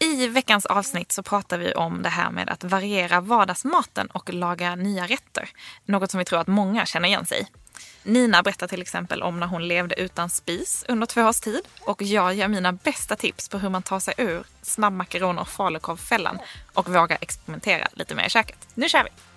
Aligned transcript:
I 0.00 0.26
veckans 0.26 0.66
avsnitt 0.66 1.12
så 1.12 1.22
pratar 1.22 1.58
vi 1.58 1.72
om 1.72 2.02
det 2.02 2.08
här 2.08 2.30
med 2.30 2.48
att 2.48 2.64
variera 2.64 3.20
vardagsmaten 3.20 4.06
och 4.06 4.32
laga 4.32 4.76
nya 4.76 5.06
rätter. 5.06 5.48
Något 5.84 6.10
som 6.10 6.18
vi 6.18 6.24
tror 6.24 6.40
att 6.40 6.46
många 6.46 6.86
känner 6.86 7.08
igen 7.08 7.26
sig 7.26 7.40
i. 7.40 7.46
Nina 8.02 8.42
berättar 8.42 8.68
till 8.68 8.82
exempel 8.82 9.22
om 9.22 9.40
när 9.40 9.46
hon 9.46 9.68
levde 9.68 10.00
utan 10.00 10.30
spis 10.30 10.84
under 10.88 11.06
två 11.06 11.22
års 11.22 11.40
tid. 11.40 11.60
Och 11.80 12.02
jag 12.02 12.34
ger 12.34 12.48
mina 12.48 12.72
bästa 12.72 13.16
tips 13.16 13.48
på 13.48 13.58
hur 13.58 13.68
man 13.68 13.82
tar 13.82 14.00
sig 14.00 14.14
ur 14.18 14.42
snabbmakaroner 14.62 15.42
och 15.42 15.48
falukorvfällan 15.48 16.38
och 16.74 16.88
vågar 16.88 17.18
experimentera 17.20 17.88
lite 17.92 18.14
mer 18.14 18.26
i 18.26 18.30
köket. 18.30 18.68
Nu 18.74 18.88
kör 18.88 19.04
vi! 19.04 19.27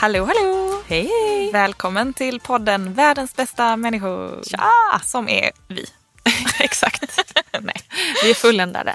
Hallå, 0.00 0.24
hallå! 0.24 0.82
Hej, 0.86 1.06
hej! 1.06 1.52
Välkommen 1.52 2.12
till 2.14 2.40
podden 2.40 2.94
Världens 2.94 3.36
bästa 3.36 3.76
människor. 3.76 4.42
Tja! 4.50 4.70
Som 5.04 5.28
är 5.28 5.50
vi. 5.68 5.86
Exakt. 6.60 7.18
Nej. 7.60 7.82
Vi 8.22 8.30
är 8.30 8.34
fulländade. 8.34 8.94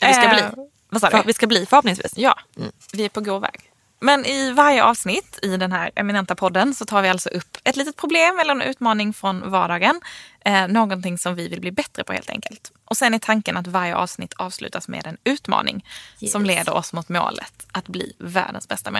Vi 0.00 0.12
ska 0.14 0.28
bli. 0.28 0.40
Eh, 0.40 0.50
Vad 0.90 1.00
sa 1.00 1.10
du? 1.10 1.22
vi 1.26 1.32
ska 1.32 1.46
bli 1.46 1.66
förhoppningsvis. 1.66 2.12
Ja, 2.16 2.34
vi 2.92 3.04
är 3.04 3.08
på 3.08 3.20
god 3.20 3.42
väg. 3.42 3.60
Men 4.02 4.26
i 4.26 4.52
varje 4.52 4.84
avsnitt 4.84 5.38
i 5.42 5.56
den 5.56 5.72
här 5.72 5.90
eminenta 5.94 6.34
podden 6.34 6.74
så 6.74 6.84
tar 6.84 7.02
vi 7.02 7.08
alltså 7.08 7.28
upp 7.28 7.56
ett 7.64 7.76
litet 7.76 7.96
problem 7.96 8.38
eller 8.38 8.52
en 8.54 8.62
utmaning 8.62 9.12
från 9.12 9.50
vardagen. 9.50 10.00
Eh, 10.44 10.68
någonting 10.68 11.18
som 11.18 11.34
vi 11.34 11.48
vill 11.48 11.60
bli 11.60 11.70
bättre 11.72 12.04
på 12.04 12.12
helt 12.12 12.30
enkelt. 12.30 12.72
Och 12.84 12.96
sen 12.96 13.14
är 13.14 13.18
tanken 13.18 13.56
att 13.56 13.66
varje 13.66 13.96
avsnitt 13.96 14.32
avslutas 14.36 14.88
med 14.88 15.06
en 15.06 15.16
utmaning 15.24 15.84
som 16.30 16.46
Yes. 16.46 16.56
leder 16.56 16.74
oss 16.74 16.92
mot 16.92 17.08
målet 17.08 17.66
att 17.72 17.88
bli 17.88 18.12
världens 18.18 18.68
bästa 18.68 18.90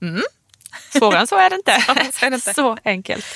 människa. 0.00 0.26
Svårare 0.98 1.20
än 1.20 1.26
så 1.26 1.36
är 1.36 1.50
det 1.50 1.56
inte. 1.56 1.80
så 2.12 2.26
är 2.26 2.30
det 2.30 2.34
inte. 2.34 2.54
Så 2.54 2.78
enkelt. 2.84 3.26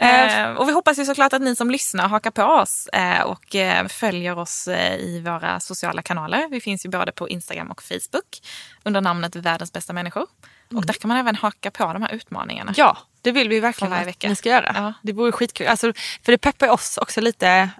Eh, 0.00 0.50
och 0.50 0.68
vi 0.68 0.72
hoppas 0.72 0.98
ju 0.98 1.04
såklart 1.04 1.32
att 1.32 1.42
ni 1.42 1.56
som 1.56 1.70
lyssnar 1.70 2.08
hakar 2.08 2.30
på 2.30 2.42
oss 2.42 2.86
eh, 2.86 3.22
och 3.22 3.54
eh, 3.54 3.88
följer 3.88 4.38
oss 4.38 4.68
eh, 4.68 4.96
i 4.96 5.20
våra 5.20 5.60
sociala 5.60 6.02
kanaler. 6.02 6.48
Vi 6.50 6.60
finns 6.60 6.86
ju 6.86 6.90
både 6.90 7.12
på 7.12 7.28
Instagram 7.28 7.70
och 7.70 7.82
Facebook 7.82 8.40
under 8.82 9.00
namnet 9.00 9.36
Världens 9.36 9.72
bästa 9.72 9.92
människor. 9.92 10.26
Och 10.74 10.86
där 10.86 10.94
kan 10.94 11.08
man 11.08 11.16
även 11.16 11.36
haka 11.36 11.70
på 11.70 11.92
de 11.92 12.02
här 12.02 12.12
utmaningarna. 12.12 12.74
Ja, 12.76 12.98
det 13.22 13.32
vill 13.32 13.48
vi 13.48 13.60
verkligen 13.60 13.90
varje 13.90 14.02
att 14.02 14.08
vecka. 14.08 14.28
ni 14.28 14.36
ska 14.36 14.48
göra. 14.48 14.72
Ja. 14.74 14.92
Det 15.02 15.12
vore 15.12 15.32
skitkul. 15.32 15.66
Alltså, 15.66 15.92
för 16.22 16.32
det 16.32 16.38
peppar 16.38 16.68
oss 16.68 16.98
också 16.98 17.20
lite 17.20 17.70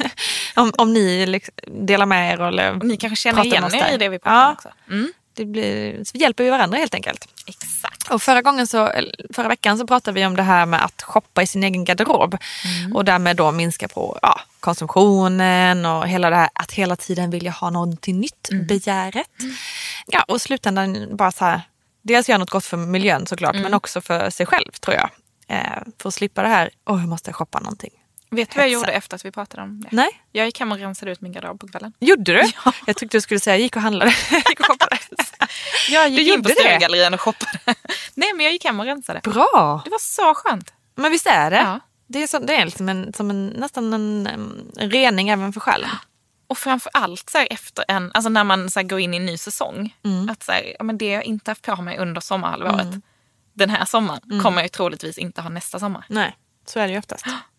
om, 0.56 0.72
om 0.78 0.92
ni 0.92 1.26
liksom 1.26 1.54
delar 1.66 2.06
med 2.06 2.34
er. 2.34 2.40
Eller 2.40 2.76
Och 2.76 2.84
ni 2.84 2.96
kanske 2.96 3.16
känner 3.16 3.44
igen 3.44 3.74
er 3.74 3.94
i 3.94 3.96
det 3.96 4.08
vi 4.08 4.18
pratar 4.18 4.34
ja, 4.34 4.46
om 4.46 4.52
också. 4.52 4.68
Mm. 4.88 5.12
Det 5.34 5.44
blir, 5.44 6.04
så 6.04 6.18
hjälper 6.18 6.44
vi 6.44 6.50
varandra 6.50 6.78
helt 6.78 6.94
enkelt. 6.94 7.28
Exakt. 7.46 8.10
Och 8.10 8.22
förra, 8.22 8.42
gången 8.42 8.66
så, 8.66 8.90
förra 9.34 9.48
veckan 9.48 9.78
så 9.78 9.86
pratade 9.86 10.14
vi 10.14 10.26
om 10.26 10.36
det 10.36 10.42
här 10.42 10.66
med 10.66 10.84
att 10.84 11.02
shoppa 11.02 11.42
i 11.42 11.46
sin 11.46 11.62
egen 11.64 11.84
garderob. 11.84 12.36
Och 12.94 13.04
därmed 13.04 13.36
då 13.36 13.52
minska 13.52 13.88
på 13.88 14.18
ja, 14.22 14.40
konsumtionen 14.60 15.86
och 15.86 16.08
hela 16.08 16.30
det 16.30 16.36
här 16.36 16.48
att 16.52 16.72
hela 16.72 16.96
tiden 16.96 17.30
vilja 17.30 17.50
ha 17.50 17.70
någonting 17.70 18.20
nytt, 18.20 18.48
begäret. 18.68 19.30
Ja, 20.06 20.24
och 20.28 20.40
slutändan 20.40 21.16
bara 21.16 21.32
så 21.32 21.44
här, 21.44 21.60
dels 22.02 22.28
göra 22.28 22.38
något 22.38 22.50
gott 22.50 22.64
för 22.64 22.76
miljön 22.76 23.26
såklart, 23.26 23.54
men 23.54 23.74
också 23.74 24.00
för 24.00 24.30
sig 24.30 24.46
själv 24.46 24.70
tror 24.70 24.96
jag. 24.96 25.10
Eh, 25.48 25.82
för 25.98 26.08
att 26.08 26.14
slippa 26.14 26.42
det 26.42 26.48
här, 26.48 26.70
åh 26.86 27.00
jag 27.00 27.08
måste 27.08 27.32
shoppa 27.32 27.60
någonting. 27.60 27.90
Vet 28.34 28.50
du 28.50 28.56
vad 28.56 28.64
jag 28.66 28.72
gjorde 28.72 28.92
efter 28.92 29.14
att 29.16 29.24
vi 29.24 29.30
pratade 29.30 29.62
om 29.62 29.80
det? 29.80 29.88
Nej, 29.92 30.08
Jag 30.32 30.46
gick 30.46 30.58
hem 30.60 30.72
och 30.72 30.78
rensade 30.78 31.12
ut 31.12 31.20
min 31.20 31.32
garderob 31.32 31.60
på 31.60 31.68
kvällen. 31.68 31.92
gjorde 32.00 32.32
du? 32.32 32.42
Jag 32.86 32.96
tyckte 32.96 33.16
du 33.16 33.20
skulle 33.20 33.40
säga 33.40 33.56
gick 33.56 33.76
och 33.76 33.82
handlade. 33.82 34.10
gick 34.30 34.60
och 34.60 34.66
shoppade. 34.66 34.98
Jag 35.90 36.08
gick 36.08 36.26
Du 36.28 36.34
in 36.34 36.42
på? 36.42 36.48
Sturegallerian 36.48 37.14
och 37.14 37.20
shoppade. 37.20 37.58
Nej 38.14 38.32
men 38.34 38.44
jag 38.44 38.52
gick 38.52 38.64
hem 38.64 38.80
och 38.80 38.86
rensade. 38.86 39.20
Bra! 39.24 39.82
Det 39.84 39.90
var 39.90 39.98
så 40.00 40.34
skönt. 40.34 40.72
Men 40.94 41.10
visst 41.12 41.26
är 41.26 41.50
det? 41.50 41.56
Ja. 41.56 41.80
Det 42.06 42.22
är, 42.22 42.26
så, 42.26 42.38
det 42.38 42.56
är 42.56 42.64
liksom 42.64 42.88
en, 42.88 43.12
som 43.12 43.30
en, 43.30 43.46
nästan 43.46 43.92
en, 43.92 44.26
en 44.26 44.90
rening 44.90 45.28
även 45.28 45.52
för 45.52 45.60
själen. 45.60 45.90
Och 46.46 46.58
framför 46.58 46.90
allt 46.94 47.30
så 47.30 47.38
här, 47.38 47.48
efter 47.50 47.84
en, 47.88 48.10
alltså 48.14 48.28
när 48.28 48.44
man 48.44 48.70
så 48.70 48.78
här, 48.80 48.86
går 48.86 49.00
in 49.00 49.14
i 49.14 49.16
en 49.16 49.26
ny 49.26 49.38
säsong. 49.38 49.94
Mm. 50.04 50.28
Att 50.30 50.42
så 50.42 50.52
här, 50.52 50.74
ja, 50.78 50.84
men 50.84 50.98
det 50.98 51.06
jag 51.06 51.24
inte 51.24 51.50
haft 51.50 51.62
på 51.62 51.76
mig 51.76 51.98
under 51.98 52.20
sommarhalvåret. 52.20 52.86
Den 53.52 53.70
här 53.70 53.84
sommaren 53.84 54.20
Mm. 54.24 54.42
kommer 54.42 54.62
jag 54.62 54.72
troligtvis 54.72 55.18
inte 55.18 55.40
ha 55.42 55.48
nästa 55.48 55.78
sommar. 55.78 56.04
Nej, 56.08 56.36
så 56.66 56.80
är 56.80 56.86
det 56.86 56.92
ju 56.92 56.98
oftast. 56.98 57.26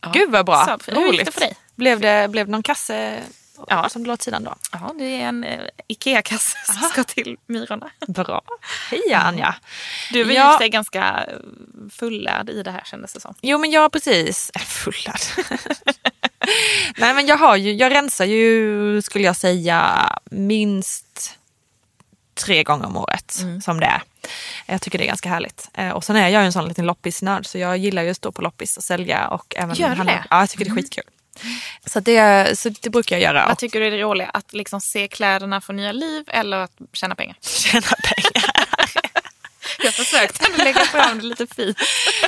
Ja. 0.00 0.10
Gud 0.14 0.30
vad 0.30 0.46
bra. 0.46 0.78
Så, 0.84 0.92
hur 0.92 1.12
gick 1.12 1.24
det 1.24 1.32
för 1.32 1.40
dig? 1.40 1.56
Blev 1.76 2.00
det, 2.00 2.28
blev 2.30 2.46
det 2.46 2.52
någon 2.52 2.62
kasse 2.62 3.22
Ja. 3.68 3.88
som 3.88 4.02
du 4.02 4.06
la 4.08 4.12
åt 4.14 4.22
sidan 4.22 4.44
då? 4.44 4.54
Ja, 4.72 4.92
det 4.98 5.04
är 5.04 5.28
en 5.28 5.44
eh, 5.44 5.60
Ikea-kasse 5.88 6.56
som 6.64 6.88
ska 6.88 7.04
till 7.04 7.36
Myrorna. 7.46 7.90
Bra. 8.08 8.42
Hej 8.90 9.14
Anja. 9.14 9.54
Du 10.12 10.24
var 10.24 10.30
ju 10.32 10.36
Ja. 10.38 10.58
sig 10.58 10.68
ganska 10.68 11.24
eh, 11.28 11.36
fullärd 11.90 12.50
i 12.50 12.62
det 12.62 12.70
här 12.70 12.82
kändes 12.84 13.12
det 13.12 13.20
som. 13.20 13.34
Jo 13.42 13.58
men 13.58 13.70
jag 13.70 13.92
precis, 13.92 14.50
äh, 14.54 14.60
fullad. 14.62 15.20
Nej 16.96 17.14
men 17.14 17.26
jag 17.26 17.36
har 17.36 17.56
ju, 17.56 17.72
jag 17.72 17.92
rensar 17.94 18.24
ju 18.24 19.02
skulle 19.02 19.24
jag 19.24 19.36
säga 19.36 20.08
minst 20.30 21.38
tre 22.34 22.62
gånger 22.62 22.86
om 22.86 22.96
året 22.96 23.36
Mm. 23.42 23.60
som 23.60 23.80
det 23.80 23.86
är. 23.86 24.02
Jag 24.66 24.82
tycker 24.82 24.98
det 24.98 25.04
är 25.04 25.06
ganska 25.08 25.28
härligt. 25.28 25.68
Eh, 25.74 25.90
och 25.90 26.04
sen 26.04 26.16
är 26.16 26.28
jag 26.28 26.42
ju 26.42 26.46
en 26.46 26.52
sån 26.52 26.68
liten 26.68 26.86
loppisnörd 26.86 27.46
så 27.46 27.58
jag 27.58 27.78
gillar 27.78 28.02
ju 28.02 28.10
att 28.10 28.16
stå 28.16 28.32
på 28.32 28.42
loppis 28.42 28.76
och 28.76 28.84
sälja 28.84 29.28
och 29.28 29.54
även 29.56 29.74
Gör 29.74 29.88
du 29.88 29.94
handla. 29.94 30.04
det? 30.12 30.18
Mm. 30.18 30.26
Ja 30.30 30.40
jag 30.40 30.50
tycker 30.50 30.64
det 30.64 30.70
är 30.70 30.74
skitkul. 30.74 31.04
Så 31.86 32.00
det, 32.00 32.58
så 32.58 32.68
det 32.68 32.90
brukar 32.90 33.16
jag 33.16 33.22
göra. 33.22 33.48
Vad 33.48 33.58
tycker 33.58 33.80
du 33.80 33.86
är 33.86 33.90
det 33.90 33.98
roliga? 33.98 34.30
Att 34.34 34.52
liksom 34.52 34.80
se 34.80 35.08
kläderna 35.08 35.60
få 35.60 35.72
nya 35.72 35.92
liv 35.92 36.24
eller 36.28 36.56
att 36.58 36.72
tjäna 36.92 37.14
pengar? 37.14 37.36
tjäna 37.42 37.82
pengar. 37.82 38.50
Jag 39.84 39.94
försökte 39.94 40.46
ändå 40.46 40.64
lägga 40.64 40.80
fram 40.80 41.18
det 41.18 41.24
lite 41.24 41.46
fint. 41.46 41.78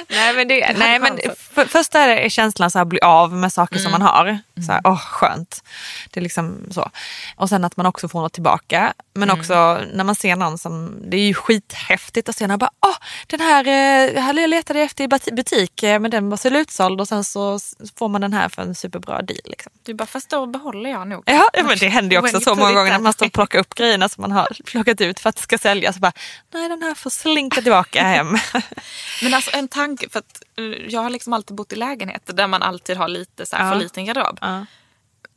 Nej 0.08 0.34
men, 0.34 0.48
det, 0.48 0.72
nej, 0.78 0.98
men 0.98 1.18
för, 1.54 1.64
först 1.64 1.94
är 1.94 2.28
känslan 2.28 2.70
så 2.70 2.78
att 2.78 2.88
bli 2.88 3.00
av 3.00 3.32
med 3.32 3.52
saker 3.52 3.78
som 3.78 3.92
man 3.92 4.02
har. 4.02 4.38
Så 4.66 4.72
här, 4.72 4.80
åh 4.84 4.98
skönt. 4.98 5.62
Det 6.10 6.20
är 6.20 6.22
liksom 6.22 6.66
så. 6.70 6.90
Och 7.36 7.48
sen 7.48 7.64
att 7.64 7.76
man 7.76 7.86
också 7.86 8.08
får 8.08 8.20
något 8.20 8.32
tillbaka. 8.32 8.92
Men 9.14 9.30
också 9.30 9.80
när 9.92 10.04
man 10.04 10.14
ser 10.14 10.36
någon 10.36 10.58
som, 10.58 10.94
det 11.10 11.16
är 11.16 11.26
ju 11.26 11.34
skithäftigt 11.34 12.28
att 12.28 12.36
se 12.36 12.46
någon 12.46 12.58
bara, 12.58 12.70
åh 12.86 12.96
den 13.26 13.40
här, 13.40 13.66
eh, 13.66 14.22
här 14.22 14.40
jag 14.40 14.50
letade 14.50 14.80
efter 14.80 15.04
i 15.04 15.06
buti- 15.06 15.34
butik 15.34 15.82
eh, 15.82 15.98
men 16.00 16.10
den 16.10 16.30
var 16.30 16.36
slutsåld 16.36 17.00
och 17.00 17.08
sen 17.08 17.24
så 17.24 17.58
får 17.98 18.08
man 18.08 18.20
den 18.20 18.32
här 18.32 18.48
för 18.48 18.62
en 18.62 18.74
superbra 18.74 19.22
deal. 19.22 19.40
Liksom. 19.44 19.72
Du 19.82 19.94
bara, 19.94 20.06
fast 20.06 20.28
då 20.30 20.46
behåller 20.46 20.90
jag 20.90 21.08
nog. 21.08 21.22
Ja, 21.26 21.50
men 21.54 21.78
det 21.78 21.88
händer 21.88 22.16
ju 22.16 22.22
också 22.22 22.40
så 22.40 22.54
många 22.54 22.72
gånger 22.72 22.90
när 22.92 22.98
man 22.98 23.12
står 23.12 23.26
och 23.26 23.32
plockar 23.32 23.58
upp 23.58 23.74
grejerna 23.74 24.08
som 24.08 24.22
man 24.22 24.32
har 24.32 24.48
plockat 24.64 25.00
ut 25.00 25.20
för 25.20 25.28
att 25.28 25.36
det 25.36 25.42
ska 25.42 25.58
säljas. 25.58 25.94
Så 25.94 26.00
bara, 26.00 26.12
nej 26.54 26.68
den 26.68 26.82
här 26.82 26.94
får 26.94 27.10
slinka 27.10 27.41
tillbaka 27.50 28.02
hem. 28.02 28.36
Men 29.22 29.34
alltså 29.34 29.50
en 29.54 29.68
tanke, 29.68 30.08
för 30.08 30.18
att 30.18 30.42
eh, 30.58 30.64
jag 30.64 31.00
har 31.00 31.10
liksom 31.10 31.32
alltid 31.32 31.56
bott 31.56 31.72
i 31.72 31.76
lägenhet 31.76 32.22
där 32.36 32.46
man 32.46 32.62
alltid 32.62 32.96
har 32.96 33.08
lite 33.08 33.46
så 33.46 33.56
här 33.56 33.64
Ja. 33.66 33.72
för 33.72 33.78
liten 33.78 34.04
garderob. 34.04 34.38
Ja. 34.40 34.66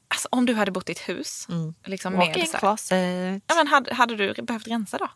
Alltså 0.07 0.27
om 0.31 0.45
du 0.45 0.53
hade 0.53 0.71
bott 0.71 0.89
i 0.89 0.91
ett 0.91 1.09
hus. 1.09 1.47
Liksom 1.85 2.13
med 2.13 2.19
Walk-in 2.27 2.47
så 2.47 2.95
här, 2.95 3.41
ja, 3.47 3.55
men 3.55 3.67
hade, 3.67 3.93
hade 3.93 4.15
du 4.15 4.33
behövt 4.41 4.67
rensa 4.67 4.97
då? 4.97 5.07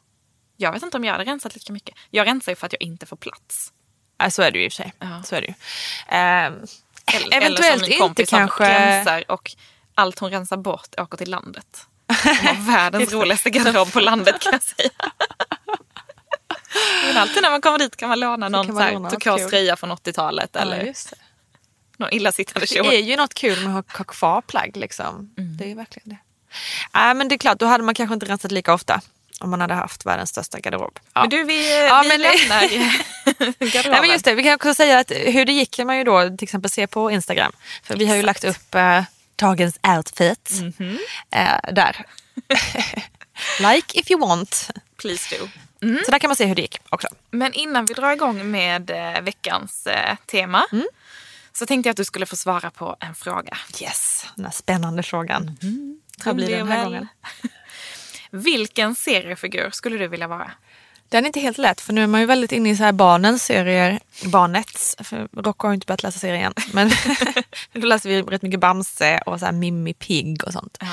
Jag 0.57 0.71
vet 0.71 0.83
inte 0.83 0.97
om 0.97 1.03
jag 1.05 1.11
hade 1.11 1.23
rensat 1.25 1.53
lika 1.55 1.73
mycket. 1.73 1.95
Jag 2.09 2.27
rensar 2.27 2.51
ju 2.51 2.55
för 2.55 2.65
att 2.65 2.73
jag 2.73 2.81
inte 2.81 3.05
får 3.05 3.17
plats. 3.17 3.73
Ja, 4.17 4.31
så 4.31 4.41
är 4.41 4.51
det 4.51 4.59
ju 4.59 4.65
i 4.65 4.67
och 4.67 4.71
för 4.73 4.83
sig. 4.83 4.93
Ja. 4.99 5.23
Så 5.23 5.35
är 5.35 5.41
det 5.41 5.47
ju. 5.47 5.53
Ehm, 6.07 6.53
Eller, 7.13 7.37
Eventuellt 7.37 7.83
eller 7.83 8.03
inte 8.03 8.25
kanske. 8.25 8.63
rensar 8.69 9.31
och 9.31 9.51
allt 9.95 10.19
hon 10.19 10.31
rensar 10.31 10.57
bort 10.57 10.99
åker 10.99 11.17
till 11.17 11.29
landet. 11.31 11.85
Hon 12.07 12.47
har 12.47 12.73
världens 12.73 13.13
roligaste 13.13 13.49
garderob 13.49 13.91
på 13.93 13.99
landet 13.99 14.39
kan 14.41 14.51
jag 14.51 14.63
säga. 14.63 14.89
Men 17.05 17.17
alltid 17.17 17.41
när 17.43 17.49
man 17.49 17.61
kommer 17.61 17.79
dit 17.79 17.95
kan 17.95 18.09
man 18.09 18.19
låna 18.19 18.49
någon 18.49 18.73
man 18.73 19.09
turkos 19.09 19.49
tröja 19.49 19.75
från 19.75 19.91
80-talet 19.91 20.49
Ja, 20.53 20.59
eller 20.59 20.83
det. 20.83 21.13
någon 21.97 22.13
illasittande 22.13 22.59
det 22.59 22.67
kjol. 22.67 22.87
är 22.87 22.99
ju 22.99 23.15
något 23.15 23.33
kul 23.33 23.67
med 23.67 23.77
att 23.79 23.91
ha 23.97 24.03
kvar 24.03 24.41
plagg. 24.41 24.77
Liksom. 24.77 25.33
Mm. 25.37 25.57
Det 25.57 25.63
är 25.63 25.67
ju 25.67 25.73
verkligen 25.75 26.09
det. 26.09 26.17
Nej, 26.93 27.13
men 27.13 27.27
det 27.27 27.35
är 27.35 27.37
klart, 27.37 27.59
då 27.59 27.65
hade 27.65 27.83
man 27.83 27.95
kanske 27.95 28.13
inte 28.13 28.25
rensat 28.25 28.51
lika 28.51 28.73
ofta 28.73 29.01
om 29.39 29.49
man 29.49 29.61
hade 29.61 29.73
haft 29.73 30.05
världens 30.05 30.29
största 30.29 30.59
garderob. 30.59 30.99
Ja. 31.13 31.21
Men 31.21 31.29
du, 31.29 31.43
vi, 31.43 31.87
Ja, 31.87 32.01
vi 32.03 32.07
men- 32.09 32.21
lämnar 32.21 32.61
garderoben. 33.59 33.91
Nej, 33.91 34.01
men 34.01 34.09
just 34.09 34.25
det, 34.25 34.33
vi 34.35 34.43
kan 34.43 34.53
också 34.53 34.73
säga 34.73 34.99
att 34.99 35.11
hur 35.11 35.45
det 35.45 35.51
gick 35.51 35.71
kan 35.71 35.87
man 35.87 35.97
ju 35.97 36.03
då 36.03 36.29
till 36.37 36.43
exempel 36.43 36.71
se 36.71 36.87
på 36.87 37.11
Instagram. 37.11 37.51
För 37.83 37.95
vi 37.97 38.05
har 38.07 38.15
ju 38.15 38.21
lagt 38.21 38.43
upp 38.43 38.75
eh, 38.75 39.03
dagens 39.35 39.79
outfit. 39.97 40.51
Eh, 41.31 41.71
där. 41.73 42.05
like 43.59 43.99
if 43.99 44.11
you 44.11 44.19
want. 44.27 44.69
Please 44.99 45.37
do. 45.37 45.47
Så 46.05 46.11
där 46.11 46.19
kan 46.19 46.29
man 46.29 46.35
se 46.35 46.45
hur 46.45 46.55
det 46.55 46.61
gick 46.61 46.77
också. 46.89 47.07
Men 47.31 47.53
innan 47.53 47.85
vi 47.85 47.93
drar 47.93 48.11
igång 48.11 48.51
med 48.51 48.89
eh, 48.89 49.21
veckans 49.21 49.87
eh, 49.87 50.15
tema 50.25 50.65
så 51.53 51.65
tänkte 51.65 51.87
jag 51.87 51.91
att 51.91 51.97
du 51.97 52.05
skulle 52.05 52.25
få 52.25 52.35
svara 52.35 52.71
på 52.71 52.95
en 52.99 53.15
fråga. 53.15 53.57
Yes, 53.81 54.25
den 54.35 54.45
här 54.45 54.51
spännande 54.51 55.03
frågan. 55.03 55.57
Vad 56.25 56.35
Det 56.35 56.35
blir 56.35 56.49
det 56.49 56.57
den 56.57 56.67
här 56.67 56.83
gången? 56.83 57.07
Vilken 58.31 58.95
seriefigur 58.95 59.69
skulle 59.71 59.97
du 59.97 60.07
vilja 60.07 60.27
vara? 60.27 60.51
Den 61.09 61.23
är 61.23 61.27
inte 61.27 61.39
helt 61.39 61.57
lätt 61.57 61.81
för 61.81 61.93
nu 61.93 62.03
är 62.03 62.07
man 62.07 62.19
ju 62.21 62.25
väldigt 62.25 62.51
inne 62.51 62.69
i 62.69 62.77
så 62.77 62.83
här 62.83 62.91
barnens 62.91 63.43
serier. 63.43 63.99
Barnets, 64.25 64.95
för 64.99 65.27
Rocco 65.33 65.67
har 65.67 65.71
ju 65.71 65.75
inte 65.75 65.85
börjat 65.85 66.03
läsa 66.03 66.19
serien. 66.19 66.53
Men 66.73 66.91
då 67.73 67.87
läser 67.87 68.09
vi 68.09 68.21
rätt 68.21 68.41
mycket 68.41 68.59
Bamse 68.59 69.21
och 69.25 69.39
så 69.39 69.45
här 69.45 69.53
Mimmi 69.53 69.93
Pigg 69.93 70.43
och 70.43 70.53
sånt. 70.53 70.77
Ja. 70.79 70.87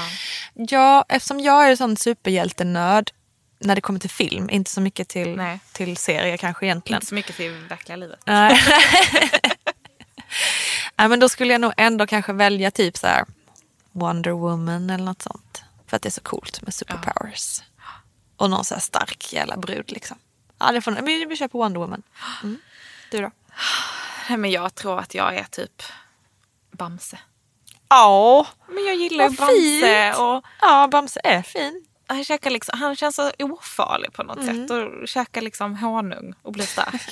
Ja, 0.55 1.05
eftersom 1.09 1.41
jag 1.41 1.67
är 1.67 1.71
en 1.71 1.77
sån 1.77 1.97
superhjältenörd 1.97 3.11
när 3.59 3.75
det 3.75 3.81
kommer 3.81 4.01
till 4.01 4.11
film, 4.11 4.51
inte 4.51 4.71
så 4.71 4.81
mycket 4.81 5.09
till, 5.09 5.37
Nej. 5.37 5.61
till 5.73 5.97
serier 5.97 6.37
kanske 6.37 6.67
egentligen. 6.67 6.97
Inte 6.97 7.07
så 7.07 7.15
mycket 7.15 7.37
till 7.37 7.53
verkliga 7.69 7.97
livet. 7.97 8.21
Nej. 8.25 8.61
Nej, 10.97 11.09
men 11.09 11.21
då 11.21 11.29
skulle 11.29 11.53
jag 11.53 11.61
nog 11.61 11.73
ändå 11.77 12.07
kanske 12.07 12.33
välja 12.33 12.71
typ 12.71 12.97
så 12.97 13.07
här 13.07 13.25
Wonder 13.93 14.31
Woman 14.31 14.91
eller 14.91 15.05
något 15.05 15.23
sånt. 15.23 15.63
För 15.87 15.97
att 15.97 16.03
det 16.03 16.09
är 16.09 16.11
så 16.11 16.21
coolt 16.21 16.63
med 16.63 16.75
superpowers. 16.75 17.63
Och 18.37 18.51
någon 18.51 18.65
så 18.65 18.75
här 18.75 18.81
stark 18.81 19.33
jävla 19.33 19.57
brud 19.57 19.93
liksom. 19.93 20.19
Ja, 20.59 20.73
det 20.73 20.81
får, 20.81 20.93
vi, 21.03 21.25
vi 21.25 21.37
kör 21.37 21.49
på 21.49 21.59
Wonder 21.59 21.81
Woman. 21.81 22.03
Mm. 22.43 22.59
Du 23.11 23.21
då? 23.21 23.31
Nej, 24.29 24.39
Men 24.39 24.51
jag 24.51 24.75
tror 24.75 24.99
att 25.01 25.15
jag 25.15 25.35
är 25.37 25.45
typ 25.45 25.83
Bamse. 26.71 27.19
Ja, 27.89 28.47
Men 28.69 28.85
jag 28.85 28.97
gillar 28.97 29.29
Bamse 29.31 29.47
fint. 29.47 30.19
och 30.19 30.45
ja 30.61 30.89
Bamse 30.89 31.21
är 31.25 31.43
fin. 31.43 31.87
Han, 32.07 32.25
käkar 32.25 32.51
liksom, 32.51 32.79
han 32.81 32.97
känns 32.97 33.17
så 33.17 33.31
ofarlig 33.39 34.13
på 34.13 34.23
något 34.23 34.45
sätt 34.45 34.71
och 34.71 35.09
käkar 35.09 35.41
liksom 35.41 35.77
honung 35.77 36.35
och 36.43 36.53
blir 36.53 36.67
stark. 36.67 37.03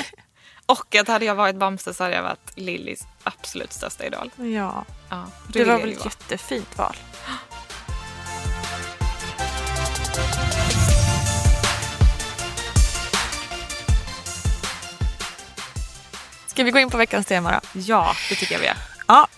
och 0.66 0.94
att 0.94 1.08
hade 1.08 1.24
jag 1.24 1.34
varit 1.34 1.56
Bamse 1.56 1.94
så 1.94 2.02
hade 2.04 2.16
jag 2.16 2.22
varit 2.22 2.52
Lillys 2.58 3.06
absolut 3.24 3.72
största 3.72 4.04
idol. 4.04 4.30
Ja, 4.36 4.84
Ja, 5.10 5.26
det 5.48 5.58
vill 5.58 5.68
var 5.68 5.78
väl 5.78 5.92
ett 5.92 6.04
jättefint 6.04 6.78
val. 6.78 6.96
Ska 16.46 16.64
vi 16.64 16.70
gå 16.70 16.78
in 16.78 16.90
på 16.90 16.96
veckans 16.96 17.26
tema 17.26 17.52
då? 17.52 17.80
Ja, 17.80 18.14
det 18.28 18.34
tycker 18.34 18.54
jag 18.54 18.60
vi 18.60 18.66
gör. 18.66 18.76
Ja. 19.08 19.28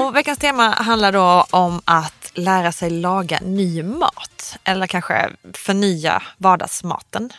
Och 0.00 0.16
veckans 0.16 0.38
tema 0.38 0.68
handlar 0.70 1.12
då 1.12 1.46
om 1.50 1.80
att 1.84 2.25
lära 2.36 2.72
sig 2.72 2.90
laga 2.90 3.38
ny 3.42 3.82
mat. 3.82 4.58
Eller 4.64 4.86
kanske 4.86 5.30
förnya 5.52 6.22
vardagsmaten. 6.38 7.30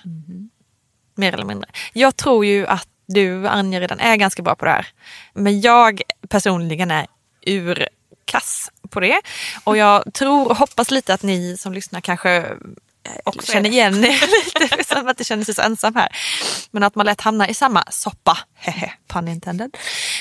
Mer 1.15 1.33
eller 1.33 1.45
mindre. 1.45 1.69
Jag 1.93 2.15
tror 2.15 2.45
ju 2.45 2.67
att 2.67 2.87
du, 3.05 3.47
Anja, 3.47 3.79
redan 3.79 3.99
är 3.99 4.15
ganska 4.15 4.41
bra 4.41 4.55
på 4.55 4.65
det 4.65 4.71
här. 4.71 4.87
Men 5.33 5.61
jag 5.61 6.01
personligen 6.29 6.91
är 6.91 7.07
urkass 7.45 8.71
på 8.89 8.99
det. 8.99 9.21
Och 9.63 9.77
jag 9.77 10.13
tror 10.13 10.49
och 10.49 10.57
hoppas 10.57 10.91
lite 10.91 11.13
att 11.13 11.23
ni 11.23 11.57
som 11.57 11.73
lyssnar 11.73 12.01
kanske 12.01 12.45
Också 13.25 13.51
känner 13.51 13.69
igen 13.69 14.03
er 14.03 14.21
lite. 14.61 14.83
Som 14.83 15.07
att 15.07 15.17
det 15.17 15.23
känner 15.23 15.43
sig 15.43 15.55
så 15.55 15.61
ensam 15.61 15.95
här. 15.95 16.09
Men 16.71 16.83
att 16.83 16.95
man 16.95 17.05
lätt 17.05 17.21
hamnar 17.21 17.47
i 17.47 17.53
samma 17.53 17.83
soppa. 17.89 18.37
Hehe, 18.55 18.93
pun 19.07 19.27
intended. 19.27 19.77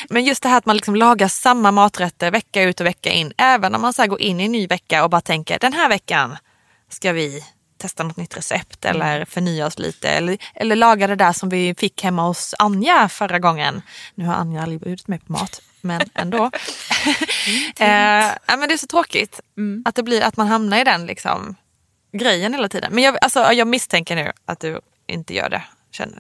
Men 0.09 0.25
just 0.25 0.43
det 0.43 0.49
här 0.49 0.59
att 0.59 0.67
man 0.67 0.77
liksom 0.77 0.97
lagar 0.97 1.29
samma 1.29 1.71
maträtter 1.71 2.31
vecka 2.31 2.63
ut 2.63 2.81
och 2.81 2.87
vecka 2.87 3.11
in. 3.11 3.33
Även 3.39 3.75
om 3.75 3.83
man 3.83 3.93
så 3.93 4.07
går 4.07 4.21
in 4.21 4.41
i 4.41 4.45
en 4.45 4.53
ny 4.53 4.67
vecka 4.67 5.05
och 5.05 5.11
bara 5.11 5.21
tänker 5.21 5.59
den 5.59 5.73
här 5.73 5.89
veckan 5.89 6.37
ska 6.91 7.13
vi 7.13 7.45
testa 7.79 8.03
något 8.03 8.17
nytt 8.17 8.37
recept 8.37 8.85
eller 8.85 9.25
förnya 9.25 9.67
oss 9.67 9.79
lite. 9.79 10.09
Eller, 10.09 10.39
eller 10.55 10.77
laga 10.77 11.07
det 11.07 11.17
där 11.17 11.33
som 11.33 11.49
vi 11.49 11.75
fick 11.75 12.05
hemma 12.05 12.23
hos 12.23 12.55
Anja 12.59 13.09
förra 13.09 13.39
gången. 13.39 13.83
Nu 14.15 14.27
har 14.27 14.35
Anja 14.35 14.63
aldrig 14.63 14.81
bjudit 14.81 15.09
mig 15.09 15.19
på 15.19 15.33
mat, 15.33 15.61
men 15.81 16.01
ändå. 16.15 16.45
eh, 17.79 18.27
ja, 18.47 18.57
men 18.57 18.69
det 18.69 18.73
är 18.73 18.79
så 18.79 18.87
tråkigt 18.87 19.41
att 19.85 19.95
det 19.95 20.03
blir 20.03 20.23
att 20.23 20.37
man 20.37 20.47
hamnar 20.47 20.81
i 20.81 20.85
den 20.85 21.07
liksom, 21.07 21.57
grejen 22.19 22.55
hela 22.55 22.69
tiden. 22.69 22.95
Men 22.95 23.05
jag, 23.05 23.19
alltså, 23.21 23.53
jag 23.53 23.69
misstänker 23.69 24.17
nu 24.17 24.33
att 24.45 24.61
du 24.61 24.81
inte 25.07 25.35
gör 25.35 25.49
det. 25.49 25.63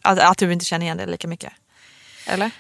Att, 0.03 0.19
att 0.19 0.39
du 0.39 0.53
inte 0.53 0.65
känner 0.65 0.87
igen 0.87 0.97
det 0.97 1.07
lika 1.07 1.29
mycket. 1.29 1.53
Eller? 2.27 2.51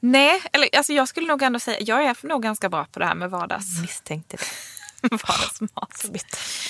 Nej, 0.00 0.42
eller 0.52 0.76
alltså 0.76 0.92
jag 0.92 1.08
skulle 1.08 1.26
nog 1.26 1.42
ändå 1.42 1.58
säga, 1.58 1.80
jag 1.80 2.04
är 2.04 2.16
nog 2.26 2.42
ganska 2.42 2.68
bra 2.68 2.84
på 2.84 2.98
det 2.98 3.06
här 3.06 3.14
med 3.14 3.30
vardags, 3.30 3.80
Misstänkte 3.80 4.36
det. 4.36 4.44
vardagsmat. 5.10 6.06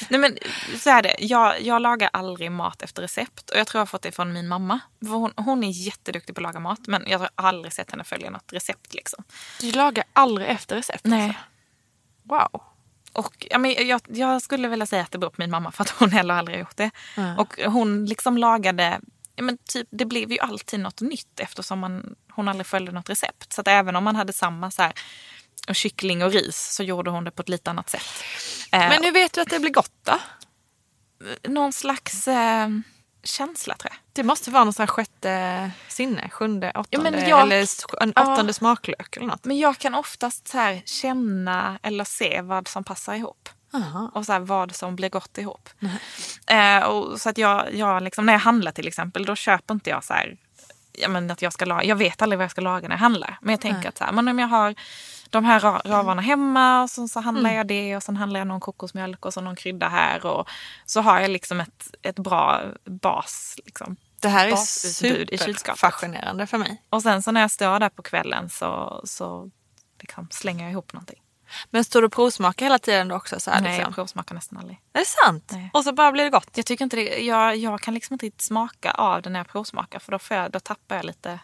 Nej 0.08 0.20
men 0.20 0.38
så 0.78 0.90
är 0.90 1.02
det, 1.02 1.16
jag, 1.18 1.62
jag 1.62 1.82
lagar 1.82 2.10
aldrig 2.12 2.52
mat 2.52 2.82
efter 2.82 3.02
recept 3.02 3.50
och 3.50 3.58
jag 3.58 3.66
tror 3.66 3.78
jag 3.78 3.80
har 3.80 3.86
fått 3.86 4.02
det 4.02 4.12
från 4.12 4.32
min 4.32 4.48
mamma. 4.48 4.80
Hon, 5.00 5.32
hon 5.36 5.64
är 5.64 5.70
jätteduktig 5.70 6.34
på 6.34 6.38
att 6.38 6.42
laga 6.42 6.60
mat 6.60 6.86
men 6.86 7.04
jag 7.06 7.18
har 7.18 7.30
aldrig 7.34 7.72
sett 7.72 7.90
henne 7.90 8.04
följa 8.04 8.30
något 8.30 8.52
recept 8.52 8.94
liksom. 8.94 9.24
Du 9.60 9.72
lagar 9.72 10.04
aldrig 10.12 10.48
efter 10.48 10.76
recept? 10.76 11.04
Nej. 11.04 11.22
Alltså. 11.22 11.40
Wow. 12.22 12.62
Och 13.16 13.46
ja, 13.50 13.58
men 13.58 13.86
jag, 13.88 14.00
jag 14.08 14.42
skulle 14.42 14.68
vilja 14.68 14.86
säga 14.86 15.02
att 15.02 15.12
det 15.12 15.18
beror 15.18 15.30
på 15.30 15.40
min 15.42 15.50
mamma 15.50 15.72
för 15.72 15.84
att 15.84 15.90
hon 15.90 16.10
heller 16.10 16.34
aldrig 16.34 16.56
har 16.56 16.60
gjort 16.60 16.76
det. 16.76 16.90
Mm. 17.16 17.38
Och 17.38 17.60
hon 17.66 18.06
liksom 18.06 18.38
lagade, 18.38 19.00
ja, 19.36 19.42
men 19.42 19.58
typ, 19.58 19.88
det 19.90 20.04
blev 20.04 20.32
ju 20.32 20.38
alltid 20.38 20.80
något 20.80 21.00
nytt 21.00 21.40
eftersom 21.40 21.78
man, 21.78 22.16
hon 22.30 22.48
aldrig 22.48 22.66
följde 22.66 22.92
något 22.92 23.10
recept. 23.10 23.52
Så 23.52 23.60
att 23.60 23.68
även 23.68 23.96
om 23.96 24.04
man 24.04 24.16
hade 24.16 24.32
samma 24.32 24.70
så 24.70 24.82
här, 24.82 24.92
och 25.68 25.76
kyckling 25.76 26.24
och 26.24 26.32
ris 26.32 26.74
så 26.74 26.82
gjorde 26.82 27.10
hon 27.10 27.24
det 27.24 27.30
på 27.30 27.42
ett 27.42 27.48
lite 27.48 27.70
annat 27.70 27.90
sätt. 27.90 28.06
Eh, 28.72 28.78
Men 28.88 29.04
hur 29.04 29.12
vet 29.12 29.32
du 29.32 29.40
att 29.40 29.50
det 29.50 29.60
blir 29.60 29.72
gott 29.72 29.92
då? 30.02 30.18
någon 31.48 31.72
slags 31.72 32.28
eh, 32.28 32.68
känsla 33.26 33.74
tror 33.76 33.90
jag. 33.92 33.98
Det 34.12 34.22
måste 34.22 34.50
vara 34.50 34.64
någon 34.64 34.72
sån 34.72 34.82
här 34.82 34.86
sjätte 34.86 35.70
sinne, 35.88 36.28
sjunde, 36.28 36.72
åttonde 36.74 37.10
men 37.10 37.28
jag- 37.28 37.42
eller 37.42 37.66
en 38.02 38.12
Ja. 38.16 38.32
åttonde 38.32 38.52
smaklök 38.52 39.16
eller 39.16 39.26
något. 39.26 39.44
Men 39.44 39.58
jag 39.58 39.78
kan 39.78 39.94
oftast 39.94 40.48
så 40.48 40.58
här 40.58 40.82
känna 40.84 41.78
eller 41.82 42.04
se 42.04 42.40
vad 42.42 42.68
som 42.68 42.84
passar 42.84 43.14
ihop. 43.14 43.48
Aha. 43.74 44.10
Och 44.14 44.26
så 44.26 44.32
här 44.32 44.40
vad 44.40 44.74
som 44.74 44.96
blir 44.96 45.08
gott 45.08 45.38
ihop. 45.38 45.68
Eh, 46.46 46.78
och 46.84 47.20
så 47.20 47.28
att 47.28 47.38
jag, 47.38 47.74
jag 47.74 48.02
liksom, 48.02 48.26
när 48.26 48.32
jag 48.32 48.40
handlar 48.40 48.72
till 48.72 48.88
exempel, 48.88 49.24
då 49.24 49.36
köper 49.36 49.74
inte 49.74 49.90
jag 49.90 50.04
så 50.04 50.14
här, 50.14 50.36
ja, 50.92 51.08
men 51.08 51.30
att 51.30 51.42
jag 51.42 51.52
ska 51.52 51.64
laga. 51.64 51.84
Jag 51.84 51.96
vet 51.96 52.22
aldrig 52.22 52.38
vad 52.38 52.44
jag 52.44 52.50
ska 52.50 52.60
laga 52.60 52.88
när 52.88 52.94
jag 52.96 53.00
handlar. 53.00 53.38
Men 53.40 53.50
jag 53.52 53.60
tänker 53.60 53.78
Nej. 53.78 53.86
att 53.88 53.98
så 53.98 54.04
här, 54.04 54.12
men 54.12 54.28
om 54.28 54.38
jag 54.38 54.48
har 54.48 54.74
de 55.36 55.44
här 55.44 55.60
ra- 55.60 55.80
ravarna 55.84 56.22
hemma 56.22 56.82
och 56.82 56.90
så, 56.90 57.08
så 57.08 57.20
handlar 57.20 57.50
Mm. 57.50 57.56
jag 57.56 57.66
det 57.66 57.96
och 57.96 58.02
sen 58.02 58.16
handlar 58.16 58.40
jag 58.40 58.46
någon 58.46 58.60
kokosmjölk 58.60 59.26
och 59.26 59.34
så 59.34 59.40
någon 59.40 59.56
krydda 59.56 59.88
här. 59.88 60.26
Och 60.26 60.48
så 60.86 61.00
har 61.00 61.20
jag 61.20 61.30
liksom 61.30 61.60
ett, 61.60 61.94
ett 62.02 62.18
bra 62.18 62.62
bas. 62.84 63.58
Liksom. 63.64 63.96
Det 64.20 64.28
här 64.28 64.48
är 64.48 64.56
superfascinerande 65.36 66.46
för 66.46 66.58
mig. 66.58 66.82
Och 66.90 67.02
sen 67.02 67.22
så 67.22 67.32
när 67.32 67.40
jag 67.40 67.50
står 67.50 67.78
där 67.80 67.88
på 67.88 68.02
kvällen 68.02 68.50
så, 68.50 69.00
så 69.04 69.50
liksom 70.00 70.28
slänger 70.30 70.64
jag 70.64 70.72
ihop 70.72 70.92
någonting. 70.92 71.22
Men 71.70 71.84
står 71.84 72.00
du 72.00 72.06
och 72.06 72.12
provsmakar 72.12 72.66
hela 72.66 72.78
tiden 72.78 73.08
då 73.08 73.14
också? 73.16 73.40
Så 73.40 73.50
här, 73.50 73.60
Nej, 73.60 73.70
liksom? 73.72 73.88
jag 73.90 73.94
provsmakar 73.94 74.34
nästan 74.34 74.58
aldrig. 74.58 74.80
Är 74.92 74.98
det 74.98 75.06
sant? 75.06 75.50
Nej. 75.52 75.70
Och 75.72 75.84
så 75.84 75.92
bara 75.92 76.12
blir 76.12 76.24
det 76.24 76.30
gott? 76.30 76.48
Jag 76.54 76.66
tycker 76.66 76.84
inte 76.84 76.96
det, 76.96 77.18
jag, 77.24 77.56
jag 77.56 77.80
kan 77.80 77.94
liksom 77.94 78.14
inte 78.14 78.26
riktigt 78.26 78.42
smaka 78.42 78.90
av 78.92 79.22
det 79.22 79.30
när 79.30 79.40
jag 79.40 79.48
provsmakar 79.48 79.98
för 79.98 80.12
då, 80.12 80.18
får 80.18 80.36
jag, 80.36 80.50
då 80.50 80.60
tappar 80.60 80.96
jag 80.96 81.04
lite. 81.04 81.40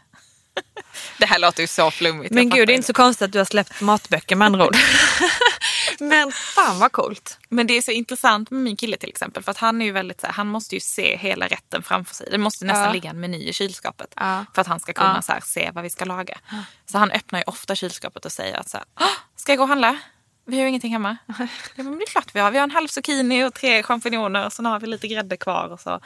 det 1.19 1.27
här 1.27 1.39
låter 1.39 1.61
ju 1.63 1.67
så 1.67 1.91
flummigt. 1.91 2.31
Men 2.35 2.49
gud, 2.49 2.69
det 2.69 2.73
är 2.73 2.75
inte 2.75 2.87
så 2.87 2.93
konstigt 2.93 3.25
att 3.25 3.33
du 3.33 3.39
har 3.39 3.45
släppt 3.45 3.81
matböcker 3.81 4.37
med 4.37 4.47
andra 4.47 4.67
ord. 4.67 4.77
Men 6.01 6.33
fan 6.33 6.79
vad 6.79 6.93
coolt. 6.93 7.39
Men 7.49 7.67
det 7.67 7.75
är 7.77 7.83
så 7.83 7.91
intressant 7.91 8.51
med 8.51 8.61
min 8.63 8.77
kille 8.77 8.97
till 8.97 9.09
exempel 9.09 9.43
för 9.43 9.51
att 9.51 9.59
han 9.59 9.83
är 9.83 9.87
ju 9.87 9.93
väldigt 9.93 10.21
så 10.21 10.27
här, 10.27 10.35
han 10.35 10.47
måste 10.47 10.75
ju 10.75 10.81
se 10.81 11.17
hela 11.17 11.47
rätten 11.47 11.83
framför 11.83 12.15
sig. 12.15 12.29
Det 12.31 12.39
måste 12.39 12.65
nästan 12.65 12.85
Ja. 12.85 12.93
ligga 12.93 13.11
en 13.11 13.21
meny 13.21 13.49
i 13.49 13.53
kylskopet 13.53 14.13
Ja. 14.17 14.45
för 14.55 14.61
att 14.61 14.67
han 14.67 14.81
ska 14.81 14.93
kunna 14.93 15.13
Ja. 15.17 15.23
så 15.23 15.33
här, 15.33 15.41
se 15.45 15.71
vad 15.75 15.85
vi 15.85 15.91
ska 15.91 16.05
laga. 16.05 16.39
Så 16.87 16.99
han 16.99 17.11
öppnar 17.11 17.39
ju 17.39 17.45
ofta 17.47 17.75
kylskåpet 17.77 18.25
och 18.25 18.33
säger 18.33 18.57
att 18.57 18.69
så 18.69 18.77
här, 18.77 18.87
"Åh, 19.01 19.07
ska 19.37 19.53
jag 19.53 19.57
gå 19.59 19.63
och 19.63 19.69
handla? 19.69 19.99
Vi 20.47 20.57
har 20.57 20.63
ju 20.63 20.69
ingenting 20.69 20.93
hemma. 20.93 21.17
Ja, 21.75 21.83
men 21.83 21.99
det 21.99 22.05
är 22.05 22.11
klart 22.11 22.35
vi 22.35 22.41
har. 22.41 22.51
Vi 22.51 22.59
har 22.59 22.65
en 22.65 22.71
halv 22.71 22.89
zucchini 22.89 23.45
och 23.45 23.55
tre 23.55 23.83
champinjoner 23.83 24.47
och 24.47 24.53
sen 24.53 24.67
har 24.67 24.81
vi 24.81 24.87
lite 24.87 25.09
grädde 25.09 25.37
kvar 25.37 25.69
och 25.73 25.81
så, 25.81 26.01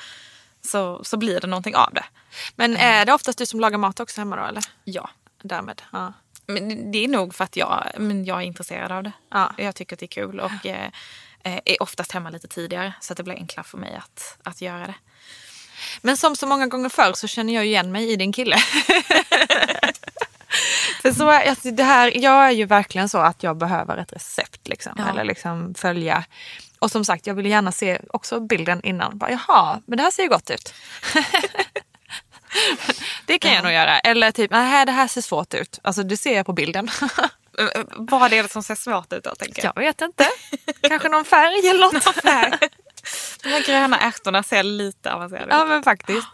så, 0.66 1.04
så 1.04 1.16
blir 1.16 1.40
det 1.40 1.46
någonting 1.46 1.76
av 1.76 1.94
det. 1.94 2.04
Men 2.56 2.76
är 2.76 3.04
det 3.04 3.12
oftast 3.12 3.38
du 3.38 3.46
som 3.46 3.60
lagar 3.60 3.78
mat 3.78 4.00
också 4.00 4.20
hemma 4.20 4.36
då 4.36 4.44
eller? 4.44 4.62
Ja. 4.84 5.10
Därmed. 5.42 5.82
Ja. 5.92 6.12
Men 6.46 6.92
det 6.92 7.04
är 7.04 7.08
nog 7.08 7.34
för 7.34 7.44
att 7.44 7.56
jag, 7.56 7.86
men 7.98 8.24
jag 8.24 8.38
är 8.38 8.42
intresserad 8.42 8.92
av 8.92 9.02
det. 9.02 9.12
Ja. 9.30 9.52
Jag 9.58 9.74
tycker 9.74 9.96
att 9.96 10.00
det 10.00 10.06
är 10.06 10.08
kul 10.08 10.40
och 10.40 10.66
eh, 10.66 10.90
eh, 11.44 11.60
är 11.64 11.82
oftast 11.82 12.12
hemma 12.12 12.30
lite 12.30 12.48
tidigare 12.48 12.92
så 13.00 13.12
att 13.12 13.16
det 13.16 13.22
blir 13.22 13.34
enklare 13.34 13.64
för 13.64 13.78
mig 13.78 13.94
att, 13.96 14.38
att 14.42 14.60
göra 14.60 14.86
det. 14.86 14.94
Men 16.00 16.16
som 16.16 16.36
så 16.36 16.46
många 16.46 16.66
gånger 16.66 16.88
förr 16.88 17.12
så 17.12 17.26
känner 17.26 17.54
jag 17.54 17.66
igen 17.66 17.92
mig 17.92 18.12
i 18.12 18.16
din 18.16 18.32
kille. 18.32 18.56
För 21.02 21.12
så, 21.12 21.30
alltså, 21.30 21.70
det 21.70 21.82
här, 21.82 22.12
jag 22.22 22.46
är 22.46 22.50
ju 22.50 22.64
verkligen 22.64 23.08
så 23.08 23.18
att 23.18 23.42
jag 23.42 23.56
behöver 23.56 23.96
ett 23.96 24.12
recept. 24.12 24.68
Liksom, 24.68 24.92
Ja. 24.98 25.10
Eller 25.10 25.24
liksom 25.24 25.74
följa. 25.74 26.24
Och 26.78 26.90
som 26.90 27.04
sagt, 27.04 27.26
jag 27.26 27.34
vill 27.34 27.46
gärna 27.46 27.72
se 27.72 28.00
också 28.10 28.40
bilden 28.40 28.80
innan. 28.84 29.18
Bara, 29.18 29.30
Jaha, 29.30 29.80
men 29.86 29.96
det 29.96 30.02
här 30.02 30.10
ser 30.10 30.22
ju 30.22 30.28
gott 30.28 30.50
ut. 30.50 30.74
det 33.26 33.38
kan 33.38 33.54
jag 33.54 33.64
nog 33.64 33.72
göra. 33.72 33.98
Eller 33.98 34.30
typ, 34.30 34.50
nej 34.50 34.86
det 34.86 34.92
här 34.92 35.08
ser 35.08 35.20
svårt 35.20 35.54
ut. 35.54 35.78
Alltså 35.82 36.02
det 36.02 36.16
ser 36.16 36.36
jag 36.36 36.46
på 36.46 36.52
bilden. 36.52 36.88
Vad 37.96 38.32
är 38.32 38.42
det 38.42 38.52
som 38.52 38.62
ser 38.62 38.74
svårt 38.74 39.12
ut 39.12 39.24
då 39.24 39.34
tänker 39.34 39.64
jag? 39.64 39.72
Jag 39.76 39.82
vet 39.82 40.00
inte. 40.00 40.26
Kanske 40.88 41.08
någon 41.08 41.24
färg 41.24 41.68
eller 41.68 41.80
något. 41.80 42.04
De 43.42 43.48
här 43.48 43.66
gröna 43.66 43.98
ärtorna 43.98 44.42
ser 44.42 44.62
lite 44.62 45.12
avancerade 45.12 45.46
ut. 45.46 45.52
ja 45.52 45.64
men 45.64 45.82
faktiskt. 45.82 46.28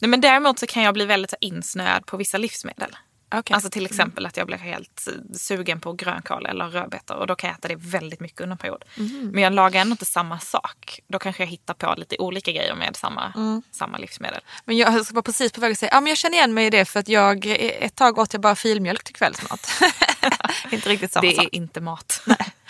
Nej, 0.00 0.08
men 0.08 0.20
däremot 0.20 0.58
så 0.58 0.66
kan 0.66 0.82
jag 0.82 0.94
bli 0.94 1.04
väldigt 1.04 1.34
insnöad 1.40 2.06
på 2.06 2.16
vissa 2.16 2.38
livsmedel. 2.38 2.96
Okay. 3.38 3.54
Alltså 3.54 3.70
till 3.70 3.86
exempel 3.86 4.26
att 4.26 4.36
jag 4.36 4.46
blir 4.46 4.56
helt 4.56 5.08
sugen 5.34 5.80
på 5.80 5.92
grönkål 5.92 6.46
eller 6.46 6.68
rödbetor 6.68 7.16
och 7.16 7.26
då 7.26 7.34
kan 7.34 7.48
jag 7.48 7.58
äta 7.58 7.68
det 7.68 7.76
väldigt 7.76 8.20
mycket 8.20 8.40
under 8.40 8.54
en 8.54 8.58
period. 8.58 8.84
Men 9.32 9.42
jag 9.42 9.52
lagar 9.52 9.80
ändå 9.80 9.92
inte 9.92 10.04
samma 10.04 10.40
sak. 10.40 11.00
Då 11.08 11.18
kanske 11.18 11.42
jag 11.42 11.48
hittar 11.48 11.74
på 11.74 11.94
lite 11.96 12.16
olika 12.18 12.52
grejer 12.52 12.74
med 12.74 12.96
samma, 12.96 13.62
samma 13.70 13.98
livsmedel. 13.98 14.40
Men 14.64 14.76
jag 14.76 14.92
var 15.12 15.22
precis 15.22 15.52
på 15.52 15.60
väg 15.60 15.72
att 15.72 15.78
säga, 15.78 15.92
ja 15.92 16.00
men 16.00 16.08
jag 16.08 16.18
känner 16.18 16.36
igen 16.36 16.54
mig 16.54 16.66
i 16.66 16.70
det 16.70 16.84
för 16.84 17.00
att 17.00 17.08
jag 17.08 17.46
ett 17.46 17.94
tag 17.94 18.18
åt 18.18 18.32
jag 18.32 18.42
bara 18.42 18.54
filmjölk 18.54 19.04
till 19.04 19.14
kvällsmat. 19.14 19.70
inte 20.70 20.88
riktigt 20.88 21.12
samma 21.12 21.28
Det 21.28 21.36
sak. 21.36 21.44
är 21.44 21.54
inte 21.54 21.80
mat. 21.80 22.22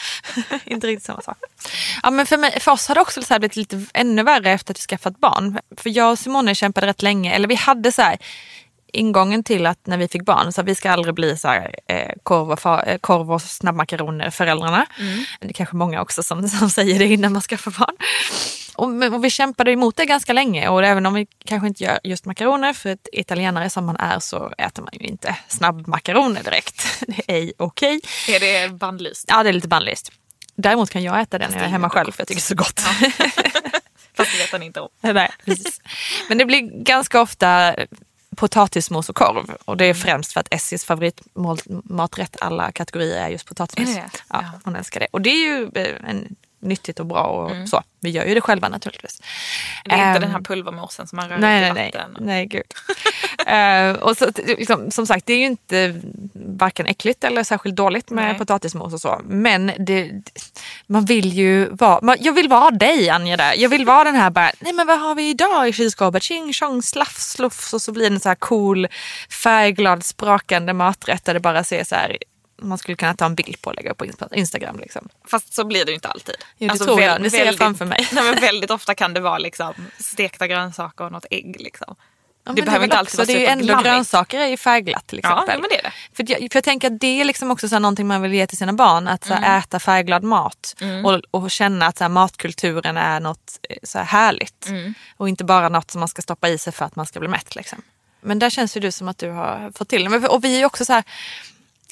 inte 0.64 0.86
riktigt 0.86 1.06
samma 1.06 1.22
sak. 1.22 1.38
Ja, 2.02 2.10
men 2.10 2.26
för, 2.26 2.36
mig, 2.36 2.60
för 2.60 2.72
oss 2.72 2.88
har 2.88 2.94
det 2.94 3.00
också 3.00 3.22
så 3.22 3.38
blivit 3.38 3.56
lite 3.56 3.86
ännu 3.94 4.22
värre 4.22 4.50
efter 4.50 4.74
att 4.74 4.78
vi 4.78 4.82
skaffat 4.82 5.18
barn. 5.18 5.58
För 5.76 5.90
jag 5.90 6.10
och 6.10 6.18
Simone 6.18 6.54
kämpade 6.54 6.86
rätt 6.86 7.02
länge, 7.02 7.32
eller 7.32 7.48
vi 7.48 7.54
hade 7.54 7.92
så 7.92 8.02
här 8.02 8.18
ingången 8.92 9.44
till 9.44 9.66
att 9.66 9.86
när 9.86 9.96
vi 9.96 10.08
fick 10.08 10.24
barn, 10.24 10.52
så 10.52 10.60
att 10.60 10.66
vi 10.66 10.74
ska 10.74 10.90
aldrig 10.90 11.14
bli 11.14 11.36
så 11.36 11.48
här, 11.48 11.74
eh, 11.86 12.12
korv, 12.22 12.50
och 12.50 12.58
fa, 12.58 12.82
eh, 12.82 12.98
korv 12.98 13.32
och 13.32 13.42
snabbmakaroner 13.42 14.30
föräldrarna. 14.30 14.86
Det 15.40 15.48
är 15.48 15.52
kanske 15.52 15.76
många 15.76 16.02
också 16.02 16.22
som, 16.22 16.48
som 16.48 16.70
säger 16.70 16.98
det 16.98 17.06
innan 17.06 17.32
man 17.32 17.42
skaffar 17.42 17.70
barn. 17.78 17.96
Och, 18.74 19.14
och 19.14 19.24
vi 19.24 19.30
kämpade 19.30 19.72
emot 19.72 19.96
det 19.96 20.04
ganska 20.04 20.32
länge 20.32 20.68
och 20.68 20.84
även 20.84 21.06
om 21.06 21.14
vi 21.14 21.26
kanske 21.44 21.68
inte 21.68 21.84
gör 21.84 21.98
just 22.04 22.24
makaroner, 22.24 22.72
för 22.72 22.88
ett 22.90 23.08
italienare 23.12 23.70
som 23.70 23.86
man 23.86 23.96
är 23.96 24.18
så 24.18 24.52
äter 24.58 24.82
man 24.82 24.92
ju 24.92 25.06
inte 25.06 25.36
snabbmakaroner 25.48 26.42
direkt. 26.42 26.86
Det 27.06 27.22
är 27.28 27.34
ej 27.34 27.52
okej. 27.56 28.00
Är 28.28 28.40
det 28.40 28.72
bandlyst? 28.72 29.24
Ja, 29.28 29.42
det 29.42 29.48
är 29.48 29.52
lite 29.52 29.68
bannlyst. 29.68 30.12
Däremot 30.56 30.90
kan 30.90 31.02
jag 31.02 31.20
äta 31.20 31.38
det 31.38 31.48
när 31.48 31.56
jag 31.56 31.64
är 31.64 31.68
hemma 31.68 31.90
själv 31.90 32.12
för 32.12 32.20
jag 32.20 32.28
tycker 32.28 32.40
det 32.40 32.44
är 32.44 32.48
så 32.48 32.54
gott. 32.54 32.80
Fast 34.16 34.32
det 34.32 34.38
vet 34.38 34.52
han 34.52 34.62
inte 34.62 34.80
om. 34.80 34.88
Nej, 35.00 35.30
precis. 35.44 35.80
Men 36.28 36.38
det 36.38 36.44
blir 36.44 36.84
ganska 36.84 37.20
ofta 37.20 37.74
potatismos 38.36 39.08
och 39.08 39.16
korv. 39.16 39.56
Och 39.64 39.76
det 39.76 39.84
är 39.84 39.94
främst 39.94 40.32
för 40.32 40.40
att 40.40 40.54
Essis 40.54 40.84
favoritmaträtt 40.84 42.36
alla 42.40 42.72
kategorier 42.72 43.24
är 43.24 43.28
just 43.28 43.46
potatismos. 43.46 43.96
Ja, 43.96 44.02
Ja. 44.28 44.44
hon 44.64 44.76
älskar 44.76 45.00
det. 45.00 45.06
Och 45.10 45.20
det 45.20 45.30
är 45.30 45.44
ju 45.46 45.70
eh, 45.74 46.10
en, 46.10 46.36
nyttigt 46.62 47.00
och 47.00 47.06
bra 47.06 47.22
och 47.22 47.68
så. 47.68 47.82
Vi 48.00 48.10
gör 48.10 48.24
ju 48.24 48.34
det 48.34 48.40
själva 48.40 48.68
naturligtvis. 48.68 49.20
Det 49.84 49.90
är 49.90 49.96
inte 49.96 50.06
Ehm, 50.06 50.20
den 50.20 50.30
här 50.30 50.40
pulvermosen 50.40 51.06
som 51.06 51.16
man 51.16 51.28
rör 51.28 51.38
Nej, 51.38 51.58
i 51.58 51.60
nej, 51.60 51.72
nej. 51.72 51.92
vatten. 51.94 52.16
nej 52.20 52.46
gud. 52.46 52.62
Eh, 53.46 53.92
och 53.92 54.16
så, 54.16 54.30
liksom, 54.36 54.90
som 54.90 55.06
sagt, 55.06 55.26
det 55.26 55.32
är 55.32 55.38
ju 55.38 55.46
inte 55.46 56.00
varken 56.34 56.86
äckligt 56.86 57.24
eller 57.24 57.44
särskilt 57.44 57.76
dåligt 57.76 58.10
med 58.10 58.24
Nej. 58.24 58.38
potatismos 58.38 58.94
och 58.94 59.00
så. 59.00 59.20
Men 59.24 59.72
det, 59.78 60.10
man 60.86 61.04
vill 61.04 61.32
ju 61.32 61.68
vara, 61.68 61.98
man, 62.02 62.16
jag 62.20 62.32
vill 62.32 62.48
vara 62.48 62.70
dig 62.70 63.10
Anja 63.10 63.36
där. 63.36 63.54
Jag 63.56 63.68
vill 63.68 63.84
vara 63.84 64.04
den 64.04 64.14
här 64.14 64.30
bara, 64.30 64.50
nej 64.60 64.72
men 64.72 64.86
vad 64.86 65.00
har 65.00 65.14
vi 65.14 65.30
idag 65.30 65.68
i 65.68 65.72
kylskåpet? 65.72 66.22
Tjing 66.22 66.52
tjong, 66.52 66.82
slafs, 66.82 67.32
slufs 67.32 67.74
och 67.74 67.82
så 67.82 67.92
blir 67.92 68.10
det 68.10 68.16
en 68.16 68.20
så 68.20 68.28
här 68.28 68.36
cool, 68.36 68.88
färgglad, 69.42 70.04
sprakande 70.04 70.72
maträtt 70.72 71.24
där 71.24 71.34
det 71.34 71.40
bara 71.40 71.64
ser 71.64 71.84
så 71.84 71.94
här 71.94 72.16
man 72.62 72.78
skulle 72.78 72.96
kunna 72.96 73.14
ta 73.14 73.26
en 73.26 73.34
bild 73.34 73.62
på 73.62 73.70
och 73.70 73.76
lägga 73.76 73.90
upp 73.90 73.98
på 73.98 74.06
Instagram. 74.34 74.78
Liksom. 74.78 75.08
Fast 75.24 75.54
så 75.54 75.64
blir 75.64 75.84
det 75.84 75.90
ju 75.90 75.94
inte 75.94 76.08
alltid. 76.08 76.34
Jo, 76.58 76.68
det 76.68 76.78
tror 76.78 77.00
jag. 77.00 77.22
Det 77.22 77.30
ser 77.30 77.44
jag 77.46 77.56
framför 77.56 77.84
mig. 77.84 78.08
Nej, 78.12 78.24
men 78.24 78.40
väldigt 78.40 78.70
ofta 78.70 78.94
kan 78.94 79.14
det 79.14 79.20
vara 79.20 79.38
liksom 79.38 79.74
stekta 79.98 80.46
grönsaker 80.46 81.04
och 81.04 81.12
något 81.12 81.26
ägg. 81.30 81.56
Liksom. 81.60 81.96
Ja, 82.44 82.52
det 82.52 82.62
behöver 82.62 82.84
inte 82.84 82.96
alltid 82.98 83.18
vara 83.18 83.26
Det 83.26 83.46
är 83.46 83.52
ändå 83.52 83.80
grönsaker 83.82 84.40
är 84.40 84.46
ju 84.46 84.56
färgglatt 84.56 85.06
till 85.06 85.20
Ja, 85.22 85.32
exempel. 85.32 85.60
men 85.60 85.70
det 85.70 85.78
är 85.78 85.82
det. 85.82 85.92
För, 86.16 86.30
jag, 86.30 86.52
för 86.52 86.56
jag 86.56 86.64
tänker 86.64 86.90
att 86.90 87.00
det 87.00 87.20
är 87.20 87.24
liksom 87.24 87.50
också 87.50 87.68
så 87.68 87.74
här 87.74 87.80
någonting 87.80 88.06
man 88.06 88.22
vill 88.22 88.32
ge 88.34 88.46
till 88.46 88.58
sina 88.58 88.72
barn. 88.72 89.08
Att 89.08 89.24
så 89.24 89.34
Mm. 89.34 89.58
äta 89.58 89.80
färgglad 89.80 90.22
mat 90.22 90.74
och, 91.04 91.42
och 91.42 91.50
känna 91.50 91.86
att 91.86 91.98
så 91.98 92.04
här, 92.04 92.08
matkulturen 92.08 92.96
är 92.96 93.20
något 93.20 93.58
eh, 93.70 93.76
så 93.82 93.98
här, 93.98 94.04
härligt. 94.04 94.66
Mm. 94.68 94.94
Och 95.16 95.28
inte 95.28 95.44
bara 95.44 95.68
något 95.68 95.90
som 95.90 95.98
man 95.98 96.08
ska 96.08 96.22
stoppa 96.22 96.48
i 96.48 96.58
sig 96.58 96.72
för 96.72 96.84
att 96.84 96.96
man 96.96 97.06
ska 97.06 97.20
bli 97.20 97.28
mätt. 97.28 97.56
Liksom. 97.56 97.82
Men 98.20 98.38
där 98.38 98.50
känns 98.50 98.76
ju 98.76 98.80
du 98.80 98.92
som 98.92 99.08
att 99.08 99.18
du 99.18 99.30
har 99.30 99.72
fått 99.78 99.88
till 99.88 100.04
det. 100.04 100.28
Och 100.28 100.44
vi 100.44 100.60
är 100.60 100.64
också 100.66 100.84
så 100.84 100.92
här 100.92 101.04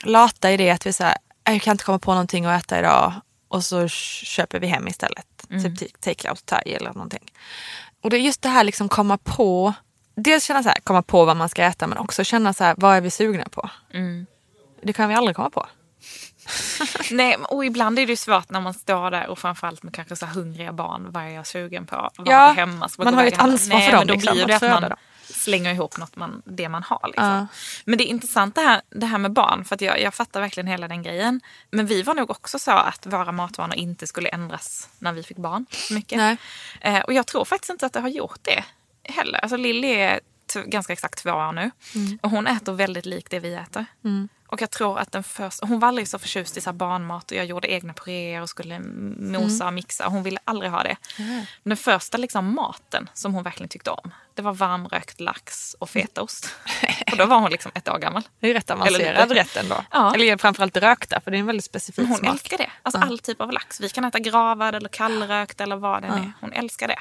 lata 0.04 0.52
i 0.52 0.56
det 0.56 0.70
att 0.70 0.86
vi 0.86 0.92
så 0.92 1.04
här, 1.04 1.16
"Äh, 1.44 1.52
jag 1.52 1.62
kan 1.62 1.72
inte 1.72 1.84
komma 1.84 1.98
på 1.98 2.10
någonting 2.10 2.44
att 2.44 2.64
äta 2.64 2.78
idag. 2.78 3.12
Och 3.48 3.64
så 3.64 3.88
köper 3.88 4.60
vi 4.60 4.66
hem 4.66 4.88
istället. 4.88 5.26
Mm. 5.50 5.76
Typ 5.76 6.00
take-out 6.00 6.44
thai 6.44 6.72
eller 6.74 6.92
någonting. 6.92 7.32
Och 8.02 8.10
det 8.10 8.16
är 8.16 8.20
just 8.20 8.42
det 8.42 8.48
här 8.48 8.64
liksom 8.64 8.88
komma 8.88 9.18
på. 9.18 9.72
Dels 10.16 10.44
känna 10.44 10.62
så 10.62 10.68
här, 10.68 10.78
komma 10.84 11.02
på 11.02 11.24
vad 11.24 11.36
man 11.36 11.48
ska 11.48 11.62
äta 11.64 11.86
men 11.86 11.98
också 11.98 12.24
känna 12.24 12.52
så 12.52 12.64
här, 12.64 12.74
vad 12.78 12.96
är 12.96 13.00
vi 13.00 13.10
sugna 13.10 13.44
på? 13.50 13.70
Mm. 13.94 14.26
Det 14.82 14.92
kan 14.92 15.08
vi 15.08 15.14
aldrig 15.14 15.36
komma 15.36 15.50
på. 15.50 15.66
Nej, 17.10 17.36
och 17.36 17.64
ibland 17.64 17.98
är 17.98 18.06
det 18.06 18.16
svårt 18.16 18.50
när 18.50 18.60
man 18.60 18.74
står 18.74 19.10
där 19.10 19.26
och 19.26 19.38
framförallt 19.38 19.82
med 19.82 19.94
kanske 19.94 20.16
så 20.16 20.26
hungriga 20.26 20.72
barn. 20.72 21.06
Vad 21.10 21.22
är 21.22 21.28
jag 21.28 21.46
sugen 21.46 21.86
på? 21.86 22.10
Vad 22.16 22.28
Ja, 22.28 22.52
hemma? 22.56 22.88
Man 22.98 23.14
har 23.14 23.22
ju 23.22 23.28
ett 23.28 23.38
ansvar 23.38 23.76
Nej, 23.76 23.90
för 23.90 23.96
dem, 23.96 24.06
då 24.06 24.14
liksom, 24.14 24.34
blir 24.34 24.46
det 24.46 24.56
att 24.56 24.62
att 24.62 24.70
man 24.70 24.82
dem. 24.82 24.98
Slänger 25.34 25.74
ihop 25.74 25.98
något 25.98 26.16
man, 26.16 26.42
det 26.44 26.68
man 26.68 26.82
har. 26.82 27.00
Liksom. 27.06 27.26
Ja. 27.26 27.46
Men 27.84 27.98
det 27.98 28.04
är 28.04 28.10
intressant 28.10 28.54
det 28.54 28.60
här, 28.60 28.80
det 28.90 29.06
här 29.06 29.18
med 29.18 29.32
barn. 29.32 29.64
För 29.64 29.82
jag, 29.82 30.00
jag 30.00 30.14
fattar 30.14 30.40
verkligen 30.40 30.66
hela 30.66 30.88
den 30.88 31.02
grejen. 31.02 31.40
Men 31.70 31.86
vi 31.86 32.02
var 32.02 32.14
nog 32.14 32.30
också 32.30 32.58
så 32.58 32.70
att 32.70 33.06
våra 33.06 33.32
matvanor 33.32 33.76
inte 33.76 34.06
skulle 34.06 34.28
ändras 34.28 34.88
när 34.98 35.12
vi 35.12 35.22
fick 35.22 35.36
barn. 35.36 35.66
Mycket. 35.90 36.38
Eh, 36.80 37.00
och 37.00 37.12
jag 37.12 37.26
tror 37.26 37.44
faktiskt 37.44 37.70
inte 37.70 37.86
att 37.86 37.92
det 37.92 38.00
har 38.00 38.08
gjort 38.08 38.38
det 38.42 38.64
heller. 39.02 39.38
Alltså 39.38 39.56
Lilly 39.56 39.88
är 39.88 40.20
ganska 40.54 40.92
exakt 40.92 41.18
två 41.22 41.30
år 41.30 41.52
nu. 41.52 41.70
Mm. 41.94 42.18
Och 42.22 42.30
hon 42.30 42.46
äter 42.46 42.72
väldigt 42.72 43.06
likt 43.06 43.30
det 43.30 43.38
vi 43.40 43.54
äter. 43.54 43.84
Och 44.46 44.62
jag 44.62 44.70
tror 44.70 44.98
att 44.98 45.12
den 45.12 45.22
första, 45.22 45.66
hon 45.66 45.80
var 45.80 45.88
aldrig 45.88 46.08
så 46.08 46.18
förtjust 46.18 46.56
i 46.56 46.60
så 46.60 46.72
barnmat 46.72 47.30
och 47.30 47.36
jag 47.36 47.46
gjorde 47.46 47.72
egna 47.72 47.92
puréer 47.92 48.42
och 48.42 48.48
skulle 48.48 48.78
mosa 48.80 49.64
Mm. 49.64 49.66
och 49.66 49.72
mixa. 49.74 50.06
Hon 50.08 50.22
ville 50.22 50.38
aldrig 50.44 50.70
ha 50.70 50.82
det. 50.82 50.96
Men 51.18 51.46
den 51.62 51.76
första 51.76 52.18
liksom 52.18 52.54
maten 52.54 53.08
som 53.14 53.34
hon 53.34 53.42
verkligen 53.42 53.68
tyckte 53.68 53.90
om, 53.90 54.10
det 54.34 54.42
var 54.42 54.52
varmrökt 54.52 55.20
lax 55.20 55.76
och 55.78 55.90
fetaost. 55.90 56.54
och 57.12 57.16
då 57.16 57.26
var 57.26 57.40
hon 57.40 57.50
liksom 57.50 57.72
ett 57.74 57.88
år 57.88 57.98
gammal. 57.98 58.22
Det 58.40 58.50
är 58.50 58.54
rätt 58.54 58.70
avancerad 58.70 59.32
rätt 59.32 59.56
ändå. 59.56 59.84
Ja. 59.90 60.14
Eller 60.14 60.36
framförallt 60.36 60.76
rökta 60.76 61.20
för 61.20 61.30
det 61.30 61.36
är 61.36 61.40
en 61.40 61.46
väldigt 61.46 61.64
specifik 61.64 62.08
hon 62.08 62.16
smak. 62.16 62.30
älskar 62.32 62.58
det. 62.58 62.70
Alltså 62.82 63.00
Ja. 63.00 63.06
all 63.06 63.18
typ 63.18 63.40
av 63.40 63.52
lax. 63.52 63.80
Vi 63.80 63.88
kan 63.88 64.04
äta 64.04 64.18
gravad 64.18 64.74
eller 64.74 64.88
kallrökt 64.88 65.60
eller 65.60 65.76
vad 65.76 66.02
det 66.02 66.06
än 66.08 66.14
är. 66.14 66.32
Hon 66.40 66.52
älskar 66.52 66.88
det. 66.88 66.98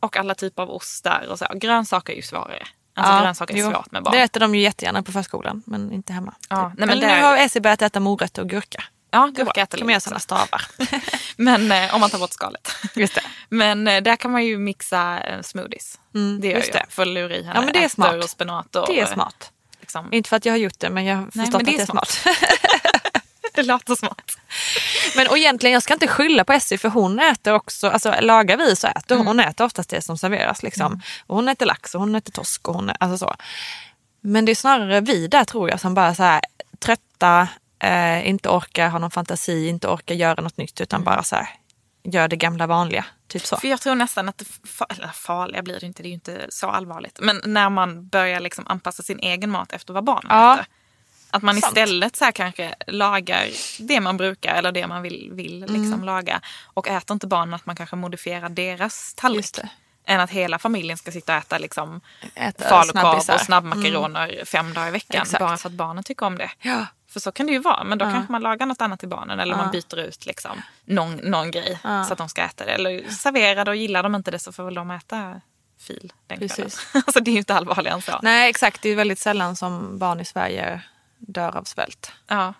Och 0.00 0.16
alla 0.16 0.34
typer 0.34 0.62
av 0.62 0.70
ostar 0.70 1.26
och 1.30 1.38
så. 1.38 1.46
Grönsaker 1.54 2.12
är 2.12 2.16
ju 2.16 2.22
svårare. 2.22 2.66
Alltså 2.98 3.12
Ja, 3.12 3.22
grönsaker 3.22 3.56
är 3.56 3.70
svårt 3.72 3.90
med 3.92 4.02
barn. 4.02 4.14
Det 4.14 4.20
äter 4.22 4.40
de 4.40 4.54
ju 4.54 4.60
jättegärna 4.60 5.02
på 5.02 5.12
förskolan 5.12 5.62
men 5.66 5.92
inte 5.92 6.12
hemma. 6.12 6.34
Ja, 6.48 6.70
Typ. 6.70 6.78
nej, 6.78 6.86
men 6.88 6.90
Eller 6.98 7.16
nu 7.16 7.22
har 7.22 7.36
Essie 7.36 7.60
börjat 7.62 7.82
äta 7.82 8.00
morötter 8.00 8.42
och 8.42 8.48
gurka. 8.48 8.84
Ja, 9.10 9.26
gurka 9.26 9.60
äter 9.62 9.80
göra 9.80 9.88
lite 9.88 10.00
sådana 10.00 10.20
så. 10.20 10.22
stavar. 10.24 10.62
Men 11.36 11.72
eh, 11.72 11.94
om 11.94 12.00
man 12.00 12.10
tar 12.10 12.18
bort 12.18 12.32
skalet. 12.32 12.76
Just 12.94 13.14
det. 13.14 13.20
Men 13.48 13.88
eh, 13.88 14.02
där 14.02 14.16
kan 14.16 14.30
man 14.30 14.44
ju 14.44 14.58
mixa 14.58 15.20
eh, 15.20 15.40
smoothies. 15.42 15.98
Mm, 16.14 16.40
det 16.40 16.48
gör 16.48 16.56
just 16.56 16.74
jag. 16.74 16.82
det. 16.82 16.86
För 16.94 17.02
att 17.02 17.08
lura 17.08 17.34
i 17.36 17.42
henne 17.42 17.52
Ja, 17.54 17.60
men 17.62 17.72
det 17.72 17.84
är 17.84 17.88
smart. 17.88 18.24
och 18.24 18.30
spenat. 18.30 18.76
Och, 18.76 18.86
Det 18.86 19.00
är 19.00 19.04
eh, 19.06 19.12
smart. 19.12 19.52
Liksom. 19.80 20.12
Inte 20.12 20.28
för 20.28 20.36
att 20.36 20.44
jag 20.44 20.52
har 20.52 20.58
gjort 20.58 20.78
det 20.78 20.90
men 20.90 21.04
jag 21.04 21.16
har 21.16 21.22
Nej, 21.22 21.46
förstått 21.46 21.62
men 21.62 21.64
det 21.64 21.70
att 21.70 21.76
det 21.76 21.82
är 21.82 21.82
är 21.82 21.86
smart. 21.86 22.18
Det 23.54 23.62
låter 23.62 23.94
smart. 23.94 24.36
Men 25.16 25.28
och 25.28 25.38
egentligen, 25.38 25.72
jag 25.72 25.82
ska 25.82 25.94
inte 25.94 26.08
skylla 26.08 26.44
på 26.44 26.52
Essie 26.52 26.78
för 26.78 26.88
hon 26.88 27.18
äter 27.20 27.52
också, 27.54 27.88
alltså 27.88 28.14
lagar 28.20 28.56
vi 28.56 28.76
så 28.76 28.86
äter 28.86 29.14
Mm. 29.14 29.26
hon. 29.26 29.40
Äter 29.40 29.64
oftast 29.64 29.90
det 29.90 30.02
som 30.02 30.18
serveras. 30.18 30.62
Liksom. 30.62 31.00
Och 31.26 31.36
hon 31.36 31.48
äter 31.48 31.66
lax 31.66 31.94
och 31.94 32.00
hon 32.00 32.14
äter 32.14 32.32
torsk 32.32 32.68
och 32.68 32.74
hon 32.74 32.90
alltså 33.00 33.26
så. 33.26 33.34
Men 34.20 34.44
det 34.44 34.52
är 34.52 34.56
snarare 34.56 35.00
vi 35.00 35.26
där 35.26 35.44
tror 35.44 35.70
jag 35.70 35.80
som 35.80 35.94
bara 35.94 36.14
så 36.14 36.22
här 36.22 36.40
trötta, 36.78 37.48
eh, 37.82 38.28
inte 38.28 38.48
orkar 38.48 38.88
ha 38.88 38.98
någon 38.98 39.10
fantasi, 39.10 39.68
inte 39.68 39.88
orkar 39.88 40.14
göra 40.14 40.42
något 40.42 40.56
nytt 40.56 40.80
utan 40.80 41.04
bara 41.04 41.22
så 41.22 41.36
här 41.36 41.48
gör 42.04 42.28
det 42.28 42.36
gamla 42.36 42.66
vanliga. 42.66 43.04
Typ 43.28 43.46
så. 43.46 43.56
För 43.56 43.68
jag 43.68 43.80
tror 43.80 43.94
nästan 43.94 44.28
att 44.28 44.42
eller 44.90 45.08
farliga 45.08 45.62
blir 45.62 45.80
det 45.80 45.86
inte, 45.86 46.02
det 46.02 46.06
är 46.06 46.10
ju 46.10 46.14
inte 46.14 46.46
så 46.48 46.68
allvarligt. 46.70 47.18
Men 47.22 47.40
när 47.44 47.70
man 47.70 48.08
börjar 48.08 48.40
liksom 48.40 48.66
anpassa 48.66 49.02
sin 49.02 49.18
egen 49.18 49.50
mat 49.50 49.72
efter 49.72 49.92
vad 49.94 50.04
barnen 50.04 50.26
Ja. 50.30 50.54
äter. 50.54 50.66
Att 51.30 51.42
man 51.42 51.54
Sant. 51.60 51.66
istället 51.78 52.16
så 52.16 52.30
kanske 52.34 52.74
lagar 52.86 53.48
det 53.78 54.00
man 54.00 54.16
brukar 54.16 54.54
eller 54.54 54.72
det 54.72 54.86
man 54.86 55.02
vill, 55.02 55.28
vill 55.32 55.62
Mm. 55.62 55.82
liksom 55.82 56.04
laga. 56.04 56.40
Och 56.64 56.88
äter 56.88 57.14
inte 57.14 57.26
barnen 57.26 57.54
att 57.54 57.66
man 57.66 57.76
kanske 57.76 57.96
modifierar 57.96 58.48
deras 58.48 59.14
tallrik. 59.14 59.58
Än 60.06 60.20
att 60.20 60.30
hela 60.30 60.58
familjen 60.58 60.96
ska 60.98 61.12
sitta 61.12 61.32
och 61.32 61.38
äta 61.38 61.58
liksom 61.58 62.00
Äta 62.34 62.68
falukorv 62.68 63.34
och 63.34 63.40
snabbmakaroner 63.40 64.44
fem 64.44 64.74
dagar 64.74 64.88
i 64.88 64.90
veckan. 64.90 65.22
Exakt. 65.22 65.40
Bara 65.40 65.56
för 65.56 65.68
att 65.68 65.72
barnen 65.74 66.04
tycker 66.04 66.26
om 66.26 66.38
det. 66.38 66.50
Ja. 66.60 66.86
För 67.10 67.20
så 67.20 67.32
kan 67.32 67.46
det 67.46 67.52
ju 67.52 67.58
vara. 67.58 67.84
Men 67.84 67.98
då 67.98 68.04
Ja. 68.04 68.10
kanske 68.10 68.32
man 68.32 68.42
lagar 68.42 68.66
något 68.66 68.80
annat 68.80 69.00
till 69.00 69.08
barnen. 69.08 69.40
Eller 69.40 69.52
Ja. 69.54 69.62
man 69.62 69.70
byter 69.70 69.98
ut 69.98 70.26
liksom 70.26 70.62
någon, 70.84 71.16
någon 71.16 71.50
grej 71.50 71.78
Ja. 71.84 72.04
så 72.04 72.12
att 72.12 72.18
de 72.18 72.28
ska 72.28 72.42
äta 72.42 72.64
det. 72.64 72.70
Eller 72.72 73.08
servera 73.10 73.64
det 73.64 73.70
och 73.70 73.76
gillar 73.76 74.02
de 74.02 74.14
inte 74.14 74.30
det 74.30 74.38
så 74.38 74.52
får 74.52 74.64
väl 74.64 74.74
de 74.74 74.90
äta 74.90 75.40
fil 75.86 76.12
den 76.26 76.38
kvällen. 76.38 76.48
Precis. 76.56 76.86
alltså 76.94 77.20
det 77.20 77.30
är 77.30 77.32
ju 77.32 77.38
inte 77.38 77.54
allvarligare 77.54 77.94
än 77.96 78.02
så. 78.02 78.18
Nej 78.22 78.50
exakt, 78.50 78.82
det 78.82 78.88
är 78.88 78.96
väldigt 78.96 79.18
sällan 79.18 79.56
som 79.56 79.98
barn 79.98 80.20
i 80.20 80.24
Sverige 80.24 80.80
dör 81.28 81.56
av 81.56 81.64
svält. 81.64 82.12
Ja. 82.26 82.54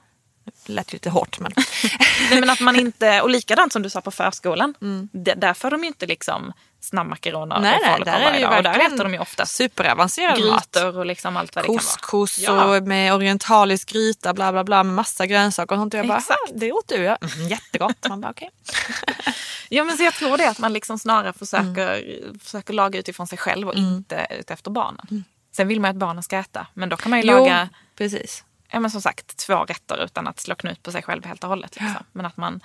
Det 0.66 0.72
lät 0.72 0.92
lite 0.92 1.10
hårt 1.10 1.38
men. 1.40 1.52
Nej, 2.30 2.40
men 2.40 2.50
att 2.50 2.60
man 2.60 2.76
inte, 2.76 3.20
och 3.20 3.30
likadant 3.30 3.72
som 3.72 3.82
du 3.82 3.90
sa 3.90 4.00
på 4.00 4.10
förskolan. 4.10 4.74
Mm. 4.82 5.08
D- 5.12 5.34
där 5.36 5.54
får 5.54 5.70
de 5.70 5.80
ju 5.80 5.86
inte 5.86 6.06
liksom 6.06 6.52
snabbmakaroner 6.80 7.60
nej 7.60 7.78
och 7.78 7.84
falukorv 7.86 8.22
varje 8.22 8.38
ju 8.38 8.44
dag. 8.46 8.56
Och 8.56 8.62
där 8.62 8.86
äter 8.86 9.04
de 9.04 9.12
ju 9.12 9.18
oftast 9.18 9.54
superavancerad 9.54 10.40
mat. 10.44 10.70
grytor 10.72 10.98
och 10.98 11.06
liksom 11.06 11.36
allt 11.36 11.54
vad 11.56 11.64
det 11.64 11.66
kan 11.66 11.74
vara. 11.74 11.82
Couscous 12.00 12.38
Ja. 12.38 12.76
och 12.76 12.82
med 12.82 13.14
orientalisk 13.14 13.88
gryta 13.92 14.34
bla 14.34 14.52
bla 14.52 14.64
bla 14.64 14.82
med 14.84 14.94
massa 14.94 15.26
grönsaker 15.26 15.74
och 15.74 15.80
sånt. 15.80 15.94
Och 15.94 16.00
jag 16.00 16.08
bara, 16.08 16.18
Exakt. 16.18 16.40
"Ah, 16.48 16.52
det 16.54 16.72
åt 16.72 16.88
du 16.88 16.96
ja. 16.96 17.16
Mm, 17.36 17.48
jättegott. 17.48 18.08
Man 18.08 18.20
bara, 18.20 18.30
okej. 18.30 18.50
Ja 19.70 19.84
men 19.84 19.96
så 19.96 20.02
jag 20.02 20.14
tror 20.14 20.36
det 20.36 20.48
att 20.48 20.58
man 20.58 20.72
liksom 20.72 20.98
snarare 20.98 21.32
försöker, 21.32 22.02
Mm. 22.18 22.38
försöker 22.38 22.74
laga 22.74 22.98
utifrån 22.98 23.26
sig 23.26 23.38
själv 23.38 23.68
och 23.68 23.74
inte 23.74 24.26
ut 24.40 24.50
efter 24.50 24.70
barnen. 24.70 25.24
Sen 25.56 25.68
vill 25.68 25.80
man 25.80 25.88
ju 25.88 25.90
att 25.92 25.96
barnen 26.00 26.22
ska 26.22 26.36
äta 26.38 26.66
men 26.74 26.88
då 26.88 26.96
kan 26.96 27.10
man 27.10 27.20
ju 27.22 27.28
Jo, 27.30 27.36
laga 27.38 27.68
precis. 27.98 28.44
Ja, 28.72 28.80
men 28.80 28.90
som 28.90 29.02
sagt 29.02 29.36
två 29.36 29.64
rätter 29.64 30.04
utan 30.04 30.28
att 30.28 30.40
slå 30.40 30.54
knut 30.54 30.82
på 30.82 30.92
sig 30.92 31.02
själv 31.02 31.24
helt 31.24 31.44
och 31.44 31.50
hållet. 31.50 31.76
Liksom. 31.80 32.04
Men 32.12 32.26
att 32.26 32.36
man 32.36 32.60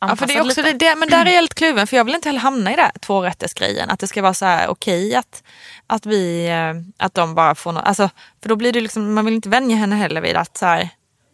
Ja, 0.00 0.16
för 0.16 0.26
det 0.26 0.34
är 0.34 0.40
också 0.40 0.62
lite. 0.62 0.72
det, 0.72 0.96
men 0.96 1.08
där 1.08 1.26
är 1.26 1.34
jag 1.34 1.42
lite 1.42 1.54
kluven 1.54 1.86
för 1.86 1.96
jag 1.96 2.04
vill 2.04 2.14
inte 2.14 2.28
heller 2.28 2.40
hamna 2.40 2.72
i 2.72 2.76
det 2.76 2.92
tvårättersgrejen. 3.00 3.90
Att 3.90 4.00
det 4.00 4.06
ska 4.06 4.22
vara 4.22 4.34
så 4.34 4.44
här 4.44 4.68
okej 4.68 5.14
att, 5.14 5.42
att 5.86 6.06
vi, 6.06 6.46
eh, 6.46 7.04
att 7.04 7.14
de 7.14 7.34
bara 7.34 7.54
får 7.54 7.72
något, 7.72 7.84
alltså, 7.84 8.10
för 8.42 8.48
då 8.48 8.56
blir 8.56 8.72
det 8.72 8.80
liksom, 8.80 9.14
man 9.14 9.24
vill 9.24 9.34
inte 9.34 9.48
vänja 9.48 9.76
henne 9.76 9.96
heller 9.96 10.20
vid 10.20 10.36
att 10.36 10.56
så 10.56 10.66
här, 10.66 10.88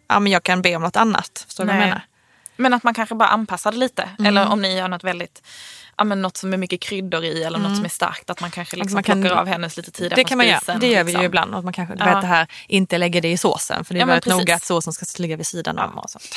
ja 0.09 0.21
men 0.21 0.33
jag 0.33 0.42
kan 0.42 0.62
be 0.62 0.76
om 0.76 0.83
något 0.83 0.97
annat. 0.97 1.45
Förstår 1.47 1.64
du 1.64 1.69
vad 1.69 1.76
jag 1.76 1.81
menar? 1.85 2.02
Men 2.57 2.75
att 2.75 2.83
man 2.83 2.95
kanske 2.95 3.14
bara 3.14 3.28
anpassar 3.28 3.73
det 3.73 3.78
lite. 3.78 4.02
Mm. 4.02 4.26
Eller 4.26 4.49
om 4.52 4.62
ni 4.62 4.76
gör 4.76 4.88
något 4.88 5.04
väldigt, 5.04 5.42
ja, 5.96 6.04
men 6.04 6.22
något 6.22 6.37
som 6.37 6.52
är 6.52 6.56
mycket 6.56 6.80
kryddor 6.80 7.25
i 7.25 7.42
eller 7.44 7.58
något 7.58 7.76
som 7.76 7.84
är 7.84 7.88
starkt. 7.88 8.30
Att 8.30 8.40
man 8.40 8.50
kanske 8.50 8.76
liksom 8.76 8.87
Mm. 8.88 8.94
man 8.94 9.02
kan- 9.02 9.22
plockar 9.22 9.37
av 9.40 9.46
hennes 9.46 9.76
lite 9.76 9.90
tid 9.90 10.12
Det 10.16 10.25
kan 10.25 10.38
man 10.38 10.46
göra, 10.46 10.75
det 10.78 10.87
gör 10.87 11.04
vi 11.04 11.04
liksom. 11.04 11.20
ju 11.22 11.26
ibland. 11.26 11.54
Och 11.54 11.64
man 11.64 11.72
kanske 11.72 11.94
Ja. 11.99 12.04
vet 12.04 12.20
det 12.20 12.26
här, 12.26 12.46
inte 12.68 12.99
lägger 12.99 13.20
det 13.20 13.30
i 13.30 13.37
såsen. 13.37 13.84
För 13.84 13.94
det 13.94 13.99
är 13.99 14.02
Ja, 14.02 14.06
väldigt 14.06 14.26
noga 14.26 14.54
att 14.54 14.64
såsen 14.64 14.92
ska 14.92 15.22
ligga 15.22 15.37
vid 15.37 15.46
sidan 15.46 15.78
om. 15.78 15.99
Och 15.99 16.11
sånt. 16.11 16.37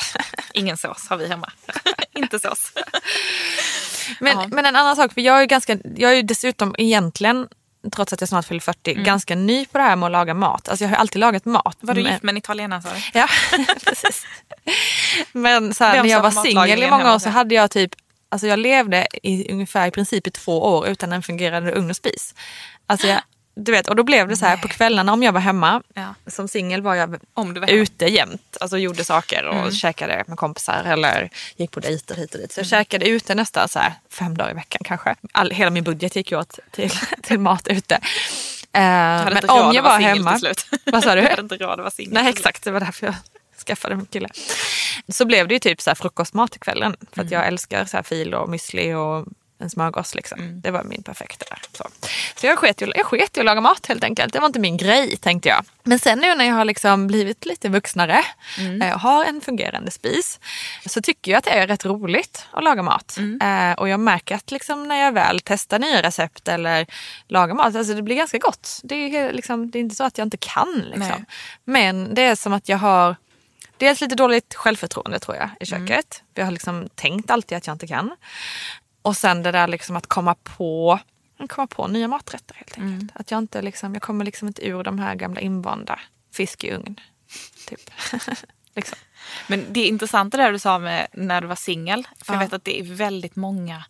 Ingen 0.52 0.76
sås 0.76 1.06
har 1.08 1.16
vi 1.16 1.28
hemma. 1.28 1.52
inte 2.14 2.38
sås. 2.38 2.72
Men, 4.20 4.32
Ja. 4.40 4.46
men 4.52 4.66
en 4.66 4.76
annan 4.76 4.96
sak, 4.96 5.12
för 5.12 5.20
jag 5.20 5.42
är, 5.42 5.46
ganska, 5.46 5.78
jag 5.96 6.10
är 6.12 6.14
ju 6.16 6.22
dessutom 6.22 6.74
egentligen, 6.78 7.48
trots 7.94 8.12
att 8.12 8.20
jag 8.20 8.28
snart 8.28 8.46
fyller 8.46 8.60
40, 8.60 8.92
Mm. 8.92 9.04
ganska 9.04 9.34
ny 9.34 9.66
på 9.66 9.78
det 9.78 9.84
här 9.84 9.96
med 9.96 10.06
att 10.06 10.12
laga 10.12 10.34
mat. 10.34 10.68
Alltså 10.68 10.84
jag 10.84 10.90
har 10.90 10.96
alltid 10.96 11.20
lagat 11.20 11.44
mat. 11.44 11.76
Var 11.80 11.94
du 11.94 12.00
gift 12.00 12.22
med 12.22 12.32
en 12.32 12.36
italienare 12.36 12.82
sa 12.82 12.88
du? 12.88 13.18
Ja, 13.18 13.28
precis. 13.84 14.26
Men 15.32 15.74
så 15.74 15.84
här, 15.84 16.02
när 16.02 16.10
jag 16.10 16.20
var 16.22 16.30
singel 16.30 16.82
i 16.82 16.90
många 16.90 17.14
år 17.14 17.18
så 17.18 17.30
hade 17.30 17.54
jag 17.54 17.70
typ, 17.70 17.90
alltså 18.28 18.46
jag 18.46 18.58
levde 18.58 19.06
i 19.22 19.52
ungefär 19.52 19.86
i 19.86 19.90
princip 19.90 20.26
i 20.26 20.30
två 20.30 20.62
år 20.64 20.88
utan 20.88 21.12
en 21.12 21.22
fungerande 21.22 21.72
ugn 21.72 21.90
och 21.90 21.96
spis. 21.96 22.34
Alltså 22.86 23.06
jag, 23.06 23.20
du 23.54 23.72
vet, 23.72 23.88
och 23.88 23.96
då 23.96 24.02
blev 24.02 24.28
det 24.28 24.36
så 24.36 24.46
här 24.46 24.56
på 24.56 24.68
kvällarna 24.68 25.12
om 25.12 25.22
jag 25.22 25.32
var 25.32 25.40
hemma, 25.40 25.82
Ja. 25.94 26.14
som 26.26 26.48
singel 26.48 26.82
var 26.82 26.94
jag 26.94 27.18
Om 27.34 27.54
du 27.54 27.60
var 27.60 27.66
hemma. 27.68 27.78
ute 27.82 28.04
jämt. 28.06 28.56
Alltså 28.60 28.78
gjorde 28.78 29.04
saker 29.04 29.44
och 29.44 29.54
Mm. 29.56 29.70
käkade 29.70 30.24
med 30.26 30.38
kompisar 30.38 30.84
eller 30.84 31.30
gick 31.56 31.70
på 31.70 31.80
dejter 31.80 32.14
hit 32.14 32.34
och 32.34 32.40
dit. 32.40 32.52
Så 32.52 32.60
jag 32.60 32.66
käkade 32.66 33.08
ute 33.08 33.34
nästan 33.34 33.68
så 33.68 33.78
här 33.78 33.92
fem 34.10 34.36
dagar 34.36 34.50
i 34.50 34.54
veckan 34.54 34.80
kanske. 34.84 35.14
All, 35.32 35.50
hela 35.50 35.70
min 35.70 35.84
budget 35.84 36.16
gick 36.16 36.30
ju 36.30 36.38
åt 36.38 36.58
till, 36.70 36.90
till 37.22 37.40
mat 37.40 37.68
ute. 37.68 37.98
Hade 38.72 39.34
men 39.34 39.50
om 39.50 39.72
jag 39.74 39.82
var 39.82 39.96
singel 39.98 40.16
hemma. 40.16 40.40
Vad 40.84 41.02
sa 41.02 41.14
du? 41.14 41.20
Du 41.20 41.28
hade 41.28 41.42
inte 41.42 41.56
råd 41.56 41.70
att 41.72 41.78
vara 41.78 41.90
singel. 41.90 42.12
Nej 42.14 42.28
exakt, 42.28 42.64
det 42.64 42.70
var 42.70 42.80
därför 42.80 43.06
jag 43.06 43.14
skaffade 43.66 43.96
min 43.96 44.06
kille. 44.06 44.28
Så 45.08 45.24
blev 45.24 45.48
det 45.48 45.54
ju 45.54 45.60
typ 45.60 45.80
så 45.80 45.90
här 45.90 45.94
frukostmat 45.94 46.52
till 46.52 46.60
kvällen. 46.60 46.96
För 47.12 47.22
att 47.22 47.30
jag 47.30 47.46
älskar 47.46 47.84
så 47.84 47.96
här 47.96 48.04
fil 48.04 48.34
och 48.34 48.48
müsli 48.48 48.94
och 48.94 49.26
en 49.58 49.70
smörgås. 49.70 50.14
Liksom. 50.14 50.60
Det 50.60 50.70
var 50.70 50.84
min 50.84 51.02
perfekta. 51.02 51.44
Där. 51.50 51.58
Så, 51.72 51.84
så 52.36 52.46
jag, 52.46 52.58
sket 52.58 52.82
ju, 52.82 52.92
jag 52.94 53.06
sket 53.06 53.36
ju 53.36 53.40
att 53.40 53.46
laga 53.46 53.60
mat 53.60 53.86
helt 53.86 54.04
enkelt. 54.04 54.32
Det 54.32 54.40
var 54.40 54.46
inte 54.46 54.58
min 54.60 54.76
grej 54.76 55.16
tänkte 55.16 55.48
jag. 55.48 55.64
Men 55.82 55.98
sen 55.98 56.18
nu 56.18 56.34
när 56.34 56.44
jag 56.44 56.54
har 56.54 56.64
liksom 56.64 57.06
blivit 57.06 57.46
lite 57.46 57.68
vuxnare 57.68 58.24
eh, 58.82 58.94
och 58.94 59.00
har 59.00 59.24
en 59.24 59.40
fungerande 59.40 59.90
spis 59.90 60.40
så 60.86 61.02
tycker 61.02 61.32
jag 61.32 61.38
att 61.38 61.44
det 61.44 61.50
är 61.50 61.66
rätt 61.66 61.84
roligt 61.84 62.46
att 62.50 62.64
laga 62.64 62.82
mat. 62.82 63.18
Eh, 63.42 63.72
och 63.72 63.88
jag 63.88 64.00
märker 64.00 64.34
att 64.34 64.50
liksom 64.50 64.88
när 64.88 64.96
jag 64.96 65.12
väl 65.12 65.40
testar 65.44 65.78
nya 65.78 66.02
recept 66.02 66.48
eller 66.48 66.86
lagar 67.28 67.54
mat, 67.54 67.76
alltså 67.76 67.94
det 67.94 68.02
blir 68.02 68.16
ganska 68.16 68.38
gott. 68.38 68.80
Det 68.82 68.94
är, 68.94 69.32
liksom, 69.32 69.70
det 69.70 69.78
är 69.78 69.80
inte 69.80 69.96
så 69.96 70.04
att 70.04 70.18
jag 70.18 70.26
inte 70.26 70.36
kan. 70.36 70.84
Liksom. 70.94 71.24
Men 71.64 72.14
det 72.14 72.22
är 72.22 72.34
som 72.34 72.52
att 72.52 72.68
jag 72.68 72.78
har 72.78 73.16
dels 73.78 74.00
lite 74.00 74.14
dåligt 74.14 74.54
självförtroende 74.54 75.18
tror 75.18 75.36
jag 75.36 75.50
i 75.60 75.66
köket. 75.66 76.22
För 76.34 76.40
jag 76.40 76.46
har 76.46 76.52
liksom 76.52 76.88
tänkt 76.94 77.30
alltid 77.30 77.58
att 77.58 77.66
jag 77.66 77.74
inte 77.74 77.86
kan. 77.86 78.16
Och 79.02 79.16
sen 79.16 79.42
det 79.42 79.52
där 79.52 79.68
liksom 79.68 79.96
att 79.96 80.06
komma 80.06 80.34
på, 80.34 80.98
komma 81.48 81.66
på 81.66 81.86
nya 81.86 82.08
maträtter 82.08 82.54
helt 82.54 82.78
enkelt. 82.78 83.10
Att 83.14 83.30
jag 83.30 83.38
inte 83.38 83.62
liksom, 83.62 83.92
jag 83.94 84.02
kommer 84.02 84.24
liksom 84.24 84.48
inte 84.48 84.66
ur 84.68 84.82
de 84.84 84.98
här 84.98 85.14
gamla 85.14 85.40
invanda 85.40 86.00
fisk 86.34 86.64
i 86.64 86.72
ugn. 86.74 87.00
Typ. 87.68 87.90
liksom. 88.74 88.98
Men 89.48 89.64
det 89.68 89.80
är 89.80 89.86
intressant 89.86 90.32
det 90.32 90.38
där 90.38 90.52
du 90.52 90.58
sa 90.58 90.78
med 90.78 91.06
när 91.12 91.40
du 91.40 91.46
var 91.46 91.54
singel. 91.56 92.08
För 92.24 92.32
jag 92.34 92.42
Ja. 92.42 92.44
vet 92.46 92.52
att 92.52 92.64
det 92.64 92.80
är 92.80 92.84
väldigt 92.84 93.36
många. 93.36 93.84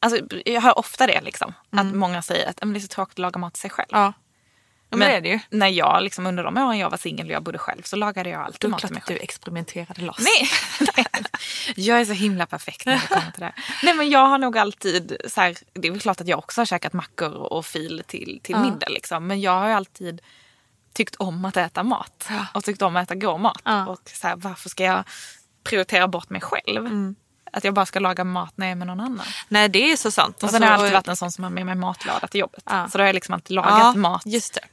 Alltså, 0.00 0.20
jag 0.44 0.60
hör 0.60 0.78
ofta 0.78 1.06
det 1.06 1.20
liksom. 1.20 1.52
Att 1.70 1.86
många 1.86 2.22
säger 2.22 2.48
att 2.50 2.58
"Men 2.60 2.72
det 2.72 2.78
är 2.78 2.80
så 2.80 2.88
tråkigt 2.88 3.14
att 3.14 3.18
laga 3.18 3.38
mat 3.38 3.54
till 3.54 3.60
sig 3.60 3.70
själv. 3.70 3.88
Ja. 3.90 4.12
Ja, 4.90 4.96
men, 4.96 5.08
det 5.08 5.16
är 5.16 5.20
det 5.20 5.28
ju. 5.28 5.38
när 5.50 5.66
jag 5.68 6.02
liksom, 6.02 6.26
under 6.26 6.44
de 6.44 6.56
åren 6.56 6.78
jag 6.78 6.90
var 6.90 6.96
singel 6.98 7.26
och 7.26 7.32
jag 7.32 7.42
bodde 7.42 7.58
själv 7.58 7.82
så 7.82 7.96
lagade 7.96 8.30
jag 8.30 8.40
alltid 8.40 8.70
mat 8.70 8.80
till 8.80 8.90
mig 8.90 8.98
att 9.00 9.06
du 9.06 9.12
själv. 9.14 9.22
experimenterade 9.22 10.02
loss. 10.02 10.18
Nej, 10.18 10.48
nej. 10.96 11.06
jag 11.76 12.00
är 12.00 12.04
så 12.04 12.12
himla 12.12 12.46
perfekt 12.46 12.86
när 12.86 12.94
det 12.94 13.06
kommer 13.08 13.30
till 13.30 13.40
det. 13.40 13.52
Nej 13.82 13.94
men 13.94 14.10
jag 14.10 14.26
har 14.26 14.38
nog 14.38 14.58
alltid, 14.58 15.16
så 15.28 15.40
här, 15.40 15.56
det 15.72 15.88
är 15.88 15.92
väl 15.92 16.00
klart 16.00 16.20
att 16.20 16.28
jag 16.28 16.38
också 16.38 16.60
har 16.60 16.66
käkat 16.66 16.92
mackor 16.92 17.34
och 17.34 17.66
fil 17.66 18.02
till, 18.06 18.40
till 18.42 18.54
Ja. 18.54 18.62
middag 18.62 18.88
liksom. 18.88 19.26
Men 19.26 19.40
jag 19.40 19.52
har 19.52 19.68
ju 19.68 19.72
alltid 19.74 20.20
tyckt 20.92 21.16
om 21.16 21.44
att 21.44 21.56
äta 21.56 21.82
mat. 21.82 22.26
Ja. 22.30 22.46
Och 22.54 22.64
tyckt 22.64 22.82
om 22.82 22.96
att 22.96 23.02
äta 23.02 23.14
god 23.14 23.40
mat. 23.40 23.62
Ja. 23.64 23.86
Och 23.86 24.00
så 24.14 24.26
här, 24.26 24.36
varför 24.36 24.68
ska 24.68 24.84
jag 24.84 25.04
prioritera 25.64 26.08
bort 26.08 26.30
mig 26.30 26.40
själv? 26.40 26.86
Mm. 26.86 27.14
Att 27.58 27.64
jag 27.64 27.74
bara 27.74 27.86
ska 27.86 27.98
laga 27.98 28.24
mat 28.24 28.52
när 28.56 28.66
jag 28.66 28.70
är 28.70 28.76
med 28.76 28.86
någon 28.86 29.00
annan. 29.00 29.26
Nej 29.48 29.68
det 29.68 29.92
är 29.92 29.96
så 29.96 30.10
sant. 30.10 30.42
Och 30.42 30.50
sen 30.50 30.62
har 30.62 30.68
jag 30.68 30.72
Alltså, 30.72 30.84
alltid 30.84 30.94
varit 30.94 31.08
en 31.08 31.16
sån 31.16 31.32
som 31.32 31.44
har 31.44 31.50
med 31.50 31.66
mig 31.66 31.74
matlåda 31.74 32.26
till 32.28 32.40
jobbet. 32.40 32.62
Ja. 32.66 32.88
Så 32.88 32.98
då 32.98 33.02
har 33.02 33.06
jag 33.06 33.14
liksom 33.14 33.34
alltid 33.34 33.54
lagat 33.54 33.70
Ja, 33.78 33.94
mat 33.94 34.22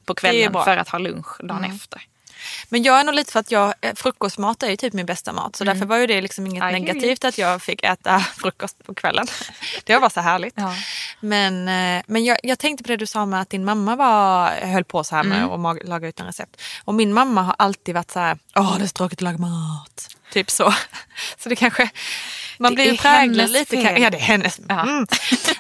på 0.06 0.16
kvällen 0.16 0.54
för 0.54 0.78
att 0.78 0.90
ha 0.90 1.00
lunch 1.00 1.42
dagen 1.44 1.64
efter. 1.64 2.02
Men 2.70 2.84
jag 2.84 3.00
är 3.00 3.04
nog 3.04 3.16
lite 3.16 3.32
för 3.32 3.40
att 3.40 3.52
jag, 3.52 3.74
eh, 3.82 3.94
frukostmat 3.96 4.64
är 4.64 4.70
ju 4.70 4.76
typ 4.76 4.94
min 4.94 5.06
bästa 5.06 5.34
mat. 5.34 5.56
Så 5.56 5.64
därför 5.64 5.86
var 5.86 5.98
ju 5.98 6.08
det 6.08 6.22
liksom 6.22 6.48
inget 6.48 6.64
I 6.64 6.74
negativt 6.80 7.26
att 7.26 7.38
jag 7.38 7.62
fick 7.62 7.84
äta 7.84 8.20
frukost 8.38 8.86
på 8.86 8.94
kvällen. 8.94 9.28
Det 9.84 9.94
var 9.94 10.02
bara 10.02 10.10
så 10.10 10.22
härligt. 10.22 10.54
Ja. 10.58 10.76
Men, 11.20 11.68
eh, 11.68 12.04
men 12.08 12.26
jag, 12.26 12.38
jag 12.44 12.60
tänkte 12.60 12.84
på 12.84 12.88
det 12.88 12.98
du 12.98 13.06
sa 13.08 13.26
med 13.26 13.42
att 13.42 13.50
din 13.50 13.66
mamma 13.66 13.96
var, 13.96 14.50
höll 14.52 14.84
på 14.84 15.04
så 15.04 15.16
här 15.16 15.24
med 15.24 15.44
Mm. 15.56 15.78
laga 15.86 16.08
ut 16.08 16.20
en 16.20 16.26
recept. 16.26 16.62
Och 16.84 16.94
min 16.94 17.14
mamma 17.14 17.42
har 17.42 17.56
alltid 17.60 17.96
varit 17.96 18.12
så 18.12 18.20
här, 18.20 18.38
åh 18.56 18.78
det 18.78 18.84
är 18.84 18.88
så 18.88 18.94
tråkigt 18.94 19.18
att 19.20 19.22
laga 19.22 19.38
mat. 19.38 20.08
Typ 20.34 20.52
så. 20.52 20.74
Så 21.38 21.50
det 21.50 21.56
kanske, 21.56 21.90
man 22.60 22.72
Det 22.72 22.76
blir 22.76 22.92
ju 22.92 22.98
präglad 22.98 23.50
lite. 23.50 23.78
fel. 23.78 24.02
Ja 24.02 24.10
det 24.10 24.18
är 24.18 24.22
hennes. 24.22 24.60
Ja. 24.70 24.82
Mm. 24.82 25.08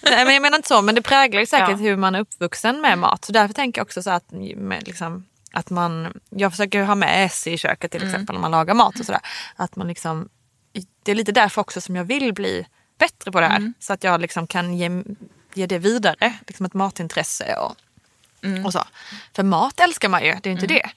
Nej 0.03 0.25
men 0.25 0.33
jag 0.33 0.41
menar 0.41 0.55
inte 0.57 0.67
så, 0.67 0.81
men 0.81 0.95
det 0.95 1.01
präglar 1.01 1.39
ju 1.39 1.45
säkert 1.45 1.69
Ja. 1.69 1.75
hur 1.75 1.95
man 1.95 2.15
är 2.15 2.19
uppvuxen 2.19 2.81
med 2.81 2.97
mat. 2.97 3.25
Så 3.25 3.31
därför 3.31 3.53
tänker 3.53 3.79
jag 3.79 3.85
också 3.85 4.03
så 4.03 4.09
att, 4.09 4.23
med, 4.55 4.88
liksom, 4.88 5.25
att 5.55 5.69
man, 5.69 6.13
jag 6.29 6.51
försöker 6.51 6.83
ha 6.83 6.95
med 6.95 7.25
S 7.25 7.47
i 7.47 7.57
köket 7.57 7.91
till 7.91 8.03
exempel 8.03 8.33
när 8.35 8.41
man 8.41 8.51
lagar 8.51 8.73
mat 8.73 8.99
och 8.99 9.05
sådär. 9.05 9.21
Att 9.55 9.75
man 9.75 9.87
liksom, 9.87 10.29
det 11.03 11.11
är 11.11 11.15
lite 11.15 11.31
därför 11.31 11.61
också 11.61 11.81
som 11.81 11.95
jag 11.95 12.03
vill 12.03 12.33
bli 12.33 12.65
bättre 12.97 13.31
på 13.31 13.39
det 13.41 13.47
här. 13.47 13.73
Så 13.79 13.93
att 13.93 14.03
jag 14.03 14.21
liksom 14.21 14.47
kan 14.47 14.73
ge, 14.77 15.03
ge 15.53 15.65
det 15.65 15.79
vidare, 15.79 16.33
liksom 16.47 16.65
ett 16.65 16.73
matintresse 16.73 17.55
och, 17.55 17.75
och 18.65 18.73
så. 18.73 18.83
För 19.35 19.43
mat 19.43 19.79
älskar 19.79 20.09
man 20.09 20.23
ju, 20.25 20.35
det 20.43 20.49
är 20.49 20.51
inte 20.53 20.67
det. 20.67 20.89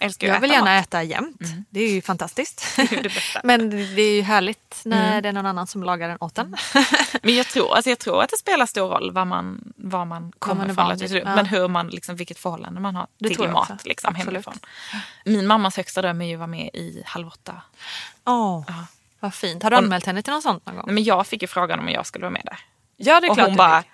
Älskar 0.00 0.28
Jag 0.28 0.40
vill 0.40 0.50
äta 0.50 0.56
gärna 0.58 0.74
mat. 0.76 0.86
äta 0.86 1.02
jämt. 1.02 1.40
Det 1.70 1.80
är 1.80 1.90
ju 1.90 2.02
fantastiskt. 2.02 2.64
är 2.78 3.02
det. 3.02 3.10
Men 3.44 3.70
det 3.70 4.02
är 4.02 4.14
ju 4.14 4.22
härligt 4.22 4.80
när 4.84 5.22
det 5.22 5.28
är 5.28 5.32
någon 5.32 5.46
annan 5.46 5.66
som 5.66 5.82
lagar 5.82 6.08
den 6.08 6.18
åt 6.20 6.38
en. 6.38 6.56
Men 7.22 7.34
jag 7.34 7.46
tror, 7.46 7.74
alltså 7.74 7.90
jag 7.90 7.98
tror 7.98 8.22
att 8.22 8.30
det 8.30 8.36
spelar 8.36 8.66
stor 8.66 8.88
roll 8.88 9.12
var 9.12 9.24
man, 9.24 9.72
var 9.76 10.04
man 10.04 10.32
kommer 10.38 10.72
man 10.74 11.02
ifrån. 11.02 11.20
Ja. 11.24 11.34
Men 11.34 11.46
hur 11.46 11.68
man, 11.68 11.88
liksom, 11.88 12.16
vilket 12.16 12.38
förhållande 12.38 12.80
man 12.80 12.96
har 12.96 13.06
Det 13.18 13.28
till 13.28 13.48
mat 13.48 13.84
liksom, 13.84 14.08
Absolut. 14.08 14.26
hemifrån. 14.32 14.58
Min 15.24 15.46
mammas 15.46 15.76
högsta 15.76 16.02
dröm 16.02 16.20
är 16.22 16.26
ju 16.26 16.32
att 16.34 16.38
vara 16.38 16.46
med 16.46 16.70
i 16.74 17.02
Halv 17.06 17.26
åtta. 17.28 17.62
Åh, 18.24 18.70
vad 19.20 19.34
fint. 19.34 19.62
Har 19.62 19.70
du 19.70 19.76
anmält 19.76 20.06
henne 20.06 20.22
till 20.22 20.32
något 20.32 20.42
sånt 20.42 20.66
någon 20.66 20.74
gång? 20.76 20.84
Nej, 20.86 20.94
Men 20.94 21.04
jag 21.04 21.26
fick 21.26 21.42
ju 21.42 21.48
frågan 21.48 21.78
om 21.78 21.88
jag 21.88 22.06
skulle 22.06 22.22
vara 22.22 22.32
med 22.32 22.42
där. 22.44 22.58
Ja, 22.96 23.20
det 23.20 23.26
är 23.26 23.30
Och 23.30 23.36
klart 23.36 23.48
hon 23.48 23.56
bara, 23.56 23.82
fick. 23.82 23.90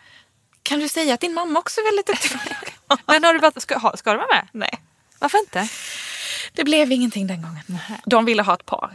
kan 0.62 0.78
du 0.78 0.88
säga 0.88 1.14
att 1.14 1.20
din 1.20 1.34
mamma 1.34 1.58
också 1.58 1.80
är 1.80 1.84
väldigt 1.84 2.06
duktig 2.06 2.30
på 2.32 2.38
att 2.38 2.46
laga 2.50 2.72
mat?" 2.88 3.00
Men 3.06 3.24
har 3.24 3.32
du 3.32 3.38
varit, 3.38 3.62
ska, 3.62 3.92
ska 3.96 4.10
du 4.12 4.16
vara 4.16 4.28
med? 4.34 4.48
Nej, 4.52 4.80
Varför 5.18 5.38
inte? 5.38 5.68
det 6.52 6.64
blev 6.64 6.92
ingenting 6.92 7.26
den 7.26 7.42
gången. 7.42 7.78
De 8.06 8.24
ville 8.24 8.42
ha 8.42 8.54
ett 8.54 8.66
par. 8.66 8.90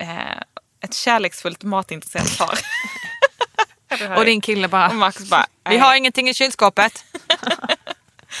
Eh, 0.00 0.36
ett 0.80 0.94
kärleksfullt 0.94 1.62
matintresserat 1.62 2.38
par. 2.38 2.58
Och 4.18 4.24
din 4.24 4.40
kille 4.40 4.68
bara, 4.68 4.88
Och 4.88 4.94
Max 4.94 5.30
bara, 5.30 5.46
vi 5.70 5.78
har 5.78 5.94
ingenting 5.94 6.28
i 6.28 6.34
kylskåpet. 6.34 7.04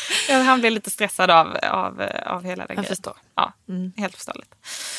Han 0.46 0.60
blev 0.60 0.72
lite 0.72 0.90
stressad 0.90 1.30
av, 1.30 1.56
av, 1.62 2.02
av 2.26 2.44
hela 2.44 2.56
den 2.66 2.66
Jag 2.68 2.76
grejen. 2.76 2.84
förstår. 2.84 3.14
Ja, 3.34 3.52
helt 3.96 4.14
förståeligt. 4.14 4.54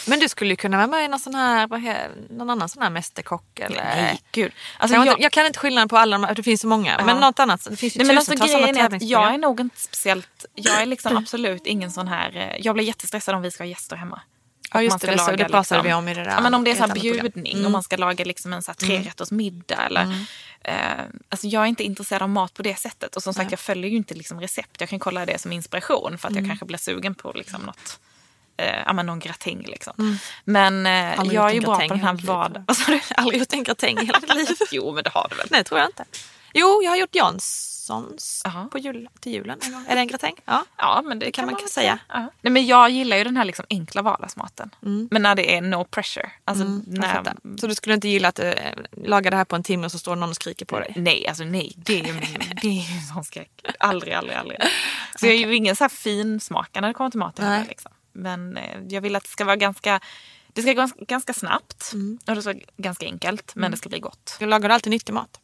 Men 0.07 0.19
du 0.19 0.29
skulle 0.29 0.49
ju 0.49 0.55
kunna 0.55 0.77
vara 0.77 0.87
med 0.87 1.05
i 1.05 1.07
någon, 1.07 1.19
sån 1.19 1.35
här, 1.35 1.67
någon 2.29 2.49
annan 2.49 2.69
sån 2.69 2.83
här 2.83 2.89
mästerkock 2.89 3.59
eller... 3.59 3.83
Nej, 3.83 4.21
gud. 4.31 4.51
Alltså, 4.77 4.95
jag, 4.97 5.05
jag, 5.05 5.11
jag, 5.13 5.21
jag 5.21 5.31
kan 5.31 5.45
inte 5.45 5.59
skillnaden 5.59 5.89
på 5.89 5.97
alla 5.97 6.17
de 6.17 6.33
det 6.33 6.43
finns 6.43 6.61
så 6.61 6.67
många. 6.67 7.01
Men 7.05 7.17
något 7.17 7.39
annat, 7.39 7.67
det 7.69 7.75
finns 7.77 7.95
ju 7.95 7.97
nej, 7.97 8.07
men 8.07 8.17
alltså, 8.17 8.31
tusentals 8.31 8.53
grejen 8.53 8.77
är 8.77 8.95
att 8.95 9.01
jag 9.03 9.33
är 9.33 9.37
nog 9.37 9.59
inte 9.59 9.79
speciellt... 9.81 10.45
Jag 10.55 10.81
är 10.81 10.85
liksom 10.85 11.17
absolut 11.17 11.65
ingen 11.65 11.91
sån 11.91 12.07
här... 12.07 12.35
eh, 12.37 12.65
Jag 12.65 12.75
blir 12.75 12.85
jättestressad 12.85 13.35
om 13.35 13.41
vi 13.41 13.51
ska 13.51 13.63
ha 13.63 13.69
gäster 13.69 13.95
hemma. 13.95 14.21
Ja 14.73 14.81
just 14.81 14.99
det, 14.99 15.15
laga 15.15 15.31
det 15.31 15.43
pratade 15.45 15.59
liksom- 15.59 15.83
vi 15.83 15.93
om 15.93 16.07
i 16.07 16.13
det 16.13 16.23
där. 16.23 16.31
Ja, 16.31 16.41
men 16.41 16.53
om 16.53 16.63
det 16.63 16.71
är 16.71 16.75
så 16.75 16.83
program. 16.83 17.01
bjudning 17.01 17.53
Mm. 17.53 17.65
och 17.65 17.71
man 17.71 17.83
ska 17.83 17.97
laga 17.97 18.25
liksom 18.25 18.53
en 18.53 18.61
så 18.63 18.71
här 18.71 18.75
trerätters 18.75 19.31
middag. 19.31 19.75
Eller, 19.85 20.25
eh, 20.67 21.05
alltså 21.29 21.47
jag 21.47 21.63
är 21.63 21.67
inte 21.67 21.83
intresserad 21.83 22.21
av 22.21 22.29
mat 22.29 22.53
på 22.53 22.61
det 22.63 22.75
sättet. 22.75 23.15
Och 23.15 23.23
som 23.23 23.33
sagt, 23.33 23.45
Nej. 23.45 23.51
jag 23.51 23.59
följer 23.59 23.91
ju 23.91 23.97
inte 23.97 24.13
liksom 24.13 24.41
recept. 24.41 24.79
Jag 24.81 24.89
kan 24.89 24.99
kolla 24.99 25.25
det 25.25 25.41
som 25.41 25.51
inspiration 25.51 26.17
för 26.17 26.27
att 26.27 26.31
Mm. 26.31 26.43
jag 26.43 26.49
kanske 26.49 26.65
blir 26.65 26.77
sugen 26.77 27.15
på 27.15 27.31
liksom 27.35 27.61
något. 27.61 27.99
Eh, 28.57 28.93
någon 28.93 29.19
gratäng 29.19 29.63
liksom. 29.67 30.19
Men 30.43 30.85
eh, 30.85 31.19
Mm. 31.19 31.31
Jag 31.31 31.49
är 31.49 31.53
ju 31.53 31.61
bra 31.61 31.75
på 31.75 31.87
den 31.87 31.99
här 31.99 32.13
vardagen. 32.13 32.63
Vad 32.67 32.77
sa 32.77 32.91
du? 32.91 32.99
Aldrig 33.15 33.39
gjort 33.39 33.53
en 33.53 33.63
gratäng 33.63 33.97
i 33.97 34.05
hela 34.05 34.19
mitt 34.19 34.35
liv. 34.35 34.47
Jo, 34.71 34.93
men 34.93 35.03
det 35.03 35.09
har 35.09 35.27
du 35.29 35.35
väl? 35.35 35.47
Nej, 35.51 35.63
tror 35.63 35.79
jag 35.79 35.89
inte. 35.89 36.05
Jo, 36.53 36.81
jag 36.83 36.91
har 36.91 36.97
gjort 36.97 37.15
Jaha. 38.43 38.67
på 38.71 38.77
jul, 38.77 39.09
till 39.19 39.31
julen. 39.31 39.59
Är 39.87 39.95
det 39.95 40.01
en 40.01 40.07
gratäng? 40.07 40.35
Ja. 40.45 40.65
Ja, 40.77 41.01
men 41.05 41.19
det, 41.19 41.31
kan 41.31 41.45
man 41.45 41.55
kan 41.55 41.69
säga. 41.69 41.99
Ja. 42.07 42.31
Nej, 42.41 42.53
men 42.53 42.65
jag 42.65 42.89
gillar 42.89 43.17
ju 43.17 43.23
den 43.23 43.37
här 43.37 43.45
liksom 43.45 43.65
enkla 43.69 44.01
vardagsmaten. 44.01 44.75
Men 45.11 45.21
när 45.21 45.35
det 45.35 45.55
är 45.55 45.61
no 45.61 45.83
pressure. 45.83 46.31
Alltså, 46.45 46.63
Jag 46.63 47.25
när. 47.25 47.57
Så 47.59 47.67
du 47.67 47.75
skulle 47.75 47.95
inte 47.95 48.07
gilla 48.07 48.27
att 48.27 48.39
uh, 48.39 48.51
laga 48.91 49.29
det 49.29 49.35
här 49.35 49.45
på 49.45 49.55
en 49.55 49.63
timme 49.63 49.85
och 49.85 49.91
så 49.91 49.99
står 49.99 50.15
någon 50.15 50.29
och 50.29 50.35
skriker 50.35 50.65
på 50.65 50.79
dig? 50.79 50.93
Nej, 50.95 51.27
alltså 51.27 51.43
nej. 51.43 51.73
Det 51.75 51.99
är 51.99 52.03
det 52.61 52.67
är 52.67 52.95
en 52.95 53.01
sån 53.13 53.23
skräck. 53.23 53.51
Aldrig, 53.79 54.13
aldrig, 54.13 54.37
aldrig. 54.37 54.59
Så 55.19 55.25
jag 55.25 55.35
är 55.35 55.39
ju 55.39 55.55
ingen 55.55 55.75
så 55.75 55.83
här 55.83 55.89
fin 55.89 56.39
smakare 56.39 56.81
när 56.81 56.87
det 56.87 56.93
kommer 56.93 57.09
till 57.09 57.19
maten. 57.19 57.45
Heller, 57.45 57.65
liksom. 57.67 57.91
Men 58.13 58.57
eh, 58.57 58.79
jag 58.89 59.01
vill 59.01 59.15
att 59.15 59.23
det 59.23 59.29
ska 59.29 59.45
vara 59.45 59.55
ganska 59.55 59.99
det 60.53 60.61
ska 60.61 60.73
gå 60.73 60.87
ganska, 61.07 61.33
snabbt 61.33 61.91
och 62.27 62.35
det 62.35 62.41
ska 62.41 62.53
ganska 62.77 63.05
enkelt 63.05 63.55
men 63.55 63.71
det 63.71 63.77
ska 63.77 63.89
bli 63.89 63.99
gott. 63.99 64.37
Jag 64.39 64.49
lagar 64.49 64.69
alltid 64.69 64.91
nyttig 64.91 65.13
mat. 65.13 65.39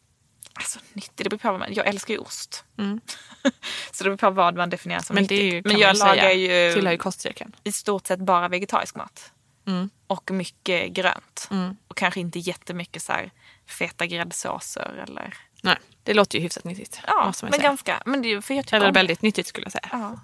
Alltså 0.53 0.79
nyttigt, 0.93 1.17
det 1.17 1.29
beror 1.29 1.39
på 1.39 1.51
vad 1.51 1.59
man, 1.59 1.73
jag 1.73 1.87
älskar 1.87 2.13
ju 2.13 2.19
ost. 2.19 2.63
så 3.91 4.03
det 4.03 4.09
beror 4.09 4.17
på 4.17 4.29
vad 4.29 4.55
man 4.55 4.69
definierar 4.69 5.01
som 5.01 5.15
Men 5.15 5.27
det 5.27 5.35
är 5.35 5.43
ju, 5.43 5.51
nyttigt. 5.51 5.65
Men 5.65 5.77
jag 5.77 5.97
säga, 5.97 6.15
lagar 6.15 6.31
ju 6.31 6.73
tillhör 6.73 6.91
ju 6.91 6.97
kostcirkeln. 6.97 7.55
i 7.63 7.71
stort 7.71 8.07
sett 8.07 8.19
bara 8.19 8.47
vegetarisk 8.47 8.95
mat. 8.95 9.31
Mm. 9.67 9.89
Och 10.07 10.31
mycket 10.31 10.91
grönt. 10.91 11.49
Och 11.87 11.97
kanske 11.97 12.19
inte 12.19 12.39
jättemycket 12.39 13.01
så 13.01 13.11
här 13.11 13.31
feta 13.65 14.05
gräddsåser 14.05 15.03
eller... 15.07 15.33
Nej, 15.63 15.77
det 16.03 16.13
låter 16.13 16.37
ju 16.37 16.43
hyfsat 16.43 16.63
nyttigt. 16.63 16.99
Ja, 17.07 17.23
men 17.25 17.33
säga. 17.33 17.63
ganska... 17.63 18.03
Men 18.05 18.21
det 18.21 18.41
för 18.41 18.53
jag 18.53 18.73
Eller 18.73 18.91
väldigt 18.91 19.21
nyttigt 19.21 19.47
skulle 19.47 19.65
jag 19.65 19.71
säga. 19.71 19.89
Ja. 19.91 20.19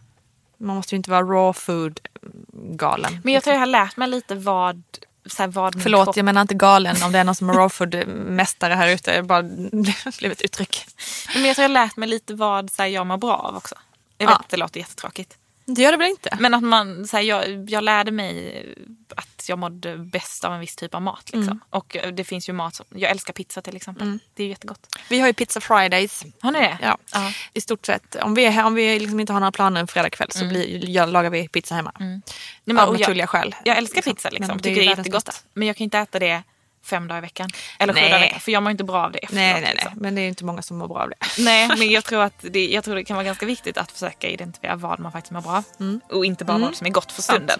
Man 0.58 0.76
måste 0.76 0.96
ju 0.96 0.98
inte 0.98 1.12
vara 1.12 1.22
raw 1.22 1.60
food 1.60 2.00
galen. 2.54 3.22
Men 3.24 3.34
jag 3.34 3.44
tror 3.44 3.54
jag 3.54 3.60
har 3.60 3.68
lärt 3.68 3.98
mig 3.98 4.08
lite 4.08 4.36
vad... 4.36 4.84
Så 5.30 5.44
här, 5.44 5.48
vad 5.48 5.82
Förlåt, 5.84 6.06
kropp... 6.06 6.18
jag 6.18 6.26
menar 6.26 6.42
inte 6.42 6.54
galen 6.54 7.04
om 7.04 7.12
det 7.12 7.20
är 7.20 7.24
någon 7.24 7.36
som 7.36 7.50
är 7.50 7.54
raw 7.54 7.70
food 7.70 8.08
mästare 8.08 8.74
här 8.74 8.88
ute. 8.88 9.16
Det 9.16 9.24
bara 9.24 9.44
blev 10.20 10.32
ett 10.32 10.42
uttryck. 10.42 10.86
Men 11.34 11.46
jag 11.46 11.56
tror 11.56 11.64
jag 11.64 11.70
har 11.70 11.74
lärt 11.74 11.98
mig 11.98 12.10
lite 12.10 12.34
vad 12.34 12.72
så 12.72 12.82
här, 12.82 12.90
jag 12.90 13.08
mår 13.08 13.18
bra 13.18 13.34
av 13.34 13.56
också. 13.56 13.76
Jag 14.18 14.28
vet 14.28 14.38
Ja. 14.40 14.46
det 14.50 14.58
låter 14.58 14.80
jättetråkigt. 14.80 15.38
Det 15.76 15.82
gör 15.82 15.92
det 15.92 15.98
väl 15.98 16.10
inte? 16.10 16.38
Men 16.40 16.54
att 16.54 16.64
man, 16.64 17.08
så 17.08 17.18
här, 17.18 17.24
jag, 17.24 17.70
jag 17.70 17.84
lärde 17.84 18.12
mig 18.12 18.66
att 19.16 19.50
jag 19.50 19.60
mådde 19.60 19.98
bäst 19.98 20.44
av 20.46 20.54
en 20.54 20.60
viss 20.60 20.76
typ 20.76 20.96
av 20.96 21.02
mat. 21.02 21.24
Liksom. 21.26 21.44
Mm. 21.44 21.60
Och 21.70 21.96
eh, 21.96 22.12
det 22.12 22.24
finns 22.24 22.50
ju 22.50 22.54
mat 22.54 22.76
som, 22.76 22.86
jag 22.90 23.12
älskar 23.12 23.34
pizza 23.34 23.62
till 23.62 23.76
exempel. 23.76 24.20
Det 24.34 24.44
är 24.44 24.48
jättegott. 24.48 24.96
Vi 25.10 25.20
har 25.20 25.28
ju 25.28 25.34
pizza 25.34 25.62
fridays. 25.62 26.24
Har 26.42 26.52
ni 26.52 26.60
det? 26.60 26.78
Ja, 26.82 26.98
Ja. 27.14 27.32
i 27.54 27.62
stort 27.62 27.86
sett. 27.86 28.16
Om 28.16 28.34
vi, 28.36 28.46
är 28.46 28.50
här, 28.52 28.66
om 28.66 28.74
vi 28.76 29.00
liksom 29.00 29.20
inte 29.20 29.34
har 29.34 29.40
några 29.40 29.52
planer 29.52 29.82
en 29.82 29.88
fredagkväll 29.88 30.32
så 30.32 30.46
blir, 30.46 30.90
jag, 30.90 31.10
lagar 31.10 31.30
vi 31.30 31.48
pizza 31.48 31.76
hemma. 31.76 31.92
Nej, 32.00 32.22
men, 32.64 32.80
Av 32.80 32.90
och 32.90 32.96
jag, 32.96 33.00
naturliga 33.00 33.28
skäl. 33.28 33.56
jag 33.66 33.78
älskar 33.78 33.96
Liksom. 33.96 34.14
pizza 34.16 34.30
liksom. 34.30 34.48
Men 34.48 34.58
det 34.58 34.70
är 34.70 34.74
Tycker 34.76 34.82
det 34.88 34.94
är 34.94 34.98
jättegott. 34.98 35.44
Men 35.54 35.68
jag 35.68 35.78
kan 35.78 35.84
inte 35.84 35.98
äta 36.00 36.20
det 36.20 36.44
fem 36.84 37.08
dagar 37.08 37.18
i 37.18 37.22
veckan. 37.22 37.50
Eller 37.80 37.94
sju 37.94 38.00
Nej. 38.00 38.10
dagar 38.10 38.24
i 38.24 38.28
veckan. 38.28 38.40
För 38.40 38.52
jag 38.52 38.64
mår 38.64 38.72
inte 38.72 38.84
bra 38.84 39.06
av 39.06 39.12
det 39.12 39.20
efteråt. 39.20 39.36
Nej, 39.36 39.54
nej, 39.54 39.62
nej. 39.62 39.74
liksom. 39.74 39.92
Men 39.96 40.16
det 40.16 40.22
är 40.22 40.28
inte 40.28 40.46
många 40.46 40.62
som 40.62 40.78
mår 40.78 40.88
bra 40.88 41.00
av 41.00 41.10
det. 41.10 41.44
Nej, 41.44 41.68
men 41.78 41.90
jag 41.90 42.06
tror, 42.06 42.22
att 42.22 42.46
det, 42.52 42.68
jag 42.68 42.84
tror 42.84 42.96
det 42.96 43.04
kan 43.04 43.16
vara 43.16 43.26
ganska 43.26 43.46
viktigt 43.46 43.78
att 43.78 43.92
försöka 43.92 44.28
identifiera 44.30 44.76
vad 44.76 45.00
man 45.00 45.12
faktiskt 45.12 45.32
mår 45.32 45.42
bra 45.42 45.52
av. 45.52 45.64
Och 46.10 46.26
inte 46.26 46.46
bara 46.46 46.58
vad 46.58 46.76
som 46.76 46.88
är 46.88 46.92
gott 46.92 47.12
för 47.12 47.22
stunden. 47.22 47.60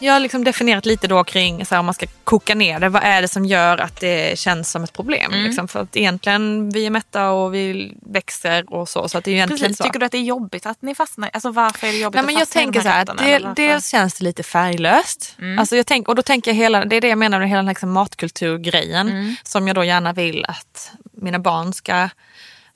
Jag 0.00 0.12
har 0.12 0.20
liksom 0.20 0.44
definierat 0.44 0.86
lite 0.86 1.06
då 1.06 1.24
kring, 1.24 1.66
så 1.66 1.74
här, 1.74 1.80
om 1.80 1.86
man 1.86 1.94
ska 1.94 2.06
koka 2.24 2.54
ner 2.54 2.80
det, 2.80 2.88
vad 2.88 3.02
är 3.02 3.22
det 3.22 3.28
som 3.28 3.44
gör 3.44 3.78
att 3.78 4.00
det 4.00 4.38
känns 4.38 4.70
som 4.70 4.84
ett 4.84 4.92
problem? 4.92 5.32
Liksom, 5.32 5.68
för 5.68 5.80
att 5.80 5.96
egentligen, 5.96 6.70
vi 6.70 6.86
är 6.86 6.90
mätta 6.90 7.30
och 7.30 7.54
vi 7.54 7.94
växer 8.02 8.74
och 8.74 8.88
så. 8.88 9.08
så 9.08 9.18
att 9.18 9.24
det 9.24 9.30
är 9.30 9.32
egentligen 9.32 9.60
Precis. 9.60 9.76
så. 9.76 9.84
Tycker 9.84 9.98
du 9.98 10.06
att 10.06 10.12
det 10.12 10.18
är 10.18 10.22
jobbigt 10.22 10.66
att 10.66 10.82
ni 10.82 10.94
fastnar? 10.94 11.30
Alltså 11.32 11.50
varför 11.50 11.86
är 11.86 11.92
det 11.92 11.98
jobbigt 11.98 12.14
Nej, 12.14 12.24
men 12.24 12.34
att 12.34 12.40
jag 12.40 12.48
fastna 12.48 12.60
de 12.60 12.64
tänker 12.64 12.80
så 12.80 12.88
här, 12.88 13.00
rätterna, 13.00 13.54
det, 13.54 13.62
dels 13.62 13.90
känns 13.90 14.14
det 14.14 14.24
lite 14.24 14.42
färglöst. 14.42 15.36
Alltså 15.58 15.76
jag 15.76 15.86
tänk, 15.86 16.08
och 16.08 16.14
då 16.14 16.22
tänker 16.22 16.50
jag 16.50 16.56
hela, 16.56 16.84
det 16.84 16.96
är 16.96 17.00
det 17.00 17.08
jag 17.08 17.18
menar 17.18 17.38
med 17.38 17.48
hela 17.48 17.58
den 17.58 17.66
liksom 17.68 17.90
matkulturgrejen. 17.92 19.36
Som 19.42 19.66
jag 19.66 19.74
då 19.74 19.84
gärna 19.84 20.12
vill 20.12 20.44
att 20.48 20.92
mina 21.12 21.38
barn 21.38 21.72
ska 21.72 22.08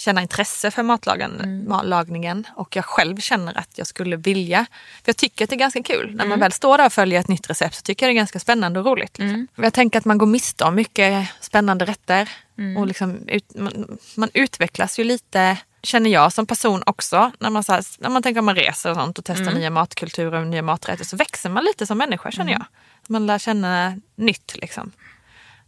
känna 0.03 0.23
intresse 0.23 0.71
för 0.71 0.83
matlagen, 0.83 1.65
matlagningen. 1.69 2.47
Och 2.55 2.77
jag 2.77 2.85
själv 2.85 3.17
känner 3.17 3.59
att 3.59 3.79
jag 3.79 3.87
skulle 3.87 4.17
vilja. 4.17 4.67
För 5.05 5.09
jag 5.09 5.17
tycker 5.17 5.45
att 5.45 5.51
det 5.51 5.57
är 5.57 5.59
ganska 5.59 5.83
kul. 5.83 6.15
När 6.15 6.25
man 6.27 6.41
väl 6.41 6.53
står 6.53 6.79
där 6.79 6.87
och 6.87 6.93
följer 6.93 7.21
ett 7.21 7.29
nytt 7.29 7.51
recept 7.51 7.75
så 7.75 7.83
tycker 7.83 8.07
jag 8.07 8.15
det 8.15 8.17
är 8.17 8.21
ganska 8.21 8.39
spännande 8.39 8.81
och 8.81 8.87
roligt. 8.87 9.19
Liksom. 9.19 9.49
Och 9.57 9.65
Jag 9.65 9.73
tänker 9.73 9.99
att 9.99 10.05
man 10.05 10.19
går 10.19 10.27
miste 10.27 10.65
om 10.65 10.75
mycket 10.75 11.29
spännande 11.41 11.85
rätter. 11.85 12.29
Och 12.79 12.87
liksom 12.87 13.29
ut, 13.29 13.55
man, 13.55 13.99
man 14.17 14.29
utvecklas 14.35 14.99
ju 14.99 15.05
lite 15.05 15.59
känner 15.83 16.11
jag 16.11 16.33
som 16.33 16.47
person 16.47 16.83
också. 16.87 17.31
När 17.39 17.51
man, 17.51 17.65
så 17.65 17.73
här, 17.73 17.85
när 17.99 18.11
man 18.11 18.23
tänker 18.23 18.39
att 18.39 18.45
man 18.45 18.57
reser 18.57 18.91
och 18.91 18.97
sånt 18.97 19.19
och 19.19 19.25
testar 19.25 19.53
nya 19.53 19.71
matkulturer 19.71 20.41
och 20.41 20.47
nya 20.47 20.63
maträtter 20.63 21.05
så 21.05 21.17
växer 21.17 21.51
man 21.51 21.65
lite 21.65 21.87
som 21.87 21.99
människa 21.99 22.31
känner 22.31 22.53
jag. 22.53 22.65
Man 23.07 23.27
lär 23.27 23.39
känna 23.39 24.01
nytt 24.17 24.57
liksom. 24.57 24.93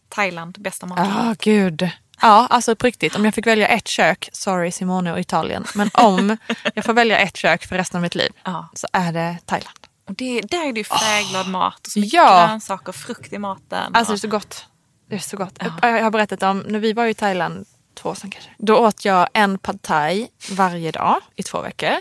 Thailand, 0.08 0.56
bästa 0.60 0.86
mat. 0.86 0.98
Ja, 0.98 1.34
gud. 1.38 1.90
Ja, 2.20 2.46
alltså 2.50 2.76
på 2.76 2.86
riktigt. 2.86 3.16
Om 3.16 3.24
jag 3.24 3.34
fick 3.34 3.46
välja 3.46 3.68
ett 3.68 3.88
kök, 3.88 4.28
sorry 4.32 4.70
Simone 4.72 5.12
och 5.12 5.20
Italien, 5.20 5.64
men 5.74 5.90
om 5.94 6.36
jag 6.74 6.84
får 6.84 6.92
välja 6.92 7.18
ett 7.18 7.36
kök 7.36 7.66
för 7.66 7.76
resten 7.76 7.98
av 7.98 8.02
mitt 8.02 8.14
liv 8.14 8.32
Ja. 8.44 8.68
så 8.74 8.86
är 8.92 9.12
det 9.12 9.36
Thailand. 9.46 9.76
Och 10.08 10.14
det, 10.14 10.40
där 10.40 10.68
är 10.68 10.72
det 10.72 10.80
ju 10.80 10.84
färgglad 10.84 11.48
mat 11.48 11.86
och 11.86 11.92
så 11.92 11.98
mycket 11.98 12.12
Ja. 12.14 12.46
grönsaker 12.48 12.88
och 12.88 12.96
frukt 12.96 13.32
i 13.32 13.38
maten. 13.38 13.94
Alltså 13.94 14.12
det 14.12 14.16
är 14.16 14.18
så 14.18 14.28
gott. 14.28 14.66
Det 15.08 15.14
är 15.14 15.18
så 15.20 15.36
gott. 15.36 15.58
Jag 15.82 16.02
har 16.02 16.10
berättat 16.10 16.42
om, 16.42 16.58
när 16.58 16.78
vi 16.78 16.92
var 16.92 17.06
i 17.06 17.14
Thailand 17.14 17.66
två 17.94 18.08
år 18.08 18.14
sedan 18.14 18.30
kanske. 18.30 18.50
Då 18.58 18.76
åt 18.76 19.04
jag 19.04 19.28
en 19.32 19.58
pad 19.58 19.82
thai 19.82 20.28
varje 20.50 20.90
dag 20.90 21.16
i 21.36 21.42
två 21.42 21.60
veckor. 21.60 21.94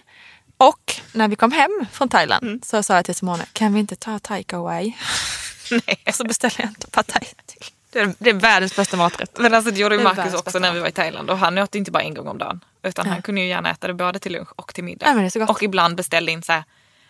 Och 0.58 0.96
när 1.14 1.28
vi 1.28 1.36
kom 1.36 1.52
hem 1.52 1.86
från 1.92 2.10
Thailand 2.10 2.66
så 2.66 2.84
sa 2.84 2.96
jag 2.96 3.06
till 3.06 3.16
Simone, 3.16 3.46
kan 3.54 3.74
vi 3.74 3.80
inte 3.80 3.96
ta 3.96 4.20
takeaway? 4.20 4.94
nej. 5.72 6.04
Och 6.08 6.16
så 6.16 6.24
beställde 6.24 6.56
jag 6.60 6.68
en 6.68 6.76
pad 6.92 7.08
thai 7.08 7.26
till. 7.46 7.66
Det 7.94 8.00
är, 8.00 8.14
det 8.20 8.30
är 8.30 8.34
världens 8.34 8.76
bästa 8.76 8.98
maträtt. 8.98 9.38
Men 9.40 9.54
alltså 9.54 9.72
det 9.72 9.80
gjorde 9.80 9.96
ju 9.96 10.04
Marcus 10.04 10.34
också 10.34 10.60
när 10.60 10.72
vi 10.74 10.80
var 10.80 10.88
i 10.88 10.92
Thailand. 10.92 11.30
Och 11.30 11.38
han 11.38 11.58
åt 11.58 11.76
inte 11.76 11.92
bara 11.92 12.04
en 12.04 12.14
gång 12.14 12.28
om 12.28 12.38
dagen. 12.38 12.64
Utan 12.84 13.08
han 13.08 13.22
kunde 13.22 13.42
ju 13.42 13.48
gärna 13.48 13.70
äta 13.72 13.88
det 13.88 13.94
både 13.94 14.20
till 14.20 14.32
lunch 14.32 14.50
och 14.56 14.74
till 14.74 14.84
middag. 14.84 15.06
Gott. 15.40 15.50
Och 15.50 15.64
ibland 15.64 15.96
beställde 15.96 16.32
in 16.32 16.44
så 16.44 16.52
här, 16.52 16.64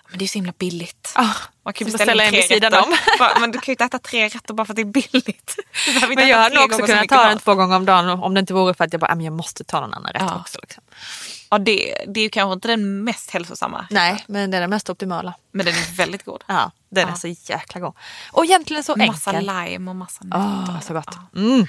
Men 0.09 0.19
det 0.19 0.25
är 0.25 0.27
så 0.27 0.37
himla 0.37 0.53
billigt. 0.57 1.11
Ah, 1.15 1.27
Man 1.63 1.73
kan 1.73 1.87
ju 1.87 1.91
beställa 1.93 2.23
att 2.23 2.33
in 2.33 2.43
ställa 2.43 2.47
tre 2.47 2.55
en 2.57 2.61
vid 2.61 2.71
sidan 2.71 2.83
om. 2.83 2.97
Men 3.41 3.51
du 3.51 3.57
kan 3.59 3.63
ju 3.65 3.73
inte 3.73 3.83
äta 3.85 3.99
tre 3.99 4.27
rätter 4.27 4.53
bara 4.53 4.65
för 4.65 4.73
att 4.73 4.75
det 4.75 4.81
är 4.81 4.85
billigt. 4.85 5.55
Men 6.15 6.27
jag 6.27 6.37
hade 6.37 6.59
också 6.59 6.77
kunnat 6.85 7.07
ta 7.09 7.25
den 7.29 7.39
två 7.39 7.55
gånger 7.55 7.75
om 7.75 7.85
dagen 7.85 8.09
om 8.09 8.33
det 8.33 8.39
inte 8.39 8.53
vore 8.53 8.73
för 8.73 8.83
att 8.83 8.93
jag 8.93 8.99
bara, 8.99 9.11
"Ah, 9.11 9.15
men 9.15 9.25
jag 9.25 9.33
måste 9.33 9.63
ta 9.63 9.79
någon 9.79 9.93
annan 9.93 10.13
rätt 10.13 10.21
Ja. 10.21 10.39
också. 10.39 10.59
Liksom. 10.61 10.83
Ja, 11.53 11.59
det, 11.59 11.95
det 12.07 12.19
är 12.19 12.23
ju 12.23 12.29
kanske 12.29 12.53
inte 12.53 12.67
den 12.67 13.03
mest 13.03 13.31
hälsosamma. 13.31 13.87
Nej, 13.89 14.23
men 14.27 14.51
det 14.51 14.57
är 14.57 14.61
den 14.61 14.69
mest 14.69 14.89
optimala. 14.89 15.33
Men 15.51 15.65
den 15.65 15.75
är 15.75 15.95
väldigt 15.95 16.25
god. 16.25 16.43
Ja, 16.47 16.71
den 16.89 17.07
Ja. 17.07 17.13
är 17.13 17.17
så 17.35 17.51
jäkla 17.51 17.81
god. 17.81 17.93
Och 18.31 18.45
egentligen 18.45 18.83
så 18.83 18.95
Massa 18.95 19.31
enkel. 19.31 19.45
lime 19.69 19.89
och 19.91 19.95
massa 19.95 20.23
nötter. 20.23 20.79
så 20.87 20.93
gott. 20.93 21.05
Ja, 21.33 21.39
Mm. 21.39 21.65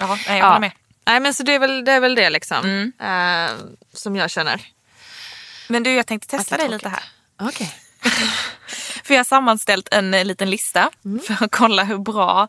ja 0.00 0.18
jag 0.26 0.38
Ja. 0.38 0.46
håller 0.46 0.60
med. 0.60 0.72
Nej 1.06 1.20
men 1.20 1.34
så 1.34 1.42
det 1.42 1.54
är 1.54 1.58
väl 1.58 1.84
det, 1.84 1.92
är 1.92 2.00
väl 2.00 2.14
det 2.14 2.30
liksom. 2.30 2.58
Mm. 2.64 2.92
Eh, 3.00 3.56
som 3.92 4.16
jag 4.16 4.30
känner. 4.30 4.60
Men 5.68 5.82
du, 5.82 5.92
jag 5.94 6.06
tänkte 6.06 6.28
testa 6.36 6.56
det 6.56 6.62
dig 6.62 6.70
lite 6.70 6.88
här. 6.88 7.02
Okej. 7.40 7.74
För 9.04 9.14
jag 9.14 9.18
har 9.18 9.24
sammanställt 9.24 9.88
en 9.92 10.14
eh, 10.14 10.24
liten 10.24 10.50
lista 10.50 10.90
Mm. 11.04 11.20
för 11.20 11.44
att 11.44 11.50
kolla 11.52 11.84
hur 11.84 11.98
bra 11.98 12.48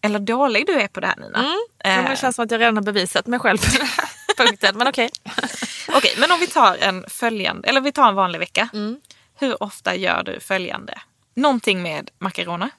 eller 0.00 0.18
dålig 0.18 0.66
du 0.66 0.80
är 0.80 0.88
på 0.88 1.00
det 1.00 1.06
här 1.06 1.16
Nina. 1.16 1.38
Mm. 1.84 2.04
Eh, 2.04 2.10
Det 2.10 2.16
känns 2.16 2.36
som 2.36 2.44
att 2.44 2.50
jag 2.50 2.60
redan 2.60 2.76
har 2.76 2.84
bevisat 2.84 3.26
mig 3.26 3.38
själv 3.38 3.58
på 3.58 3.78
den 3.78 3.86
här 3.86 4.08
punkten. 4.44 4.78
Men 4.78 4.88
okej. 4.88 5.10
Okej, 5.94 6.14
men 6.18 6.32
om 6.32 6.40
vi 6.40 6.46
tar 6.46 6.76
en 6.76 7.04
följande, 7.08 7.68
eller 7.68 7.80
vi 7.80 7.92
tar 7.92 8.08
en 8.08 8.14
vanlig 8.14 8.38
vecka. 8.38 8.68
Mm. 8.72 9.00
Hur 9.38 9.62
ofta 9.62 9.94
gör 9.94 10.22
du 10.22 10.40
följande? 10.40 10.98
Någonting 11.34 11.82
med 11.82 12.10
makaroner, 12.18 12.70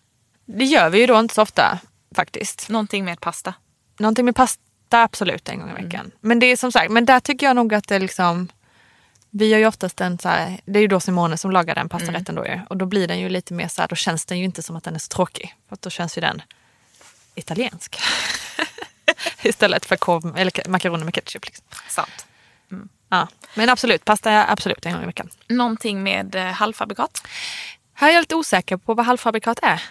Det 0.45 0.65
gör 0.65 0.89
vi 0.89 0.99
ju 0.99 1.05
då 1.07 1.19
inte 1.19 1.33
så 1.35 1.41
ofta 1.41 1.79
faktiskt. 2.15 2.69
någonting 2.69 3.05
med 3.05 3.21
pasta. 3.21 3.53
Någonting 3.99 4.25
med 4.25 4.35
pasta 4.35 4.61
absolut 4.91 5.49
en 5.49 5.59
gång 5.59 5.69
i 5.69 5.83
veckan. 5.83 6.11
Men 6.21 6.39
det 6.39 6.45
är 6.45 6.57
som 6.57 6.71
sagt, 6.71 6.91
men 6.91 7.05
där 7.05 7.19
tycker 7.19 7.45
jag 7.45 7.55
nog 7.55 7.73
att 7.73 7.87
det 7.87 7.99
liksom 7.99 8.49
vi 9.31 9.47
gör 9.47 9.59
ju 9.59 9.65
oftast 9.67 10.01
en 10.01 10.19
så 10.19 10.29
här, 10.29 10.59
det 10.65 10.79
är 10.79 10.81
ju 10.81 10.87
då 10.87 10.99
Simone 10.99 11.37
som 11.37 11.51
lagar 11.51 11.75
den 11.75 11.89
pastarätten 11.89 12.35
då 12.35 12.45
ju. 12.45 12.59
Och 12.69 12.77
då 12.77 12.85
blir 12.85 13.07
den 13.07 13.19
ju 13.19 13.29
lite 13.29 13.53
mer 13.53 13.67
så 13.67 13.81
här, 13.81 13.87
då 13.87 13.95
känns 13.95 14.25
den 14.25 14.39
ju 14.39 14.45
inte 14.45 14.63
som 14.63 14.75
att 14.75 14.83
den 14.83 14.95
är 14.95 14.99
så 14.99 15.07
tråkig. 15.07 15.55
För 15.69 15.77
då 15.81 15.89
känns 15.89 16.17
ju 16.17 16.21
den 16.21 16.41
italiensk. 17.35 17.99
Istället 19.49 19.85
för 19.85 19.95
korv, 19.95 20.37
eller 20.37 20.69
makaroner 20.69 21.05
med 21.05 21.13
ketchup. 21.15 21.45
Liksom. 21.45 21.65
Sant. 21.87 22.25
Ja. 23.09 23.27
Men 23.55 23.69
absolut, 23.69 24.05
pasta 24.05 24.45
absolut 24.51 24.85
en 24.85 24.93
gång 24.93 25.03
i 25.03 25.05
veckan. 25.05 25.29
Någonting 25.47 26.03
med 26.03 26.35
eh, 26.35 26.43
halvfabrikat. 26.45 27.27
Här 27.93 28.09
är 28.09 28.13
jag 28.13 28.21
lite 28.21 28.35
osäker 28.35 28.77
på 28.77 28.93
vad 28.93 29.05
halvfabrikat 29.05 29.59
är. 29.61 29.81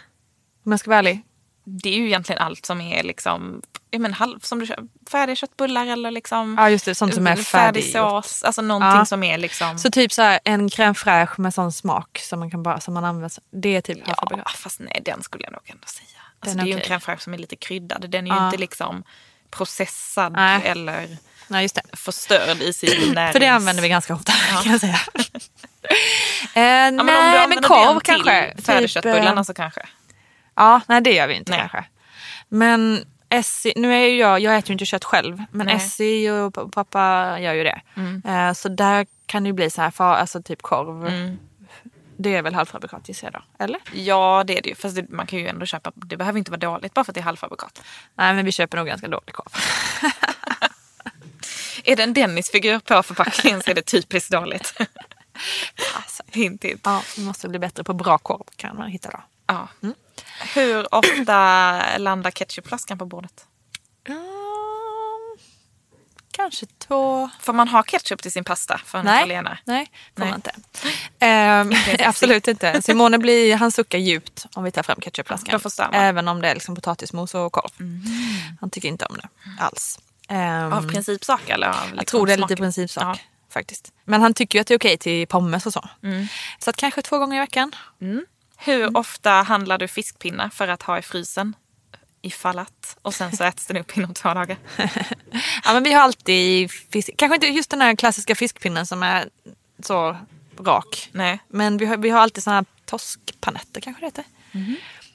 Om 0.67 0.73
jag 0.73 0.81
ska 0.81 0.91
vara 0.91 0.99
ärlig. 0.99 1.23
Det 1.65 1.89
är 1.89 1.95
ju 1.99 2.07
egentligen 2.07 2.43
allt 2.43 2.67
som 2.67 2.81
är 2.81 3.03
liksom, 3.03 3.63
jag 3.91 4.01
men, 4.01 4.13
halv, 4.15 4.41
som 4.41 4.59
du 4.59 4.67
kör, 4.67 4.79
färdiga 5.11 5.37
köttbullar 5.37 5.87
eller 5.87 6.11
liksom 6.11 6.57
Ja 6.59 6.71
just 6.71 6.85
det, 6.85 6.95
sånt 6.95 7.15
som 7.15 7.27
är 7.27 7.37
färdig 7.37 7.45
färdig. 7.85 7.93
sås. 7.93 8.43
Alltså 8.43 8.63
någonting 8.63 8.99
Ja. 8.99 9.05
som 9.05 9.23
är 9.23 9.39
liksom... 9.39 9.79
Så 9.79 9.91
typ 9.91 10.13
så 10.13 10.23
här, 10.23 10.41
en 10.45 10.69
crème 10.69 10.95
fraîche 10.95 11.41
med 11.41 11.55
sån 11.55 11.73
smak 11.73 12.19
som 12.23 12.39
man 12.41 12.51
kan 12.51 12.63
bara, 12.63 12.81
som 12.81 12.95
man 12.95 13.05
använder. 13.05 13.31
Det 13.51 13.77
är 13.77 13.81
typ 13.81 13.99
ja, 13.99 14.05
halvfabrikat. 14.07 14.53
fast 14.53 14.81
nej, 14.81 15.03
den 15.05 15.23
skulle 15.23 15.45
jag 15.45 15.53
nog 15.53 15.63
ändå 15.65 15.87
säga. 15.87 16.07
Alltså, 16.41 16.59
är 16.59 16.63
det 16.63 16.71
är 16.71 16.73
ju 16.73 16.79
okej. 16.81 16.93
en 16.93 16.99
crème 17.01 17.05
fraîche 17.05 17.19
som 17.23 17.35
är 17.35 17.39
lite 17.39 17.57
kryddad. 17.57 18.11
Den 18.11 18.27
är 18.27 18.31
ju 18.31 18.37
Ja. 18.37 18.47
inte 18.47 18.59
liksom 18.59 19.05
processad 19.51 20.33
Nej. 20.33 20.61
eller 20.65 21.09
Nej 21.49 21.63
just 21.63 21.75
det. 21.75 21.83
förstörd 21.97 22.61
i 22.63 22.73
sin 22.73 23.13
närings... 23.15 23.33
För 23.33 23.41
det 23.41 23.47
använder 23.47 23.83
vi 23.83 23.89
ganska 23.89 24.15
ofta 24.15 24.33
kan 24.63 24.73
jag 24.73 24.81
säga. 24.81 24.99
eh, 26.55 26.63
Ja, 26.63 26.91
men 26.91 27.01
om 27.01 27.07
du 27.07 27.13
nej 27.13 27.49
men 27.49 27.63
korv 27.63 28.01
kanske. 28.01 28.55
till 28.55 28.65
färdigköttbullarna 28.65 29.41
eh, 29.41 29.43
så 29.43 29.55
kanske. 29.55 29.81
Ja, 30.55 30.81
nej 30.89 31.01
det 31.01 31.13
gör 31.13 31.27
vi 31.27 31.35
inte 31.35 31.53
Nej. 31.53 31.61
kanske. 31.61 31.85
Men 32.49 33.05
Essie, 33.31 33.73
nu 33.77 33.95
är 33.95 34.07
ju 34.07 34.17
jag, 34.17 34.41
jag 34.41 34.57
äter 34.57 34.69
ju 34.71 34.73
inte 34.73 34.85
kött 34.85 35.05
själv, 35.05 35.43
men 35.51 35.67
Nej. 35.67 35.77
Essie 35.77 36.31
och 36.33 36.73
pappa 36.73 37.37
gör 37.41 37.55
ju 37.55 37.65
det. 37.65 37.81
Eh, 38.25 38.53
så 38.53 38.69
där 38.69 39.07
kan 39.27 39.43
det 39.43 39.47
ju 39.47 39.53
bli 39.53 39.71
så 39.71 39.83
här, 39.83 39.91
för, 39.91 40.05
alltså 40.15 40.43
typ 40.43 40.63
korv. 40.63 41.07
Mm. 41.07 41.39
Det 42.21 42.35
är 42.37 42.43
väl 42.43 42.55
halvfabrikat 42.55 43.09
gissar 43.09 43.27
jag 43.33 43.43
då? 43.43 43.65
Eller? 43.65 43.81
Ja 43.93 44.45
det 44.47 44.59
är 44.59 44.63
det 44.63 44.69
ju. 44.69 44.75
Fast 44.75 44.97
det, 44.97 45.11
man 45.11 45.27
kan 45.27 45.39
ju 45.39 45.49
ändå 45.49 45.67
köpa, 45.67 45.93
det 45.95 46.17
behöver 46.17 46.39
inte 46.39 46.51
vara 46.51 46.59
dåligt 46.59 46.95
bara 46.95 47.05
för 47.05 47.13
att 47.13 47.15
det 47.15 47.21
är 47.21 47.25
halvfabrikat. 47.25 47.83
Nej 48.15 48.35
men 48.35 48.45
vi 48.45 48.53
köper 48.53 48.77
nog 48.77 48.87
ganska 48.87 49.09
dålig 49.09 49.35
korv. 49.35 49.53
Är 51.85 51.97
det 51.97 52.03
en 52.03 52.15
Dennis-figur 52.15 52.79
på 52.79 53.03
förpackningen 53.03 53.63
så 53.63 53.71
är 53.71 53.75
det 53.75 53.83
typiskt 53.83 54.31
dåligt. 54.31 54.75
Alltså, 55.95 56.23
hint 56.27 56.65
hint. 56.65 56.81
ja, 56.85 57.03
vi 57.17 57.25
måste 57.25 57.49
bli 57.49 57.59
bättre 57.59 57.85
på 57.85 57.95
bra 57.95 58.19
korv 58.19 58.45
kan 58.57 58.77
man 58.77 58.89
hitta 58.91 59.11
då. 59.11 59.21
Ja. 59.47 59.69
Hur 60.55 60.95
ofta 60.95 61.81
landar 61.99 62.31
ketchupflaskan 62.31 62.99
på 62.99 63.05
bordet? 63.05 63.47
Mm, 64.09 64.38
kanske 66.39 66.67
två... 66.67 67.31
Får 67.41 67.53
man 67.53 67.69
ha 67.69 67.83
ketchup 67.83 68.23
till 68.23 68.33
sin 68.33 68.45
pasta 68.45 68.81
för 68.85 68.99
en 68.99 69.05
Nej, 69.05 69.19
italienare? 69.19 69.59
nej 69.65 69.91
får 70.17 70.21
Nej. 70.21 70.31
man 70.31 70.39
inte. 70.39 70.53
Ehm, 71.19 71.73
absolut 72.09 72.49
inte. 72.49 72.83
Simone 72.83 73.19
blir, 73.19 73.57
han 73.57 73.73
suckar 73.73 73.99
djupt 73.99 74.47
om 74.55 74.65
vi 74.65 74.71
tar 74.71 74.83
fram 74.83 75.01
ketchupflaskan. 75.01 75.61
Även 75.95 76.29
om 76.29 76.41
det 76.43 76.49
är 76.49 76.55
liksom 76.55 76.75
potatismos 76.75 77.35
och 77.35 77.53
korv. 77.53 77.71
Han 78.61 78.71
tycker 78.71 78.89
inte 78.89 79.07
om 79.07 79.17
det 79.17 79.29
alls. 79.63 79.99
Ehm, 80.29 80.73
Av 80.73 80.89
principsak 80.91 81.49
eller? 81.49 81.69
Av 81.69 81.75
liksom 81.75 81.97
jag 81.97 82.07
tror 82.07 82.27
det 82.27 82.33
är 82.33 82.37
lite 82.37 82.47
smaken? 82.49 82.57
principsak 82.57 83.05
Ja. 83.05 83.17
faktiskt. 83.53 83.93
Men 84.05 84.23
han 84.23 84.35
tycker 84.35 84.59
ju 84.59 84.61
att 84.61 84.67
det 84.67 84.75
är 84.75 84.79
okej 84.79 84.99
till 84.99 85.27
pommes 85.27 85.67
och 85.67 85.73
så. 85.73 85.89
Mm. 86.03 86.27
Så 86.59 86.71
att 86.71 86.77
kanske 86.77 87.03
två 87.03 87.19
gånger 87.19 87.37
i 87.37 87.41
veckan. 87.41 87.73
Hur 88.57 88.97
ofta 88.97 89.31
handlar 89.31 89.79
du 89.79 89.89
fiskpinnar 89.89 90.49
för 90.49 90.69
att 90.69 90.83
ha 90.83 90.99
i 90.99 91.03
frysen? 91.03 91.55
Ifall 92.23 92.59
att. 92.59 92.97
Och 93.03 93.15
sen 93.15 93.37
så 93.37 93.45
äts 93.45 93.67
den 93.67 93.77
upp 93.77 93.97
inom 93.97 94.15
två 94.15 94.35
dagar. 94.35 94.57
Ja, 95.65 95.73
men 95.73 95.83
vi 95.83 95.93
har 95.93 96.03
alltid 96.03 96.71
fisk. 96.71 97.11
Kanske 97.17 97.35
inte 97.35 97.47
just 97.47 97.71
den 97.71 97.81
här 97.81 97.97
klassiska 97.97 98.35
fiskpinnen 98.35 98.87
som 98.87 99.03
är 99.03 99.29
så 99.83 100.17
rak. 100.59 101.09
Nej. 101.13 101.39
Men 101.49 101.77
vi 101.79 101.87
har, 101.87 101.97
vi 101.97 102.11
har 102.11 102.21
alltid 102.21 102.43
såna 102.43 102.57
här 102.57 102.65
toskpanetter 102.85 103.81
kanske 103.81 104.01
det 104.03 104.07
heter. 104.07 104.25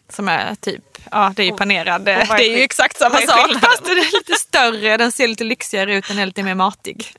Som 0.09 0.29
är 0.29 0.55
typ, 0.55 0.83
ja 1.11 1.33
det 1.35 1.43
är 1.43 1.45
ju 1.45 1.57
panerad. 1.57 2.01
Och 2.01 2.07
är 2.07 2.37
det 2.37 2.47
är 2.47 2.57
ju 2.57 2.63
exakt 2.63 2.97
samma 2.97 3.17
sak 3.17 3.51
fast 3.61 3.85
den 3.85 3.97
är 3.97 4.19
lite 4.19 4.33
större. 4.33 4.97
Den 4.97 5.11
ser 5.11 5.27
lite 5.27 5.43
lyxigare 5.43 5.95
ut, 5.95 6.07
den 6.07 6.19
är 6.19 6.25
lite 6.25 6.43
mer 6.43 6.55
matig. 6.55 7.13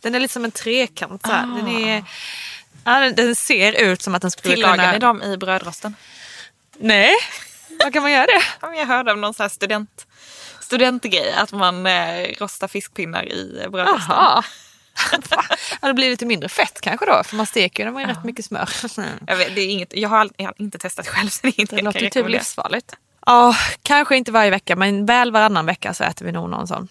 Den 0.00 0.14
är 0.14 0.20
lite 0.20 0.32
som 0.32 0.44
en 0.44 0.50
trekant. 0.50 1.22
Så 1.22 1.32
här. 1.32 1.46
Den, 1.46 1.68
är, 1.68 2.04
ja, 2.84 3.10
den, 3.10 3.36
ser 3.36 3.72
ut 3.72 4.02
som 4.02 4.14
att 4.14 4.22
den 4.22 4.30
skulle 4.30 4.54
Tillagar 4.54 4.76
kunna... 4.76 4.92
ni 4.92 4.98
dem 4.98 5.22
i 5.22 5.36
brödrosten? 5.36 5.94
Nej, 6.78 7.12
vad 7.84 7.92
kan 7.92 8.02
man 8.02 8.12
göra 8.12 8.26
det? 8.26 8.42
Ja, 8.60 8.74
Jag 8.74 8.86
hörde 8.86 9.12
om 9.12 9.20
någon 9.20 9.34
sån 9.34 9.44
här 9.44 9.48
student, 9.48 10.06
studentgrej. 10.60 11.32
Att 11.32 11.52
man 11.52 11.86
eh, 11.86 12.26
rostar 12.38 12.68
fiskpinnar 12.68 13.24
i 13.24 13.60
eh, 13.64 13.70
brödrosten. 13.70 14.16
Ja, 15.82 15.88
det 15.88 15.94
blir 15.94 16.10
lite 16.10 16.26
mindre 16.26 16.48
fett 16.48 16.80
kanske 16.80 17.06
då, 17.06 17.22
för 17.24 17.36
man 17.36 17.46
steker 17.46 17.84
dem 17.84 17.94
med 17.94 18.06
rätt 18.08 18.24
mycket 18.24 18.44
smör. 18.44 18.68
Jag, 19.26 19.36
vet, 19.36 19.54
det 19.54 19.60
är 19.60 19.68
inget, 19.68 19.96
jag, 19.96 20.08
har 20.08 20.18
all, 20.18 20.30
jag 20.36 20.44
har 20.44 20.54
inte 20.58 20.78
testat 20.78 21.08
själv 21.08 21.28
så 21.28 21.38
det 21.42 21.48
är 21.48 21.60
inte 21.60 21.76
Det 21.76 21.82
låter 21.82 22.00
ju 22.00 22.10
typ 22.10 22.28
livsfarligt. 22.28 22.96
Ja, 23.26 23.56
kanske 23.82 24.16
inte 24.16 24.32
varje 24.32 24.50
vecka 24.50 24.76
men 24.76 25.06
väl 25.06 25.32
varannan 25.32 25.66
vecka 25.66 25.94
så 25.94 26.04
äter 26.04 26.26
vi 26.26 26.32
nog 26.32 26.50
någon 26.50 26.66
sån. 26.66 26.88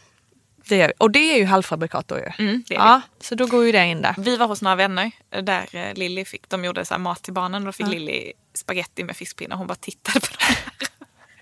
Det 0.70 0.76
gör 0.76 0.88
vi. 0.88 0.94
Och 0.98 1.12
det 1.12 1.34
är 1.34 1.38
ju 1.38 1.46
halvfabrikat 1.46 2.08
då 2.08 2.18
ju. 2.18 2.32
Mm, 2.38 2.64
det 2.68 2.76
är 2.76 2.80
ja, 2.80 3.02
så 3.22 3.36
då 3.36 3.46
går 3.46 3.66
ju 3.66 3.72
det 3.72 3.86
in 3.86 4.02
där. 4.02 4.16
Vi 4.18 4.38
var 4.38 4.48
hos 4.48 4.62
några 4.62 4.76
vänner 4.76 5.12
där 5.30 5.68
eh, 5.72 5.94
Lilly 5.94 6.26
fick, 6.26 6.50
de 6.50 6.66
gjorde 6.66 6.86
så 6.86 6.98
mat 6.98 7.24
till 7.24 7.34
barnen 7.34 7.62
och 7.62 7.66
då 7.66 7.72
fick 7.72 7.88
Lilly 7.88 8.34
spaghetti 8.54 9.04
med 9.04 9.18
fiskpinnar. 9.18 9.56
Hon 9.56 9.68
bara 9.68 9.76
tittade 9.76 10.20
på 10.20 10.28
det 10.40 10.44
här. 10.44 10.58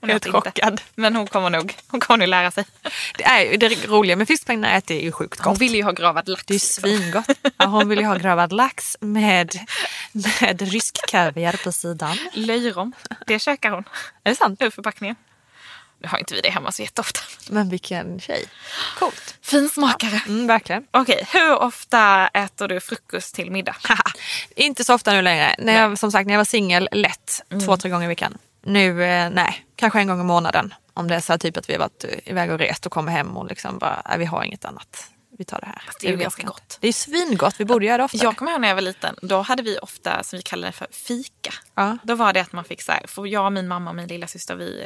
Hon 0.02 0.10
Helt 0.10 0.26
inte. 0.26 0.38
chockad. 0.42 0.82
Men 0.96 1.16
hon 1.16 1.28
kommer 1.28 1.50
nog, 1.50 1.76
hon 1.88 2.00
kommer 2.00 2.18
nog 2.18 2.28
lära 2.28 2.52
sig. 2.52 2.64
Det, 3.18 3.24
är 3.24 3.58
det 3.58 3.88
roliga 3.88 4.16
med 4.16 4.28
fiskpinnar 4.28 4.70
är 4.70 4.78
att 4.78 4.86
det 4.88 4.96
är 5.02 5.04
ju 5.04 5.12
sjukt 5.12 5.40
Hon 5.40 5.54
gott. 5.54 5.62
vill 5.62 5.76
ju 5.76 5.84
ha 5.84 5.92
gravad 5.92 6.28
lax. 6.30 6.44
Det 6.46 6.52
är 6.52 6.56
ju 6.56 6.60
svingott. 6.60 7.30
Ja, 7.58 7.66
hon 7.66 7.90
vill 7.90 8.00
ju 8.00 8.06
ha 8.06 8.16
gravad 8.16 8.54
lax 8.54 8.98
med, 9.00 9.60
med 10.42 10.62
rysk 10.62 10.98
kaviar 11.08 11.60
på 11.64 11.72
sidan. 11.72 12.18
Löjrom, 12.34 12.94
det 13.28 13.40
käkar 13.40 13.72
hon 13.72 13.84
Är 14.24 14.30
det 14.30 14.36
sant? 14.36 14.62
ur 14.62 14.70
förpackningen. 14.70 15.16
Nu 16.00 16.08
har 16.08 16.18
inte 16.18 16.34
vi 16.34 16.42
det 16.42 16.50
hemma 16.50 16.72
så 16.72 16.82
jätteofta. 16.82 17.20
Men 17.50 17.70
vilken 17.70 18.20
tjej. 18.20 18.46
Coolt. 19.00 19.36
Finsmakare. 19.42 20.22
Mm, 20.28 20.48
verkligen. 20.48 20.86
Okej, 20.92 21.28
hur 21.34 21.56
ofta 21.56 22.28
äter 22.28 22.68
du 22.68 22.80
frukost 22.80 23.36
till 23.36 23.52
middag? 23.52 23.76
Inte 24.56 24.84
så 24.84 24.94
ofta 24.94 25.12
nu 25.12 25.22
längre. 25.22 25.56
När 25.58 25.82
jag, 25.82 26.00
som 26.00 26.12
sagt, 26.12 26.28
när 26.28 26.34
jag 26.34 26.40
var 26.40 26.46
singel, 26.46 26.90
lätt. 26.92 27.42
Två, 27.66 27.78
tre 27.78 27.90
gånger 27.90 28.06
i 28.06 28.08
veckan. 28.08 28.38
Nu, 28.64 29.04
eh, 29.04 29.30
nej. 29.30 29.66
Kanske 29.76 30.00
en 30.00 30.08
gång 30.08 30.22
i 30.22 30.24
månaden. 30.24 30.74
Om 30.94 31.08
det 31.08 31.16
är 31.16 31.20
så 31.20 31.34
här 31.34 31.38
typ 31.38 31.58
att 31.58 31.70
vi 31.70 31.74
har 31.74 31.80
varit 31.80 32.06
iväg 32.24 32.52
och 32.52 32.60
rest 32.60 32.86
och 32.86 32.92
kommer 32.92 33.12
hem 33.12 33.38
och 33.38 33.46
liksom 33.46 33.78
bara, 33.78 34.02
nej, 34.10 34.18
vi 34.18 34.26
har 34.26 34.44
inget 34.44 34.66
annat. 34.66 35.10
Vi 35.38 35.46
tar 35.46 35.60
det 35.60 35.66
här. 35.66 35.82
det 36.02 36.08
är 36.08 36.12
ju 36.12 36.18
ganska 36.18 36.42
orkar 36.42 36.50
inte. 36.50 36.62
gott. 36.62 36.78
Det 36.82 36.88
är 36.88 36.94
svingott, 36.94 37.60
vi 37.60 37.66
borde 37.66 37.86
göra 37.86 37.98
det 37.98 38.04
ofta. 38.04 38.18
Jag 38.18 38.38
kommer 38.38 38.52
ihåg 38.52 38.62
när 38.62 38.68
jag 38.68 38.76
var 38.76 38.82
liten, 38.82 39.16
då 39.22 39.42
hade 39.42 39.64
vi 39.64 39.78
ofta, 39.78 40.24
som 40.24 40.38
vi 40.38 40.44
kallade 40.44 40.68
det 40.68 40.72
för, 40.72 40.88
fika. 40.92 41.54
Ja. 41.76 41.98
Då 42.04 42.16
var 42.16 42.34
det 42.34 42.42
att 42.42 42.52
man 42.52 42.64
fick 42.64 42.82
så 42.82 42.92
här, 42.92 43.08
för 43.08 43.26
jag, 43.26 43.54
min 43.54 43.68
mamma 43.68 43.90
och 43.90 43.96
min 43.96 44.08
lilla 44.08 44.28
syster 44.28 44.56
vi 44.56 44.86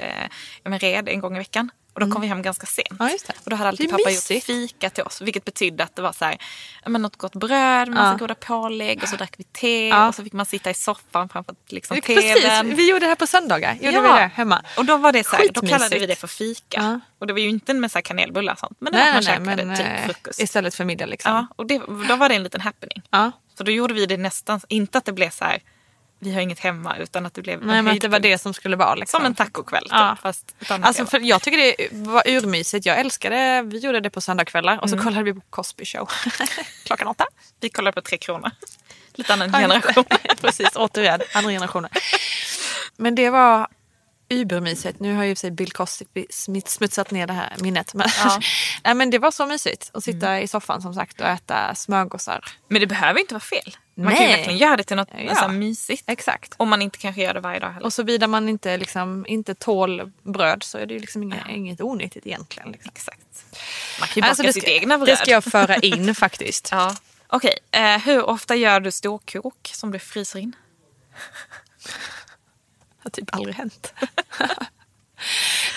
eh, 0.63 0.77
red 0.77 1.09
en 1.09 1.19
gång 1.19 1.35
i 1.35 1.39
veckan. 1.39 1.69
Och 1.93 1.99
då 1.99 2.11
kom 2.11 2.21
vi 2.21 2.27
hem 2.27 2.41
ganska 2.41 2.65
sent. 2.67 2.99
Mm. 2.99 3.11
Ja. 3.27 3.33
Och 3.43 3.49
då 3.49 3.55
hade 3.55 3.69
alltid 3.69 3.89
pappa 3.91 4.03
mysigt. 4.09 4.31
gjort 4.49 4.57
fika 4.57 4.89
till 4.89 5.03
oss. 5.03 5.21
Vilket 5.21 5.45
betydde 5.45 5.83
att 5.83 5.95
det 5.95 6.01
var 6.01 6.11
så 6.11 6.25
här, 6.25 6.37
ja, 6.83 6.89
men 6.89 7.01
något 7.01 7.15
gott 7.15 7.35
bröd, 7.35 7.87
med 7.87 7.97
massa 7.97 8.11
Ja. 8.11 8.17
goda 8.17 8.35
pålägg 8.35 9.03
och 9.03 9.09
så 9.09 9.15
drack 9.15 9.33
vi 9.37 9.43
te. 9.43 9.87
Ja. 9.87 10.07
Och 10.07 10.15
så 10.15 10.23
fick 10.23 10.33
man 10.33 10.45
sitta 10.45 10.69
i 10.69 10.73
soffan 10.73 11.29
framför 11.29 11.55
liksom, 11.67 12.01
Precis, 12.01 12.41
tvn. 12.43 12.75
vi 12.75 12.89
gjorde 12.89 12.99
det 12.99 13.07
här 13.09 13.15
på 13.15 13.27
söndagar. 13.27 13.73
Gjorde 13.73 13.91
Ja. 13.91 14.01
vi 14.01 14.07
det 14.07 14.31
hemma. 14.35 14.61
Och 14.77 14.85
då 14.85 14.97
var 14.97 15.11
det 15.11 15.23
så 15.27 15.35
här, 15.35 15.47
då 15.53 15.61
kallade 15.61 15.99
vi 15.99 16.05
det 16.05 16.15
för 16.15 16.27
fika. 16.27 16.81
Ja. 16.81 16.99
Och 17.19 17.27
det 17.27 17.33
var 17.33 17.39
ju 17.39 17.49
inte 17.49 17.73
med 17.73 17.91
så 17.91 17.97
här 17.97 18.01
kanelbullar 18.03 18.53
och 18.53 18.59
sånt. 18.59 18.77
Men 18.79 18.93
det 18.93 18.99
var 18.99 19.05
Nej, 19.05 19.09
att 19.09 19.25
man 19.25 19.45
nej, 19.45 19.55
käkade 19.55 19.65
men 19.65 19.77
typ 19.77 19.87
eh, 19.87 20.05
frukost. 20.13 20.39
istället 20.39 20.75
för 20.75 20.85
middag 20.85 21.05
liksom. 21.05 21.31
Ja, 21.33 21.47
och 21.55 21.65
det, 21.65 21.81
då 22.07 22.15
var 22.15 22.29
det 22.29 22.35
en 22.35 22.43
liten 22.43 22.61
happening. 22.61 23.01
Ja. 23.09 23.31
För 23.57 23.63
då 23.63 23.71
gjorde 23.71 23.93
vi 23.93 24.05
det 24.05 24.17
nästan, 24.17 24.61
inte 24.67 24.97
att 24.97 25.05
det 25.05 25.11
blev 25.13 25.29
så 25.29 25.45
här, 25.45 25.61
vi 26.23 26.33
har 26.33 26.41
inget 26.41 26.59
hemma, 26.59 26.97
utan 26.97 27.25
att 27.25 27.33
det 27.33 27.41
blev 27.41 27.65
Nej, 27.65 27.77
en 27.77 27.85
men 27.85 27.93
att 27.95 28.01
det 28.01 28.07
var 28.07 28.19
det 28.19 28.37
som 28.37 28.53
skulle 28.53 28.75
vara. 28.75 28.95
Liksom. 28.95 29.17
Som 29.17 29.25
en 29.25 29.35
tacokväll. 29.35 29.83
typ, 29.83 29.91
Ja. 29.91 30.17
Fast 30.21 30.55
Alltså 30.69 31.05
för 31.05 31.19
jag 31.19 31.41
tycker 31.41 31.57
det 31.57 31.87
var 31.91 32.23
urmysigt. 32.27 32.85
Jag 32.85 32.99
älskade, 32.99 33.61
vi 33.61 33.77
gjorde 33.77 33.99
det 33.99 34.09
på 34.09 34.21
söndagskvällar 34.21 34.77
och 34.81 34.89
så 34.89 34.95
Mm. 34.95 35.05
kollade 35.05 35.23
vi 35.23 35.33
på 35.33 35.41
Cosby 35.49 35.85
show 35.85 36.09
klockan 36.85 37.07
åtta. 37.07 37.25
Vi 37.59 37.69
kollade 37.69 37.95
på 37.95 38.01
Tre 38.01 38.17
Kronor. 38.17 38.51
Lite 39.13 39.33
annan 39.33 39.51
generation. 39.51 40.03
Precis, 40.41 40.69
återigen 40.75 41.19
andra 41.33 41.51
generationen. 41.51 41.89
Men 42.97 43.15
det 43.15 43.29
var 43.29 43.67
übermysigt. 44.29 44.99
Nu 44.99 45.15
har 45.15 45.23
ju 45.23 45.35
sig 45.35 45.51
Bill 45.51 45.71
Cosby 45.71 46.25
smutsat 46.65 47.11
ner 47.11 47.27
det 47.27 47.33
här 47.33 47.55
minnet. 47.59 47.93
Men, 47.93 48.07
Ja. 48.23 48.39
Nej, 48.83 48.93
men 48.95 49.09
det 49.09 49.19
var 49.19 49.31
så 49.31 49.45
mysigt 49.45 49.91
att 49.93 50.03
sitta 50.03 50.41
i 50.41 50.47
soffan 50.47 50.81
som 50.81 50.93
sagt 50.93 51.21
och 51.21 51.27
äta 51.27 51.75
smörgåsar. 51.75 52.45
Men 52.67 52.79
det 52.81 52.87
behöver 52.87 53.19
inte 53.19 53.33
vara 53.33 53.39
fel. 53.41 53.77
Man 54.03 54.15
kan 54.15 54.25
ju 54.25 54.31
verkligen 54.31 54.57
göra 54.57 54.77
det 54.77 54.83
till 54.83 54.97
något 54.97 55.09
Ja. 55.17 55.35
så 55.35 55.41
här 55.41 55.47
mysigt. 55.49 56.03
Exakt. 56.07 56.53
Om 56.57 56.69
man 56.69 56.81
inte 56.81 56.97
kanske 56.97 57.21
gör 57.21 57.33
det 57.33 57.39
varje 57.39 57.59
dag 57.59 57.69
heller. 57.71 57.85
Och 57.85 57.93
såvida 57.93 58.27
man 58.27 58.49
inte, 58.49 58.77
liksom, 58.77 59.25
inte 59.27 59.55
tål 59.55 60.11
bröd 60.23 60.63
så 60.63 60.77
är 60.77 60.85
det 60.85 60.93
ju 60.93 60.99
liksom 60.99 61.23
inget, 61.23 61.47
inget 61.49 61.81
onyttigt 61.81 62.25
egentligen. 62.27 62.71
Liksom. 62.71 62.91
Exakt. 62.95 63.45
Man 63.99 64.07
kan 64.07 64.15
ju 64.15 64.21
baka 64.21 64.29
Alltså, 64.29 64.43
det, 64.43 64.53
sitt 64.53 64.63
ska, 64.63 64.71
egna 64.71 64.97
bröd. 64.97 65.07
det 65.07 65.15
ska 65.17 65.31
jag 65.31 65.43
föra 65.43 65.75
in 65.75 66.15
faktiskt. 66.25 66.69
Ja. 66.71 66.95
Okej, 67.27 67.57
eh, 67.71 67.97
hur 67.97 68.23
ofta 68.23 68.55
gör 68.55 68.79
du 68.79 68.91
storkok 68.91 69.69
som 69.73 69.91
du 69.91 69.99
fryser 69.99 70.39
in? 70.39 70.55
Det 71.83 71.89
har 73.03 73.09
typ 73.11 73.35
aldrig 73.35 73.55
hänt. 73.55 73.93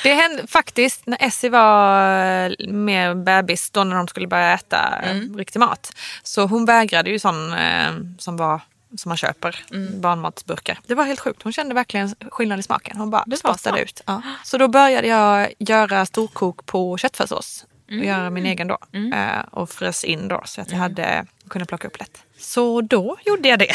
Det 0.04 0.14
hände 0.14 0.46
faktiskt 0.46 1.06
när 1.06 1.18
Essie 1.20 1.50
var 1.50 2.72
mer 2.72 3.14
bebis, 3.14 3.70
då 3.70 3.84
när 3.84 3.96
de 3.96 4.08
skulle 4.08 4.26
börja 4.26 4.54
äta 4.54 4.78
mm. 4.78 5.36
riktig 5.36 5.60
mat. 5.60 5.96
Så 6.22 6.46
hon 6.46 6.64
vägrade 6.64 7.10
ju 7.10 7.18
sån 7.18 7.52
eh, 7.52 7.92
som 8.18 8.36
var 8.36 8.60
som 8.96 9.08
man 9.08 9.16
köper, 9.16 9.64
barnmatsburkar. 10.00 10.78
Det 10.86 10.94
var 10.94 11.04
helt 11.04 11.20
sjukt. 11.20 11.42
Hon 11.42 11.52
kände 11.52 11.74
verkligen 11.74 12.14
skillnad 12.30 12.60
i 12.60 12.62
smaken. 12.62 12.96
Hon 12.96 13.10
bara 13.10 13.24
Det 13.26 13.36
spottade 13.36 13.82
ut. 13.82 14.00
Ja. 14.06 14.22
Så 14.44 14.58
då 14.58 14.68
började 14.68 15.08
jag 15.08 15.52
göra 15.58 16.06
storkok 16.06 16.66
på 16.66 16.98
köttfärssås. 16.98 17.66
Och 17.88 18.04
göra 18.04 18.30
min 18.30 18.46
egen 18.46 18.68
då. 18.68 18.78
Eh, 19.14 19.40
och 19.50 19.70
frös 19.70 20.04
in 20.04 20.28
då 20.28 20.42
så 20.44 20.60
att 20.60 20.70
jag 20.70 20.78
hade, 20.78 21.26
kunde 21.48 21.66
plocka 21.66 21.88
upp 21.88 21.98
lätt. 21.98 22.22
Så 22.38 22.80
då 22.80 23.16
gjorde 23.24 23.48
jag 23.48 23.58
det. 23.58 23.74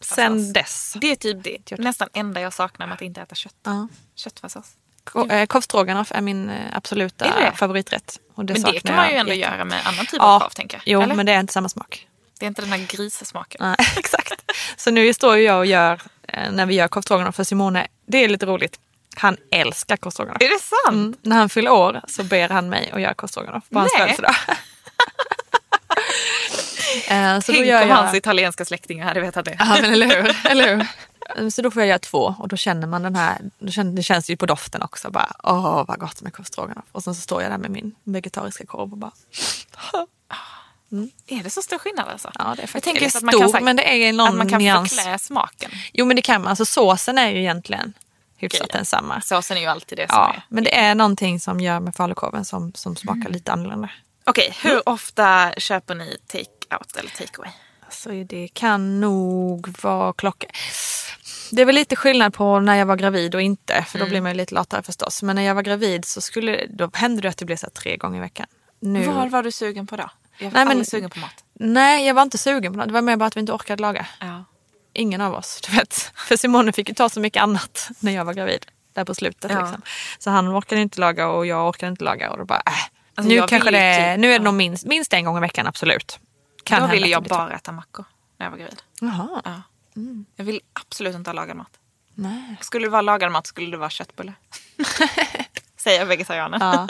Sen 0.00 0.52
dess. 0.52 0.96
Det 1.00 1.10
är 1.10 1.16
typ 1.16 1.44
det. 1.44 1.78
Nästan 1.78 2.08
enda 2.12 2.40
jag 2.40 2.52
saknar 2.52 2.86
med 2.86 2.94
att 2.94 3.02
inte 3.02 3.20
äta 3.20 3.34
kött. 3.34 3.54
Ja. 3.62 3.88
Köttfärssås. 4.14 4.76
Eh, 5.30 5.46
Korvstroganoff 5.46 6.12
är 6.12 6.20
min 6.20 6.50
eh, 6.50 6.56
absoluta 6.72 7.24
Är 7.24 7.50
favoriträtt. 7.50 8.20
Och 8.34 8.44
det 8.44 8.52
Men 8.52 8.62
det 8.72 8.80
kan 8.80 8.96
man 8.96 9.08
ju 9.10 9.14
ändå 9.16 9.32
jätte- 9.32 9.52
göra 9.54 9.64
med 9.64 9.80
annan 9.86 10.06
typ 10.06 10.16
Ja, 10.18 10.34
av 10.36 10.40
korv 10.40 10.50
tänker 10.50 10.76
jag. 10.76 10.82
Jo, 10.86 11.02
Eller? 11.02 11.14
men 11.14 11.26
det 11.26 11.32
är 11.32 11.40
inte 11.40 11.52
samma 11.52 11.68
smak. 11.68 12.06
Det 12.38 12.46
är 12.46 12.48
inte 12.48 12.62
den 12.62 12.72
här 12.72 12.86
grisesmaken. 12.88 13.58
Nej, 13.64 13.76
exakt. 13.96 14.32
Så 14.76 14.90
nu 14.90 15.14
står 15.14 15.38
jag 15.38 15.58
och 15.58 15.66
gör, 15.66 16.00
eh, 16.28 16.50
när 16.52 16.66
vi 16.66 16.74
gör 16.74 16.88
korvstroganoff 16.88 17.34
för 17.36 17.44
Simone, 17.44 17.86
det 18.06 18.24
är 18.24 18.28
lite 18.28 18.46
roligt. 18.46 18.78
Han 19.16 19.36
älskar 19.50 19.96
korvstroganoff. 19.96 20.42
Är 20.42 20.48
det 20.48 20.60
sant? 20.60 20.94
Mm. 20.96 21.14
När 21.22 21.36
han 21.36 21.48
fyller 21.48 21.70
år 21.70 22.00
så 22.08 22.22
ber 22.24 22.48
han 22.48 22.68
mig 22.68 22.90
att 22.92 23.00
göra 23.00 23.14
korvstroganoff 23.14 23.64
på 23.70 23.78
hans 23.78 23.92
födelsedag. 23.96 24.34
Så 27.42 27.52
Tänk 27.52 27.58
om 27.60 27.66
jag... 27.66 27.86
hans 27.86 28.14
italienska 28.14 28.64
släktingar 28.64 29.04
hade 29.06 29.20
vetat 29.20 29.44
det. 29.44 29.56
Ja, 29.58 29.64
men 29.80 29.84
eller 29.92 30.06
hur? 30.22 30.36
eller 30.50 30.76
hur? 30.76 30.86
Eh, 31.36 31.48
Så 31.48 31.62
då 31.62 31.70
får 31.70 31.82
jag 31.82 31.88
göra 31.88 31.98
två 31.98 32.34
och 32.38 32.48
då 32.48 32.56
känner 32.56 32.86
man 32.86 33.02
den 33.02 33.16
här, 33.16 33.38
då 33.58 33.70
känner, 33.72 33.92
det 33.92 34.02
känns 34.02 34.30
ju 34.30 34.36
på 34.36 34.46
doften 34.46 34.82
också. 34.82 35.10
Bara, 35.10 35.32
Åh 35.42 35.84
vad 35.88 35.98
gott 35.98 36.20
med 36.22 36.34
korvstroganoff. 36.34 36.84
Och 36.92 37.04
sen 37.04 37.14
så 37.14 37.20
står 37.20 37.42
jag 37.42 37.50
där 37.50 37.58
med 37.58 37.70
min 37.70 37.94
vegetariska 38.04 38.66
korv 38.66 38.92
och 38.92 38.98
bara, 38.98 39.12
Är 41.26 41.42
det 41.42 41.50
så 41.50 41.62
stor 41.62 41.78
skillnad 41.78 42.08
alltså? 42.08 42.30
ja 42.38 42.44
det 42.44 42.48
är 42.50 42.62
jag 42.62 42.70
faktiskt 42.70 42.84
tänker 42.84 43.06
är 43.06 43.10
så 43.10 43.18
att 43.18 43.24
man 43.24 43.34
kan, 43.40 43.48
stor, 43.48 43.60
men 43.60 43.76
det 43.76 44.06
är 44.08 44.12
någon 44.12 44.28
att 44.28 44.34
man 44.34 44.48
kan 44.48 44.58
nyans. 44.58 44.96
förklä 44.96 45.18
smaken. 45.18 45.70
Jo 45.92 46.06
men 46.06 46.16
det 46.16 46.22
kan 46.22 46.40
man, 46.42 46.50
alltså 46.50 46.64
såsen 46.64 47.18
är 47.18 47.30
ju 47.30 47.38
egentligen 47.38 47.92
hyfsat 48.36 48.66
ja. 48.70 48.76
densamma. 48.76 49.20
Såsen 49.20 49.56
är 49.56 49.60
ju 49.60 49.66
alltid 49.66 49.98
det 49.98 50.08
som 50.08 50.16
Ja, 50.18 50.32
är. 50.32 50.42
men 50.48 50.64
det 50.64 50.76
är 50.76 50.94
någonting 50.94 51.40
som 51.40 51.60
gör 51.60 51.80
med 51.80 51.94
falukorven 51.94 52.44
som, 52.44 52.72
som 52.74 52.96
smakar 52.96 53.30
lite 53.30 53.52
annorlunda. 53.52 53.88
Okej, 54.26 54.56
hur 54.62 54.88
ofta 54.88 55.52
köper 55.58 55.94
ni 55.94 56.16
take-out 56.32 56.96
eller 56.98 57.10
take-away? 57.10 57.48
Alltså 57.84 58.10
det 58.10 58.48
kan 58.54 59.00
nog 59.00 59.82
vara 59.82 60.12
klockan... 60.12 60.50
Det 61.50 61.62
är 61.62 61.66
väl 61.66 61.74
lite 61.74 61.96
skillnad 61.96 62.34
på 62.34 62.60
när 62.60 62.74
jag 62.76 62.86
var 62.86 62.96
gravid 62.96 63.34
och 63.34 63.42
inte, 63.42 63.84
för 63.88 63.98
då 63.98 64.06
blir 64.06 64.20
man 64.20 64.30
ju 64.30 64.36
lite 64.36 64.54
latare 64.54 64.82
förstås. 64.82 65.22
Men 65.22 65.36
när 65.36 65.42
jag 65.42 65.54
var 65.54 65.62
gravid 65.62 66.04
så 66.04 66.20
skulle, 66.20 66.66
då 66.66 66.90
hände 66.94 67.22
det 67.22 67.28
att 67.28 67.36
det 67.38 67.44
blev 67.44 67.56
så 67.56 67.70
tre 67.70 67.96
gånger 67.96 68.18
i 68.18 68.20
veckan. 68.20 68.46
Nu, 68.80 69.06
Vad 69.06 69.30
var 69.30 69.42
du 69.42 69.52
sugen 69.52 69.86
på 69.86 69.96
då? 69.96 70.10
Jag 70.38 70.50
var 70.50 70.64
Nej, 70.64 70.76
men- 70.76 70.84
sugen 70.84 71.10
på 71.10 71.18
mat. 71.18 71.44
Nej, 71.52 72.06
jag 72.06 72.14
var 72.14 72.22
inte 72.22 72.38
sugen 72.38 72.72
på 72.72 72.78
det. 72.78 72.86
Det 72.86 72.92
var 72.92 73.02
mer 73.02 73.16
bara 73.16 73.26
att 73.26 73.36
vi 73.36 73.40
inte 73.40 73.52
orkade 73.52 73.82
laga. 73.82 74.06
Ja. 74.20 74.44
Ingen 74.92 75.20
av 75.20 75.34
oss, 75.34 75.60
du 75.70 75.76
vet. 75.76 75.94
För 76.16 76.36
Simone 76.36 76.72
fick 76.72 76.88
ju 76.88 76.94
ta 76.94 77.08
så 77.08 77.20
mycket 77.20 77.42
annat 77.42 77.88
när 78.00 78.12
jag 78.12 78.24
var 78.24 78.34
gravid. 78.34 78.66
Där 78.92 79.04
på 79.04 79.14
slutet 79.14 79.50
Ja. 79.50 79.60
liksom. 79.60 79.82
Så 80.18 80.30
han 80.30 80.48
orkade 80.58 80.80
inte 80.80 81.00
laga 81.00 81.28
och 81.28 81.46
jag 81.46 81.68
orkade 81.68 81.90
inte 81.90 82.04
laga. 82.04 82.30
Och 82.30 82.38
då 82.38 82.44
bara, 82.44 82.62
äh. 82.66 82.72
Alltså, 83.14 83.28
nu 83.28 83.42
kanske 83.48 83.70
det, 83.70 83.96
typ- 84.14 84.20
nu 84.20 84.32
är 84.32 84.38
det 84.38 84.44
nog 84.44 84.54
minst, 84.54 84.84
minst 84.86 85.12
en 85.12 85.24
gång 85.24 85.36
i 85.36 85.40
veckan, 85.40 85.66
absolut. 85.66 86.18
Kan 86.64 86.82
Då 86.82 86.86
ville 86.88 87.06
jag 87.06 87.22
bara 87.22 87.52
äta 87.54 87.72
mackor 87.72 88.04
när 88.38 88.46
jag 88.46 88.50
var 88.50 88.58
gravid. 88.58 88.82
Jaha, 89.00 89.42
Ja. 89.44 89.62
Jag 90.36 90.44
vill 90.44 90.60
absolut 90.72 91.14
inte 91.14 91.30
ha 91.30 91.34
lagad 91.34 91.56
mat. 91.56 91.70
nej. 92.14 92.56
Skulle 92.60 92.86
det 92.86 92.90
vara 92.90 93.02
lagad 93.02 93.32
mat 93.32 93.46
skulle 93.46 93.70
det 93.70 93.76
vara 93.76 93.90
köttbulle. 93.90 94.32
Säger 95.76 96.04
vegetarianen. 96.04 96.60
Ja. 96.60 96.88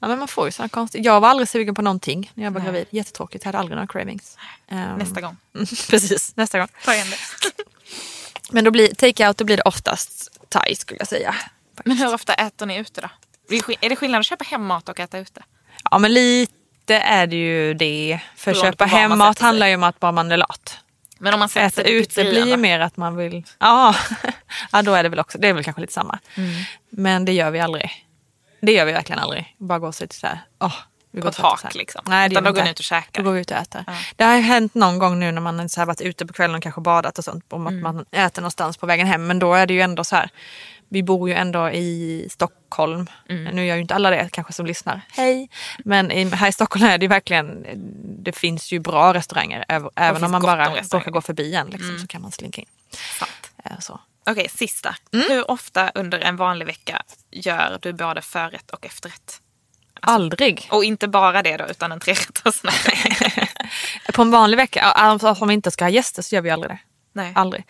ja, 0.00 0.08
men 0.08 0.18
man 0.18 0.28
får 0.28 0.46
ju 0.46 0.52
sådana 0.52 0.68
konstiga... 0.68 1.04
Jag 1.04 1.20
var 1.20 1.28
aldrig 1.28 1.48
sugen 1.48 1.74
på 1.74 1.82
någonting 1.82 2.32
när 2.34 2.44
jag 2.44 2.50
var 2.50 2.60
Nej. 2.60 2.66
gravid. 2.66 2.86
Jättetråkigt, 2.90 3.44
jag 3.44 3.48
hade 3.48 3.58
aldrig 3.58 3.76
några 3.76 3.86
cravings. 3.86 4.38
Ehm, 4.68 4.98
Nästa 4.98 5.20
gång. 5.20 5.36
mm, 5.54 5.66
Precis, 5.90 6.36
nästa 6.36 6.58
gång. 6.58 6.68
Ta 6.84 6.94
igen 6.94 7.06
det. 7.10 7.16
Men 8.50 8.64
då 8.64 8.70
blir 8.70 8.88
take-out, 8.94 9.36
då 9.38 9.44
blir 9.44 9.56
det 9.56 9.62
oftast 9.62 10.38
thai 10.48 10.74
skulle 10.76 10.98
jag 10.98 11.08
säga. 11.08 11.34
Men 11.84 11.96
hur 11.96 12.14
ofta 12.14 12.34
äter 12.34 12.66
ni 12.66 12.76
ute 12.76 13.00
då? 13.00 13.08
Är 13.80 13.88
det 13.88 13.96
skillnad 13.96 14.18
att 14.20 14.26
köpa 14.26 14.44
hem 14.44 14.66
mat 14.66 14.88
och 14.88 15.00
äta 15.00 15.18
ute? 15.18 15.42
Ja 15.90 15.98
men 15.98 16.14
lite 16.14 16.52
är 16.90 17.26
det 17.26 17.36
ju 17.36 17.74
det. 17.74 18.20
För 18.36 18.52
Beroende 18.52 18.70
köpa 18.70 18.84
hem 18.84 19.18
mat 19.18 19.38
handlar 19.38 19.66
ju 19.66 19.74
om 19.74 19.82
att 19.82 20.00
bara 20.00 20.12
man 20.12 20.32
är 20.32 20.36
lat. 20.36 20.78
Men 21.18 21.34
om 21.34 21.40
man 21.40 21.48
sätter 21.48 21.82
Äta 21.82 21.90
ute 21.90 22.24
blir 22.24 22.56
mer 22.56 22.80
att 22.80 22.96
man 22.96 23.16
vill... 23.16 23.44
Ja, 23.58 23.94
ja 24.72 24.82
då 24.82 24.94
är 24.94 25.02
det 25.02 25.08
väl 25.08 25.18
också, 25.18 25.38
det 25.38 25.48
är 25.48 25.52
väl 25.52 25.64
kanske 25.64 25.80
lite 25.80 25.92
samma. 25.92 26.18
Men 26.90 27.24
det 27.24 27.32
gör 27.32 27.50
vi 27.50 27.60
aldrig. 27.60 27.90
Det 28.60 28.72
gör 28.72 28.84
vi 28.84 28.92
verkligen 28.92 29.18
aldrig. 29.18 29.54
Bara 29.58 29.78
gå 29.78 29.86
och 29.86 29.94
sitta 29.94 30.14
så 30.14 30.26
här, 30.26 30.40
åh, 30.60 30.74
vi 31.14 31.20
På 31.20 31.30
går 31.30 31.62
här. 31.62 31.70
liksom. 31.74 32.02
Nej, 32.06 32.28
det 32.28 32.32
Utan 32.32 32.44
då 32.44 32.50
går 32.52 32.62
ni 32.62 32.68
inte. 32.68 32.70
ut 32.70 32.78
och 32.78 32.84
käkar. 32.84 33.22
Då 33.22 33.28
går 33.28 33.32
vi 33.34 33.40
ut 33.40 33.50
och 33.50 33.56
äter. 33.56 33.84
Det 34.16 34.24
har 34.24 34.34
ju 34.34 34.40
hänt 34.40 34.74
någon 34.74 34.98
gång 34.98 35.18
nu 35.20 35.32
när 35.32 35.40
man 35.40 35.58
har 35.58 35.68
så 35.68 35.80
här 35.80 35.86
varit 35.86 36.00
ute 36.00 36.26
på 36.26 36.32
kvällen 36.32 36.56
och 36.56 36.62
kanske 36.62 36.80
badat 36.80 37.18
och 37.18 37.24
sånt. 37.24 37.52
Om 37.52 37.66
att 37.66 37.74
man 37.74 38.04
äter 38.10 38.42
någonstans 38.42 38.76
på 38.76 38.86
vägen 38.86 39.06
hem. 39.06 39.26
Men 39.26 39.38
då 39.38 39.54
är 39.54 39.66
det 39.66 39.74
ju 39.74 39.80
ändå 39.80 40.04
så 40.04 40.16
här. 40.16 40.30
Vi 40.94 41.02
bor 41.02 41.28
ju 41.28 41.34
ändå 41.34 41.70
i 41.70 42.28
Stockholm. 42.30 43.06
Nu 43.52 43.66
gör 43.66 43.74
ju 43.74 43.80
inte 43.80 43.94
alla 43.94 44.10
det 44.10 44.28
kanske 44.32 44.52
som 44.52 44.66
lyssnar. 44.66 45.00
Hej! 45.12 45.50
Men 45.78 46.10
i, 46.10 46.24
här 46.24 46.48
i 46.48 46.52
Stockholm 46.52 46.84
är 46.84 46.98
det 46.98 47.08
verkligen, 47.08 47.66
det 48.24 48.32
finns 48.32 48.72
ju 48.72 48.78
bra 48.78 49.14
restauranger. 49.14 49.64
Även, 49.68 50.24
om 50.24 50.30
man 50.30 50.42
bara 50.42 50.68
råkar 50.68 51.10
gå 51.10 51.20
förbi 51.20 51.54
en 51.54 51.66
liksom, 51.66 51.98
så 51.98 52.06
kan 52.06 52.22
man 52.22 52.32
slinka 52.32 52.60
in. 52.60 52.66
Sant. 53.18 53.30
Eh. 53.64 53.96
Okej, 54.30 54.48
sista. 54.48 54.94
Mm. 55.12 55.26
Hur 55.28 55.50
ofta 55.50 55.90
under 55.94 56.20
en 56.20 56.36
vanlig 56.36 56.66
vecka 56.66 57.02
gör 57.30 57.78
du 57.82 57.92
både 57.92 58.22
förrätt 58.22 58.70
och 58.70 58.86
efterrätt? 58.86 59.40
Aldrig. 60.00 60.68
Och 60.70 60.84
inte 60.84 61.08
bara 61.08 61.42
det 61.42 61.56
då, 61.56 61.66
utan 61.66 61.92
en 61.92 62.00
trerätters. 62.00 62.62
På 64.14 64.22
en 64.22 64.30
vanlig 64.30 64.56
vecka, 64.56 64.80
alltså, 64.80 65.36
om 65.40 65.48
vi 65.48 65.54
inte 65.54 65.70
ska 65.70 65.84
ha 65.84 65.90
gäster 65.90 66.22
så 66.22 66.34
gör 66.34 66.42
vi 66.42 66.50
aldrig 66.50 66.70
det. 66.70 66.78
Nej. 67.14 67.32
Aldrig. 67.34 67.64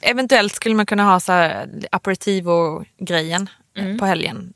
Eventuellt 0.00 0.54
skulle 0.54 0.74
man 0.74 0.86
kunna 0.86 1.04
ha 1.04 1.20
så 1.20 1.32
här 1.32 1.68
aperitivo-grejen 1.92 3.48
Mm. 3.74 3.98
på 3.98 4.06
helgen. 4.06 4.54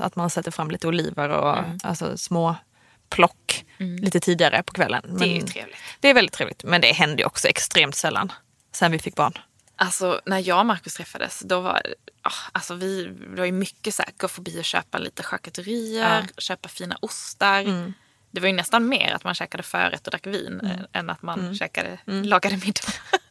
Att 0.00 0.16
man 0.16 0.30
sätter 0.30 0.50
fram 0.50 0.70
lite 0.70 0.88
oliver 0.88 1.28
och 1.28 1.56
alltså, 1.82 2.16
små 2.18 2.56
plock 3.08 3.64
lite 3.78 4.20
tidigare 4.20 4.62
på 4.62 4.72
kvällen. 4.72 5.04
Mm. 5.04 5.18
Det 5.18 5.24
är 5.24 5.28
ju 5.28 5.38
Men 5.38 5.46
trevligt. 5.46 5.76
Det 6.00 6.08
är 6.08 6.14
väldigt 6.14 6.32
trevligt. 6.34 6.64
Men 6.64 6.80
det 6.80 6.92
händer 6.92 7.18
ju 7.18 7.24
också 7.24 7.48
extremt 7.48 7.94
sällan 7.94 8.32
sen 8.72 8.92
vi 8.92 8.98
fick 8.98 9.14
barn. 9.14 9.32
Alltså 9.76 10.20
när 10.26 10.48
jag 10.48 10.58
och 10.58 10.66
Markus 10.66 10.94
träffades, 10.94 11.40
då 11.44 11.60
var 11.60 11.82
ah, 12.22 12.30
alltså, 12.52 12.74
vi, 12.74 13.04
det 13.04 13.36
var 13.40 13.44
ju 13.46 13.52
mycket 13.52 13.94
så 13.94 14.02
här, 14.02 14.12
gå 14.16 14.28
förbi 14.28 14.60
och 14.60 14.64
köpa 14.64 14.98
lite 14.98 15.22
charkuterier, 15.22 16.26
köpa 16.38 16.68
fina 16.68 16.98
ostar. 17.00 17.60
Mm. 17.60 17.94
Det 18.30 18.40
var 18.40 18.46
ju 18.48 18.54
nästan 18.54 18.88
mer 18.88 19.12
att 19.12 19.24
man 19.24 19.34
käkade 19.34 19.62
förrätt 19.62 20.06
och 20.06 20.10
drack 20.10 20.26
vin 20.26 20.60
Mm. 20.60 20.66
eh, 20.66 20.78
än 20.92 21.10
att 21.10 21.22
man 21.22 21.54
käkade, 21.54 21.98
lagade 22.04 22.56
middag. 22.56 22.82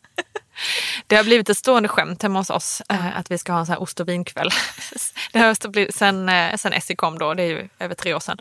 Det 1.08 1.16
har 1.16 1.24
blivit 1.24 1.50
ett 1.50 1.58
stående 1.58 1.90
skämt 1.90 2.24
hemma 2.24 2.40
hos 2.40 2.50
oss 2.50 2.82
eh, 2.90 3.18
att 3.18 3.32
vi 3.32 3.38
ska 3.38 3.52
ha 3.52 3.60
en 3.60 3.66
sån 3.66 3.74
här 3.74 3.82
ost 3.82 4.00
och 4.00 4.08
vinkväll. 4.08 4.50
det 5.32 5.40
har 5.40 5.68
blivit, 5.68 5.96
sen, 5.96 6.30
eh, 6.30 6.56
sen 6.56 6.74
Essie 6.74 6.96
kom 6.96 7.20
då, 7.20 7.34
det 7.34 7.44
är 7.44 7.48
ju 7.48 7.70
över 7.80 7.96
tre 7.96 8.14
år 8.14 8.20
sedan. 8.20 8.38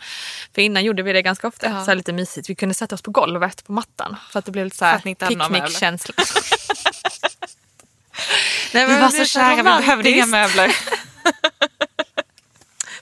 För 0.54 0.62
innan 0.62 0.84
gjorde 0.84 1.02
vi 1.02 1.12
det 1.12 1.22
ganska 1.22 1.48
ofta, 1.48 1.66
Ja. 1.70 1.84
så 1.84 1.94
lite 1.94 2.12
mysigt. 2.12 2.50
Vi 2.50 2.54
kunde 2.54 2.74
sätta 2.74 2.94
oss 2.94 3.02
på 3.02 3.10
golvet 3.10 3.64
på 3.66 3.72
mattan 3.72 4.16
för 4.30 4.38
att 4.38 4.44
det 4.44 4.50
blev 4.50 4.64
lite 4.64 4.76
så 4.76 4.84
här 4.84 4.98
picknickkänsla. 4.98 6.14
Nej, 8.72 8.86
Vi 8.86 9.00
var 9.00 9.08
så 9.08 9.20
är 9.20 9.24
kära, 9.24 9.56
vi 9.56 9.62
behövde 9.62 10.10
inga 10.10 10.26
möbler. 10.26 10.76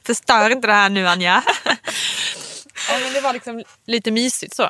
Förstör 0.07 0.51
inte 0.51 0.67
det 0.67 0.73
här 0.73 0.89
nu 0.89 1.09
Anja. 1.09 1.43
Ja, 2.89 2.99
men 2.99 3.13
det 3.13 3.21
var 3.21 3.33
liksom 3.33 3.65
lite 3.85 4.11
mysigt 4.11 4.55
så. 4.57 4.69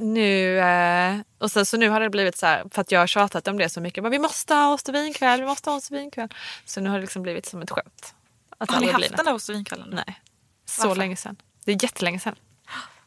Nu, 0.00 0.58
eh, 0.58 1.16
och 1.38 1.50
sen, 1.50 1.66
så 1.66 1.76
nu 1.76 1.88
har 1.88 2.00
det 2.00 2.10
blivit 2.10 2.36
så 2.36 2.46
här, 2.46 2.64
för 2.70 2.80
att 2.80 2.92
jag 2.92 3.00
har 3.00 3.06
tjatat 3.06 3.48
om 3.48 3.58
det 3.58 3.68
så 3.68 3.80
mycket. 3.80 4.02
Bara, 4.02 4.10
vi 4.10 4.18
måste 4.18 4.54
ha 4.54 4.72
och 4.72 4.94
vinkväll, 4.94 5.40
vi 5.40 5.46
måste 5.46 5.70
ha 5.70 5.76
och 5.76 5.82
vinkväll. 5.90 6.28
Så 6.64 6.80
nu 6.80 6.90
har 6.90 6.96
det 6.96 7.02
liksom 7.02 7.22
blivit 7.22 7.46
som 7.46 7.62
ett 7.62 7.70
skämt. 7.70 8.14
Att 8.58 8.70
Har 8.70 8.80
ni 8.80 8.90
haft 8.90 9.16
den 9.16 9.24
där 9.24 9.34
ost 9.34 9.48
och 9.48 9.54
vinkvällen? 9.54 9.88
Nej, 9.92 10.20
så 10.66 10.82
Varför? 10.82 10.96
länge 10.96 11.16
sedan. 11.16 11.36
Det 11.64 11.72
är 11.72 11.82
jättelänge 11.82 12.20
sedan. 12.20 12.34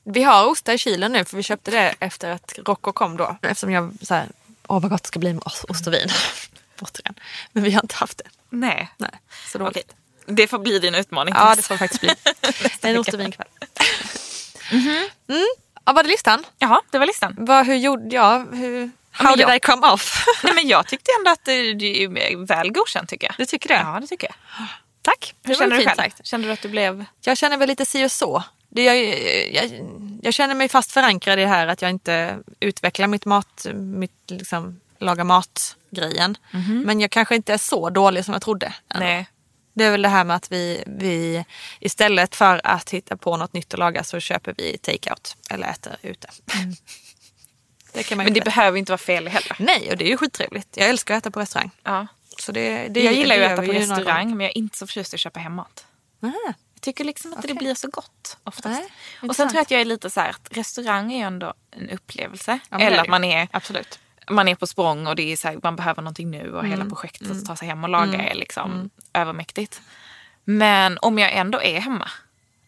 Vi 0.03 0.24
har 0.24 0.45
ostar 0.45 0.74
i 0.74 0.78
kylen 0.78 1.12
nu 1.12 1.26
för 1.26 1.38
vi 1.38 1.43
köpte 1.43 1.72
det 1.72 1.95
efter 1.99 2.30
att 2.30 2.60
Rocco 2.66 2.91
kom 2.91 3.18
då. 3.18 3.38
Eftersom 3.41 3.72
jag 3.72 3.93
så 4.01 4.14
här, 4.14 4.28
åh 4.68 4.82
vad 4.82 4.91
gott 4.91 5.03
det 5.03 5.08
ska 5.08 5.20
bli 5.20 5.34
med 5.34 5.43
ost 5.45 5.88
och 5.88 5.93
vin. 5.93 6.10
Återigen. 6.82 7.16
Men 7.51 7.64
vi 7.64 7.72
har 7.72 7.82
inte 7.82 7.95
haft 7.95 8.18
det. 8.18 8.30
Nej. 8.49 8.89
Nej, 8.97 9.12
så 9.51 9.58
då 9.58 9.68
Okej. 9.68 9.84
Det 10.26 10.47
får 10.47 10.60
bli 10.60 10.80
din 10.80 10.95
utmaning. 10.95 11.34
Ja, 11.38 11.55
det 11.55 11.62
får 11.62 11.78
faktiskt 11.78 12.01
bli. 12.01 12.10
en 12.89 12.97
ost 12.97 13.14
och 13.14 13.20
vinkväll. 13.20 13.47
Mm. 14.72 15.45
Ja, 15.86 15.93
var 15.93 16.03
det 16.03 16.09
listan? 16.09 16.43
Jaha, 16.59 16.82
det 16.91 16.99
var 16.99 17.05
listan. 17.05 17.36
Vad, 17.38 17.65
hur 17.65 17.76
gjorde 17.76 18.15
jag? 18.15 18.55
Hur, 18.55 18.91
how 19.11 19.36
did 19.36 19.39
jag- 19.47 19.55
I 19.55 19.59
come 19.59 19.88
off? 19.88 20.26
Nej, 20.43 20.53
men 20.53 20.68
jag 20.68 20.88
tyckte 20.88 21.11
ändå 21.20 21.32
att 21.32 21.45
det, 21.45 21.74
det 21.74 22.03
är 22.03 22.45
väl 22.47 22.72
godkänt 22.72 23.09
tycker 23.09 23.28
jag. 23.28 23.36
Du 23.38 23.45
tycker 23.45 23.68
det? 23.70 23.76
Ja, 23.76 23.97
det 24.01 24.07
tycker 24.07 24.28
jag. 24.28 24.68
Tack. 25.01 25.36
Hur 25.43 25.53
var 25.53 25.59
känner 25.59 25.78
du 25.78 25.86
själv? 25.86 25.95
sagt. 25.95 26.26
Kände 26.26 26.47
du 26.47 26.51
att 26.53 26.61
du 26.61 26.70
blev... 26.70 27.05
Jag 27.22 27.38
känner 27.38 27.57
väl 27.57 27.68
lite 27.68 27.86
si 27.86 28.05
och 28.05 28.11
så. 28.11 28.43
Det 28.70 28.84
jag, 28.84 28.97
jag, 29.55 29.72
jag 30.22 30.34
känner 30.34 30.55
mig 30.55 30.70
fast 30.70 30.91
förankrad 30.91 31.39
i 31.39 31.41
det 31.41 31.47
här 31.47 31.68
att 31.68 31.82
jag 31.82 31.91
inte 31.91 32.38
utvecklar 32.59 33.07
mitt 33.07 33.26
mat, 33.26 33.65
mitt 33.74 34.11
liksom, 34.28 34.80
laga 34.99 35.24
mat-grejen. 35.24 36.38
Men 36.86 36.99
jag 36.99 37.11
kanske 37.11 37.36
inte 37.36 37.53
är 37.53 37.57
så 37.57 37.89
dålig 37.89 38.26
som 38.26 38.34
jag 38.34 38.41
trodde. 38.41 38.74
ändå. 38.93 39.05
Nej. 39.05 39.28
Det 39.78 39.84
är 39.86 39.91
väl 39.91 40.01
det 40.01 40.09
här 40.09 40.23
med 40.23 40.36
att 40.36 40.51
vi, 40.51 40.84
vi 40.88 41.45
istället 41.80 42.36
för 42.36 42.61
att 42.63 42.89
hitta 42.89 43.17
på 43.17 43.38
något 43.38 43.53
nytt 43.53 43.73
att 43.73 43.80
laga 43.80 44.03
så 44.03 44.19
köper 44.19 44.53
vi 44.57 44.78
takeout 44.78 45.38
eller 45.49 45.67
äter 45.69 45.95
ute. 46.01 46.28
Det 47.93 47.95
man 47.95 48.05
ju 48.09 48.15
Men 48.15 48.25
det 48.34 48.38
inte- 48.39 48.41
behöver 48.41 48.78
inte 48.78 48.91
vara 48.91 48.97
fel 48.97 49.28
heller. 49.28 49.55
Nej, 49.59 49.91
och 49.91 49.97
det 49.97 50.05
är 50.05 50.09
ju 50.09 50.17
skittrevligt. 50.17 50.78
Jag 50.78 50.89
älskar 50.89 51.15
att 51.15 51.23
äta 51.23 51.32
på 51.32 51.39
restaurang. 51.39 51.71
Ja. 51.84 52.07
Så 52.39 52.51
det, 52.51 52.88
det, 52.88 53.03
jag 53.03 53.13
gillar 53.13 53.36
ju 53.36 53.41
det 53.41 53.47
att 53.47 53.59
äta 53.59 53.65
på 53.67 53.73
restaurang 53.73 54.30
men 54.30 54.39
jag 54.39 54.51
är 54.51 54.57
inte 54.57 54.78
så 54.78 54.88
förtjust 54.88 55.13
i 55.13 55.15
att 55.15 55.19
köpa 55.19 55.39
hem 55.39 55.53
mat. 55.53 55.86
Ah, 56.21 56.28
Jag 56.73 56.82
tycker 56.82 57.03
liksom 57.03 57.34
inte 57.34 57.47
det 57.47 57.53
Okej. 57.53 57.65
blir 57.65 57.75
så 57.75 57.88
gott 57.89 58.38
oftast. 58.43 58.80
Nej, 58.80 58.89
och 59.30 59.36
sen 59.36 59.47
tror 59.49 59.57
jag 59.57 59.61
att 59.61 59.71
jag 59.71 59.82
är 59.82 59.86
lite 59.86 60.09
så 60.09 60.19
här 60.19 60.30
att 60.30 60.57
restaurang 60.57 61.13
är 61.13 61.17
ju 61.17 61.23
ändå 61.23 61.53
en 61.71 61.89
upplevelse. 61.89 62.59
Ja, 62.69 62.78
det 62.78 62.84
Eller 62.84 62.97
det 62.97 63.01
att 63.01 63.07
man 63.09 63.23
är, 63.23 63.47
Absolut. 63.51 63.99
Man 64.30 64.47
är 64.47 64.55
på 64.55 64.67
språng 64.67 65.07
och 65.07 65.15
det 65.15 65.32
är 65.32 65.36
så 65.38 65.47
här, 65.47 65.59
man 65.63 65.75
behöver 65.75 66.01
någonting 66.01 66.32
nu 66.32 66.51
och 66.53 66.59
Mm. 66.59 66.71
hela 66.71 66.86
projektet 66.86 67.32
att 67.32 67.45
ta 67.45 67.55
sig 67.55 67.67
hem 67.67 67.84
och 67.84 67.89
laga 67.89 68.30
är 68.30 68.36
liksom 68.36 68.89
övermäktigt. 69.13 69.82
Men 70.43 70.97
om 71.01 71.19
jag 71.19 71.34
ändå 71.34 71.61
är 71.61 71.80
hemma 71.80 72.09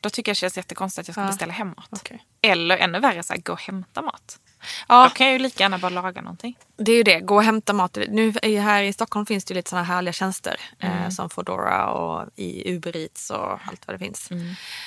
då 0.02 0.10
tycker 0.10 0.30
jag 0.30 0.36
det 0.36 0.40
känns 0.40 0.58
jättekonstigt 0.58 1.00
att 1.04 1.08
jag 1.08 1.14
ska 1.14 1.22
Ja. 1.22 1.28
beställa 1.28 1.54
hem 1.54 1.68
mat. 1.68 1.88
Okej. 1.90 2.26
Eller 2.42 2.78
ännu 2.78 3.00
värre, 3.00 3.24
så 3.24 3.34
här, 3.34 3.42
gå 3.42 3.54
och 3.54 3.62
hämta 3.62 4.02
mat. 4.02 4.40
Ja, 4.88 5.04
Då 5.04 5.10
kan 5.10 5.28
jag 5.28 5.34
ju 5.34 5.40
lika 5.40 5.64
gärna 5.64 5.78
bara 5.78 5.90
laga 5.90 6.22
någonting. 6.22 6.58
det 6.78 6.92
är 6.92 6.96
ju 6.98 7.04
det. 7.04 7.20
Gå 7.20 7.36
och 7.36 7.44
hämta 7.44 7.74
mat. 7.74 7.98
Nu 8.10 8.34
är- 8.42 8.62
här 8.62 8.84
i 8.84 8.94
Stockholm 8.94 9.26
finns 9.26 9.46
det 9.46 9.52
ju 9.54 9.56
lite 9.56 9.70
sådana 9.70 9.86
härliga 9.86 10.14
tjänster. 10.14 10.60
Mm. 10.80 10.98
Eh, 11.04 11.10
som 11.10 11.30
Foodora 11.30 11.88
och 11.90 12.30
i 12.36 12.72
Uber 12.74 12.98
Eats 12.98 13.30
och 13.30 13.52
allt 13.68 13.88
vad 13.88 13.94
det 13.96 14.00
finns. 14.00 14.30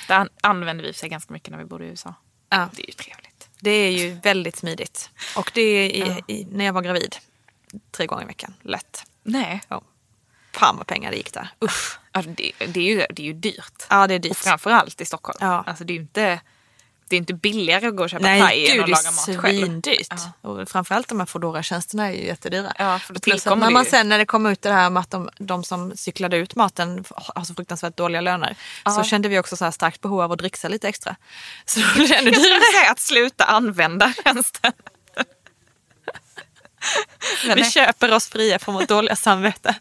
Det 0.07 0.13
an- 0.15 0.29
använder 0.41 0.83
vi 0.83 0.93
för 0.93 0.99
sig 0.99 1.09
ganska 1.09 1.33
mycket 1.33 1.51
när 1.51 1.57
vi 1.57 1.65
bodde 1.65 1.85
i 1.85 1.87
USA. 1.87 2.13
Ja, 2.49 2.69
Det 2.75 2.81
är 2.83 2.87
ju 2.87 2.93
trevligt. 2.93 3.32
Det 3.63 3.71
är 3.71 3.91
ju 3.91 4.13
väldigt 4.13 4.55
smidigt. 4.55 5.09
Och 5.35 5.51
det 5.53 5.61
är 5.61 5.89
i, 5.89 6.21
i, 6.27 6.47
när 6.51 6.65
jag 6.65 6.73
var 6.73 6.81
gravid. 6.81 7.15
Tre 7.91 8.05
gånger 8.05 8.23
i 8.23 8.25
veckan. 8.25 8.53
Lätt. 8.61 9.03
Nej. 9.23 9.61
Ja. 9.67 9.81
Fan 10.51 10.77
vad 10.77 10.87
pengar 10.87 11.11
det 11.11 11.17
gick 11.17 11.33
där. 11.33 11.49
Usch. 11.63 11.99
Ja, 12.11 12.21
det, 12.21 12.51
det, 12.67 12.79
är 12.79 12.83
ju, 12.83 13.05
det 13.09 13.21
är 13.21 13.25
ju 13.25 13.33
dyrt. 13.33 13.83
Ja, 13.89 14.07
det 14.07 14.13
är 14.13 14.17
Och 14.17 14.21
dyrt. 14.21 14.37
framförallt 14.37 15.01
i 15.01 15.05
Stockholm. 15.05 15.37
Ja. 15.41 15.63
Alltså, 15.67 15.83
det 15.83 15.93
är 15.93 15.95
ju 15.95 16.01
inte, 16.01 16.39
det 17.13 17.17
är 17.17 17.19
inte 17.19 17.33
billigare 17.33 17.87
att 17.87 17.95
gå 17.95 18.03
och 18.03 18.09
köpa 18.09 18.23
Nej, 18.23 18.41
thai 18.41 18.67
än 18.67 18.73
gud, 18.73 18.79
att 18.81 18.85
det 18.85 18.91
laga 18.91 19.11
mat 19.11 19.27
är 19.27 19.37
själv. 19.37 19.59
svindyrt. 19.59 20.07
Ja. 20.41 20.49
Och 20.49 20.69
framförallt 20.69 21.07
de 21.07 21.19
här 21.19 21.25
Foodora-tjänsterna 21.27 22.07
är 22.07 22.11
ju 22.11 22.25
jättedyra. 22.25 22.73
Ja, 22.79 22.99
för 22.99 23.13
då 23.13 23.17
att 23.17 23.23
tillkommer 23.23 23.55
när 23.55 23.67
det 23.67 23.73
man 23.73 23.83
ju- 23.83 23.89
sen 23.89 24.09
när 24.09 24.17
det 24.17 24.25
kom 24.25 24.45
ut 24.45 24.61
det 24.61 24.71
här 24.71 24.89
med 24.89 25.01
att 25.01 25.09
de, 25.11 25.29
de 25.37 25.63
som 25.63 25.97
cyklade 25.97 26.37
ut 26.37 26.55
maten 26.55 27.03
har 27.15 27.43
så 27.43 27.53
fruktansvärt 27.55 27.97
dåliga 27.97 28.21
löner. 28.21 28.55
Så 28.85 29.03
kände 29.03 29.29
vi 29.29 29.39
också 29.39 29.57
så 29.57 29.71
starkt 29.71 30.01
behov 30.01 30.21
av 30.21 30.31
att 30.31 30.37
dricksa 30.39 30.67
lite 30.67 30.87
extra. 30.87 31.15
Så 31.65 31.79
då 31.79 31.85
blev 31.95 32.07
det 32.09 32.15
ännu 32.15 32.31
Jag 32.31 32.41
dyrare. 32.43 32.61
säga 32.79 32.91
att 32.91 32.99
sluta 32.99 33.43
använda 33.45 34.13
tjänsten. 34.23 34.71
Vi 37.43 37.55
nej. 37.55 37.71
köper 37.71 38.13
oss 38.13 38.27
fria 38.29 38.59
från 38.59 38.75
vårt 38.75 38.87
dåliga 38.87 39.15
samvete. 39.15 39.75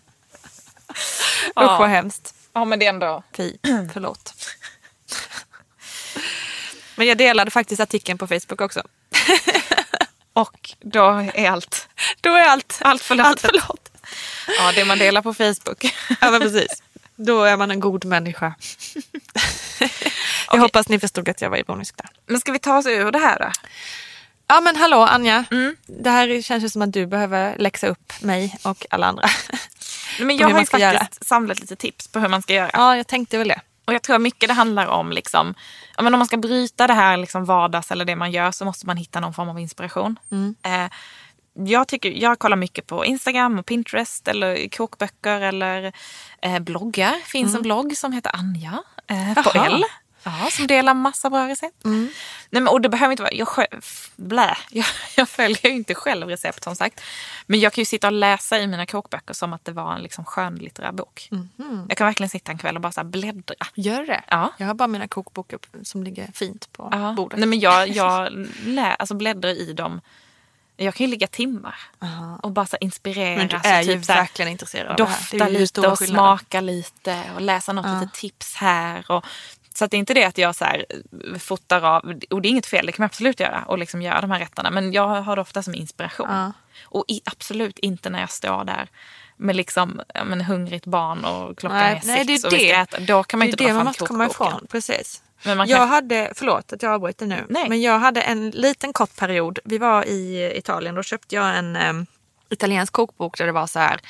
Ja. 1.54 1.62
Usch 1.64 1.80
vad 1.80 1.88
hemskt. 1.88 2.34
Ja, 2.52 2.64
men 2.64 2.78
det 2.78 2.84
är 2.84 2.90
ändå... 2.90 3.22
Fy, 3.36 3.52
förlåt. 3.92 4.34
Men 7.02 7.08
jag 7.08 7.18
delade 7.18 7.50
faktiskt 7.50 7.80
artikeln 7.80 8.18
på 8.18 8.26
Facebook 8.26 8.60
också. 8.60 8.82
Och 10.32 10.70
då 10.80 11.08
är 11.34 11.50
allt, 11.50 11.88
Då 12.20 12.34
är 12.34 12.44
allt, 12.44 12.78
allt 12.82 13.02
förlåtet. 13.02 13.26
allt 13.30 13.40
förlåtet. 13.40 13.92
Ja, 14.58 14.72
det 14.74 14.84
man 14.84 14.98
delar 14.98 15.22
på 15.22 15.34
Facebook. 15.34 15.94
Ja 16.20 16.30
men 16.30 16.40
precis. 16.40 16.82
Då 17.16 17.42
är 17.44 17.56
man 17.56 17.70
en 17.70 17.80
god 17.80 18.04
människa. 18.04 18.54
Jag 20.50 20.58
hoppas 20.58 20.88
ni 20.88 21.00
förstod 21.00 21.28
att 21.28 21.40
jag 21.40 21.50
var 21.50 21.56
ironisk 21.56 21.96
där. 21.96 22.06
Men 22.26 22.40
ska 22.40 22.52
vi 22.52 22.58
ta 22.58 22.78
oss 22.78 22.86
ur 22.86 23.10
det 23.12 23.18
här 23.18 23.38
då? 23.38 23.50
Ja 24.46 24.60
men 24.60 24.76
hallå 24.76 25.02
Anja. 25.02 25.44
Det 25.86 26.10
här 26.10 26.42
känns 26.42 26.64
ju 26.64 26.68
som 26.68 26.82
att 26.82 26.92
du 26.92 27.06
behöver 27.06 27.58
läxa 27.58 27.86
upp 27.86 28.12
mig 28.22 28.58
och 28.62 28.86
alla 28.90 29.06
andra. 29.06 29.28
Men 30.20 30.36
jag 30.36 30.48
har 30.48 30.60
ju 30.60 30.66
faktiskt 30.66 31.24
samlat 31.28 31.60
lite 31.60 31.76
tips 31.76 32.08
på 32.08 32.18
hur 32.20 32.28
man 32.28 32.42
ska 32.42 32.54
göra. 32.54 32.70
Ja 32.72 32.96
jag 32.96 33.06
tänkte 33.06 33.38
väl 33.38 33.48
det. 33.48 33.60
Och 33.84 33.94
jag 33.94 34.02
tror 34.02 34.18
mycket 34.18 34.48
det 34.48 34.54
handlar 34.54 34.86
om 34.86 35.12
liksom, 35.12 35.54
ja, 35.96 36.02
men 36.02 36.14
om 36.14 36.18
man 36.18 36.26
ska 36.26 36.36
bryta 36.36 36.86
det 36.86 36.92
här 36.92 37.16
liksom 37.16 37.44
vardags 37.44 37.90
eller 37.90 38.04
det 38.04 38.16
man 38.16 38.30
gör 38.32 38.50
så 38.50 38.64
måste 38.64 38.86
man 38.86 38.96
hitta 38.96 39.20
någon 39.20 39.34
form 39.34 39.48
av 39.48 39.58
inspiration. 39.58 40.18
Eh, 40.62 40.90
jag, 41.54 41.88
tycker, 41.88 42.10
jag 42.10 42.38
kollar 42.38 42.56
mycket 42.56 42.86
på 42.86 43.04
Instagram 43.04 43.58
och 43.58 43.66
Pinterest 43.66 44.28
eller 44.28 44.68
kokböcker 44.68 45.40
eller 45.40 45.92
eh, 46.42 46.58
bloggar. 46.58 47.12
Det 47.12 47.26
finns 47.26 47.54
en 47.54 47.62
blogg 47.62 47.96
som 47.96 48.12
heter 48.12 48.30
Anja 48.34 48.82
eh, 49.06 49.42
på. 49.42 49.58
L. 49.58 49.84
Ja, 50.24 50.48
som 50.52 50.66
delar 50.66 50.94
massa 50.94 51.30
bra 51.30 51.48
recept. 51.48 51.84
Nej, 51.84 52.10
men, 52.50 52.68
och 52.68 52.80
det 52.80 52.88
behöver 52.88 53.10
inte 53.12 53.22
vara, 53.22 53.32
jag, 53.34 53.48
själv, 53.48 53.84
blä, 54.16 54.56
jag, 54.70 54.86
jag 55.16 55.28
följer 55.28 55.66
ju 55.66 55.72
inte 55.72 55.94
själv 55.94 56.28
recept 56.28 56.64
som 56.64 56.76
sagt. 56.76 57.00
Men 57.46 57.60
jag 57.60 57.72
kan 57.72 57.82
ju 57.82 57.86
sitta 57.86 58.06
och 58.06 58.12
läsa 58.12 58.58
i 58.58 58.66
mina 58.66 58.86
kokböcker 58.86 59.34
som 59.34 59.52
att 59.52 59.64
det 59.64 59.72
var 59.72 59.94
en 59.94 60.02
liksom 60.02 60.24
skönlitterär 60.24 60.92
bok. 60.92 61.28
Jag 61.88 61.96
kan 61.98 62.06
verkligen 62.06 62.30
sitta 62.30 62.52
en 62.52 62.58
kväll 62.58 62.74
och 62.76 62.82
bara 62.82 62.92
så 62.92 63.04
bläddra. 63.04 63.54
Gör 63.74 64.06
det? 64.06 64.22
Ja. 64.28 64.52
Jag 64.56 64.66
har 64.66 64.74
bara 64.74 64.88
mina 64.88 65.08
kokböcker 65.08 65.58
som 65.82 66.02
ligger 66.02 66.30
fint 66.34 66.72
på 66.72 66.88
Ja. 66.92 67.12
bordet. 67.16 67.38
Nej, 67.38 67.48
men 67.48 67.60
jag, 67.60 67.88
jag 67.96 68.28
lä, 68.64 68.94
alltså 68.94 69.14
bläddrar 69.14 69.50
i 69.50 69.72
dem. 69.72 70.00
Jag 70.76 70.94
kan 70.94 71.06
ju 71.06 71.10
ligga 71.10 71.26
timmar 71.26 71.74
och 72.42 72.50
bara 72.50 72.66
så 72.66 72.76
inspireras. 72.80 73.38
Men 73.38 73.48
du 73.48 73.68
är 73.68 73.82
ju 73.82 73.94
typ 73.94 74.04
så 74.04 74.12
här 74.12 74.20
verkligen 74.20 74.50
intresserad 74.50 74.90
av 74.90 74.96
det 74.96 75.04
här. 75.04 75.18
Dofta 75.20 75.48
ju 75.50 75.58
lite 75.58 75.80
och 75.88 75.98
skillnader. 75.98 76.36
smaka 76.36 76.60
lite 76.60 77.22
och 77.34 77.40
läsa 77.40 77.72
något 77.72 77.86
litet 78.00 78.14
tips 78.14 78.54
här. 78.54 79.10
Och, 79.10 79.24
så 79.78 79.84
att 79.84 79.90
det 79.90 79.96
är 79.96 79.98
inte 79.98 80.14
det 80.14 80.24
att 80.24 80.38
jag 80.38 80.54
så 80.54 80.64
här, 80.64 80.86
eh, 81.32 81.38
fotar 81.38 81.82
av, 81.82 82.14
och 82.30 82.42
det 82.42 82.48
är 82.48 82.50
inget 82.50 82.66
fel, 82.66 82.86
det 82.86 82.92
kan 82.92 83.02
man 83.02 83.06
absolut 83.06 83.40
göra 83.40 83.64
och 83.66 83.78
liksom 83.78 84.02
göra 84.02 84.20
de 84.20 84.30
här 84.30 84.38
rätterna. 84.38 84.70
Men 84.70 84.92
jag 84.92 85.06
har 85.22 85.36
det 85.36 85.42
ofta 85.42 85.62
som 85.62 85.74
inspiration. 85.74 86.26
Ja. 86.30 86.52
Och 86.84 87.04
i, 87.08 87.20
absolut 87.24 87.78
inte 87.78 88.10
när 88.10 88.20
jag 88.20 88.30
står 88.30 88.64
där 88.64 88.88
med 89.36 89.56
liksom, 89.56 90.00
men 90.24 90.40
hungrigt 90.40 90.86
barn 90.86 91.24
och 91.24 91.58
klockan 91.58 91.78
Nej, 91.78 91.90
är 91.92 91.94
sex 91.94 92.06
nej, 92.06 92.24
det 92.24 92.32
är 92.32 92.46
och 92.46 92.52
vi 92.52 92.56
ska 92.58 92.66
det. 92.66 92.72
äta. 92.72 93.00
Då 93.00 93.22
kan 93.22 93.38
man 93.38 93.46
det 93.46 93.50
inte 93.50 93.64
dra 93.64 93.68
det 93.68 93.68
fram 93.70 93.76
man 93.76 93.86
måste 93.86 94.06
komma 94.06 94.26
ifrån. 94.26 94.66
Precis. 94.70 95.22
Men 95.44 95.56
man 95.56 95.68
jag 95.68 95.78
kan- 95.78 95.88
hade, 95.88 96.32
förlåt 96.34 96.72
att 96.72 96.82
jag 96.82 96.92
avbryter 96.92 97.26
nu, 97.26 97.44
Nej. 97.48 97.68
men 97.68 97.80
jag 97.82 97.98
hade 97.98 98.20
en 98.22 98.50
liten 98.50 98.92
kort 98.92 99.16
period. 99.16 99.58
Vi 99.64 99.78
var 99.78 100.04
i 100.04 100.52
Italien, 100.58 100.94
då 100.94 101.02
köpte 101.02 101.34
jag 101.34 101.58
en 101.58 101.76
em, 101.76 102.06
italiensk 102.52 102.92
kokbok 102.92 103.38
där 103.38 103.46
det 103.46 103.52
var 103.52 103.66
så 103.66 103.78
här 103.78 104.00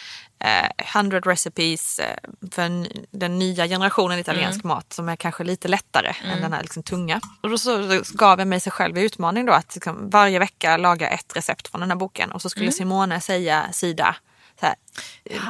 eh, 0.45 0.97
100 0.97 1.21
recipes 1.21 1.99
eh, 1.99 2.17
för 2.53 2.87
den 3.11 3.39
nya 3.39 3.67
generationen 3.69 4.19
italiensk 4.19 4.65
mat 4.65 4.93
som 4.93 5.09
är 5.09 5.17
kanske 5.17 5.45
lite 5.45 5.69
lättare 5.69 6.13
än 6.25 6.41
den 6.41 6.53
här 6.53 6.63
liksom 6.63 6.83
tunga. 6.83 7.21
Och 7.41 7.51
då 7.51 7.59
så, 7.59 8.03
gav 8.15 8.39
jag 8.39 8.49
mig 8.49 8.61
sig 8.61 8.73
själv 8.73 8.99
i 8.99 9.03
utmaning 9.03 9.47
då 9.47 9.53
att 9.53 9.75
liksom, 9.75 10.11
varje 10.11 10.39
vecka 10.39 10.77
laga 10.77 11.09
ett 11.09 11.37
recept 11.37 11.69
från 11.69 11.81
den 11.81 11.91
här 11.91 11.97
boken 11.97 12.33
och 12.33 12.43
så 12.43 12.51
skulle 12.51 12.73
Simone 12.73 13.21
säga 13.21 13.73
sida 13.73 14.17
så 14.61 14.67
här, 14.67 14.75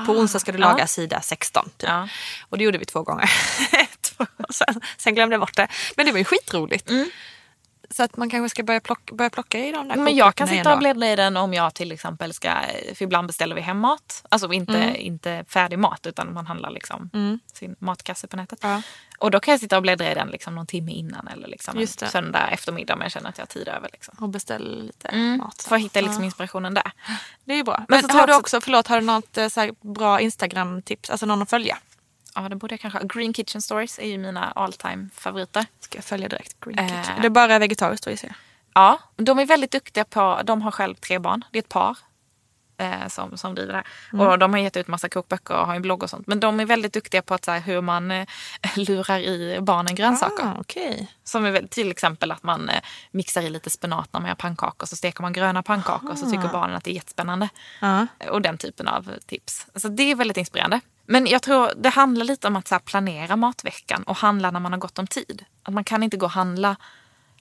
på 0.07 0.12
onsdag 0.12 0.38
ska 0.38 0.53
du 0.53 0.59
laga 0.59 0.78
Ja. 0.78 0.86
sida 0.86 1.20
16. 1.20 1.64
Typ. 1.64 1.88
Ja. 1.88 2.09
Och 2.49 2.59
det 2.59 2.64
gjorde 2.64 2.78
vi 2.78 2.84
två 2.84 3.03
gånger. 3.03 3.30
Sen, 4.51 4.80
sen 4.97 5.14
glömde 5.14 5.34
jag 5.34 5.40
bort 5.40 5.57
det. 5.57 5.68
Men 5.97 6.07
det 6.07 6.12
var 6.12 6.18
ju 6.18 6.24
skitroligt. 6.24 6.90
Så 7.95 8.03
att 8.03 8.16
man 8.16 8.30
kanske 8.30 8.49
ska 8.49 8.62
börja 8.62 8.80
plocka, 8.80 9.14
börja 9.14 9.30
plocka 9.30 9.59
i 9.59 9.72
de 9.72 9.88
där 9.88 9.97
Men 9.97 10.16
jag 10.16 10.34
kan 10.34 10.49
sitta 10.49 10.72
och 10.72 10.78
bläddra 10.78 11.07
i 11.12 11.16
den 11.16 11.36
om 11.36 11.55
jag 11.55 11.74
till 11.74 11.93
exempel 11.93 12.34
ska, 12.34 12.55
för 12.95 13.03
ibland 13.03 13.26
beställer 13.26 13.55
vi 13.55 13.61
hem 13.61 13.78
mat. 13.78 14.24
Alltså 14.28 14.53
inte, 14.53 14.76
Mm. 14.78 14.97
inte 14.97 15.45
färdig 15.49 15.78
mat 15.78 16.07
utan 16.07 16.34
man 16.34 16.47
handlar 16.47 16.70
liksom 16.70 17.11
sin 17.53 17.76
matkasse 17.78 18.26
på 18.26 18.36
nätet. 18.36 18.59
Ja. 18.62 18.82
Och 19.18 19.30
då 19.30 19.40
kan 19.40 19.53
jag 19.53 19.61
sitta 19.61 19.76
och 19.76 19.82
bläddra 19.82 20.11
i 20.11 20.14
den 20.14 20.28
liksom 20.28 20.55
någon 20.55 20.66
timme 20.66 20.93
innan 20.93 21.28
eller 21.28 21.49
liksom 21.49 21.78
en 21.78 21.86
söndag 21.86 22.49
eftermiddag 22.51 22.95
om 22.95 23.01
jag 23.01 23.11
känner 23.12 23.28
att 23.28 23.38
jag 23.38 23.43
har 23.43 23.49
tid 23.49 23.68
över. 23.68 23.88
Liksom. 23.93 24.14
Och 24.20 24.28
beställa 24.28 24.68
lite 24.82 25.09
Mm. 25.09 25.38
mat. 25.38 25.62
För 25.68 25.76
att 25.76 25.82
hitta 25.82 26.01
liksom 26.01 26.24
inspirationen 26.24 26.74
där. 26.74 26.93
Det 27.45 27.53
är 27.53 27.57
ju 27.57 27.64
bra. 27.64 27.84
Men, 27.88 28.03
Men 28.07 28.16
har 28.16 28.26
du 28.26 28.34
också, 28.34 28.61
förlåt, 28.61 28.86
har 28.88 29.01
du 29.01 29.07
något 29.07 29.38
eh, 29.38 29.49
så 29.49 29.70
bra 29.80 30.20
Instagram-tips? 30.20 31.11
Alltså 31.11 31.26
någon 31.26 31.43
att 31.43 31.51
följa? 31.51 31.78
Ja, 32.35 32.49
det 32.49 32.57
borde 32.57 32.72
jag 32.72 32.80
kanske 32.80 32.99
ha. 32.99 33.07
Green 33.07 33.35
Kitchen 33.35 33.62
Stories 33.62 33.99
är 33.99 34.07
ju 34.07 34.18
mina 34.18 34.51
all 34.51 34.72
time 34.72 35.09
favoriter. 35.14 35.66
Ska 35.80 35.99
jag 35.99 36.05
följa 36.05 36.28
direkt. 36.28 36.61
Green 36.61 36.78
Eh. 36.78 36.87
Kitchen. 36.89 37.20
Det 37.20 37.26
är 37.26 37.30
bara 37.30 37.59
vegetariskt 37.59 38.05
då 38.05 38.11
gissar 38.11 38.28
jag. 38.28 38.37
Ja, 38.74 38.99
de 39.16 39.39
är 39.39 39.47
väldigt 39.47 39.70
duktiga 39.70 40.05
på, 40.05 40.41
de 40.45 40.62
har 40.62 40.70
själv 40.70 40.95
tre 40.95 41.18
barn. 41.18 41.45
Det 41.51 41.59
är 41.59 41.62
ett 41.62 41.68
par 41.68 41.97
eh, 42.78 43.09
som, 43.09 43.37
som 43.39 43.55
driver 43.55 43.72
det 43.72 43.83
här. 44.18 44.26
Och 44.30 44.39
de 44.39 44.53
har 44.53 44.61
gett 44.61 44.76
ut 44.76 44.89
massa 44.89 45.09
kokböcker 45.09 45.55
och 45.57 45.66
har 45.66 45.74
en 45.74 45.83
blogg 45.83 46.03
och 46.03 46.11
sånt. 46.11 46.26
Men 46.26 46.41
de 46.41 46.61
är 46.61 46.64
väldigt 46.64 46.93
duktiga 46.93 47.22
på 47.22 47.35
att, 47.35 47.45
så 47.45 47.51
här, 47.51 47.61
hur 47.61 47.80
man 47.80 48.11
eh, 48.11 48.26
lurar 48.76 49.18
i 49.18 49.59
barnen 49.61 49.95
grönsaker. 49.95 50.45
Ah, 50.45 50.57
okej. 50.61 51.11
Som 51.24 51.45
är 51.45 51.66
till 51.66 51.91
exempel 51.91 52.33
att 52.33 52.43
man 52.43 52.68
eh, 52.68 52.80
mixar 53.11 53.43
i 53.43 53.51
lite 53.51 53.70
spenat 53.70 54.12
när 54.12 54.20
man 54.20 54.28
gör 54.28 54.35
pannkakor. 54.35 54.87
Så 54.87 54.97
steker 54.97 55.22
man 55.22 55.33
gröna 55.33 55.62
pannkakor 55.62 56.14
så 56.14 56.30
tycker 56.30 56.49
barnen 56.49 56.76
att 56.76 56.85
det 56.85 56.91
är 56.91 56.95
jättespännande. 56.95 57.49
Ja. 57.80 58.07
Och 58.30 58.43
den 58.43 58.59
typen 58.59 58.89
av 58.89 59.11
tips. 59.26 59.66
Så 59.74 59.89
det 59.89 60.03
är 60.11 60.14
väldigt 60.14 60.37
inspirerande. 60.37 60.80
Men 61.07 61.26
jag 61.26 61.42
tror 61.42 61.70
det 61.76 61.88
handlar 61.88 62.24
lite 62.24 62.46
om 62.46 62.57
att 62.57 62.68
så 62.68 62.78
planera 62.78 63.36
matveckan 63.36 64.03
och 64.03 64.16
handla 64.16 64.50
när 64.50 64.61
man 64.61 64.72
har 64.72 64.78
gott 64.78 64.98
om 64.98 65.07
tid. 65.07 65.44
Att 65.62 65.74
man 65.74 65.84
kan 65.84 66.03
inte 66.03 66.16
gå 66.16 66.26
och 66.26 66.32
handla 66.32 66.76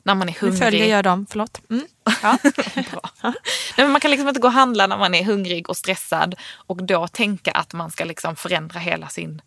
när 0.04 0.16
man 0.16 0.30
är 0.30 0.34
Nu 0.34 0.40
hungrig. 0.40 0.60
följer 0.60 0.86
jag 0.88 1.04
dem, 1.04 1.26
förlåt. 1.30 1.62
Mm. 1.70 1.86
Ja. 2.22 2.38
Bra. 2.92 3.02
Nej, 3.24 3.34
men 3.78 3.92
man 3.92 4.02
kan 4.02 4.12
liksom 4.12 4.28
inte 4.28 4.42
gå 4.42 4.48
och 4.48 4.54
handla 4.54 4.88
när 4.88 4.98
man 4.98 5.16
är 5.16 5.24
hungrig 5.24 5.70
och 5.70 5.78
stressad 5.78 6.36
och 6.56 6.84
då 6.84 7.08
tänka 7.08 7.52
att 7.52 7.74
man 7.74 7.92
ska 7.92 8.04
liksom 8.06 8.36
förändra 8.36 8.80
hela 8.80 9.08
sin, 9.10 9.42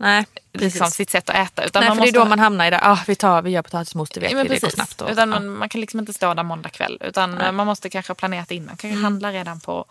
Nej, 0.00 0.26
liksom, 0.52 0.86
sitt 0.86 1.10
sätt 1.10 1.30
att 1.30 1.36
äta. 1.36 1.64
Utan 1.64 1.80
Nej, 1.80 1.90
man 1.90 1.96
för 1.96 2.02
det 2.04 2.08
är 2.08 2.12
måste 2.12 2.18
då 2.18 2.28
man 2.28 2.38
hamnar 2.38 2.66
i 2.66 2.70
det. 2.70 2.80
Ah, 2.82 2.98
vi, 3.06 3.14
tar, 3.14 3.42
vi 3.42 3.50
gör 3.50 3.62
potatismos, 3.62 4.10
det 4.10 4.20
vet 4.20 4.32
Ja, 4.32 4.42
vi, 4.42 4.48
det 4.48 4.62
går 4.62 4.68
snabbt. 4.68 5.00
Och, 5.00 5.10
utan 5.10 5.32
ja. 5.32 5.40
man, 5.40 5.48
man 5.48 5.68
kan 5.68 5.80
liksom 5.80 6.00
inte 6.00 6.12
stå 6.12 6.34
där 6.34 6.42
måndag 6.42 6.68
kväll. 6.68 6.98
Utan 7.00 7.30
Nej. 7.30 7.42
Mm. 7.42 7.56
man 7.56 7.66
måste 7.66 7.90
kanske 7.90 8.10
ha 8.10 8.14
planerat 8.14 8.50
innan. 8.50 8.76
Kanske 8.76 9.00
handla 9.00 9.32
redan 9.32 9.60
på, 9.60 9.84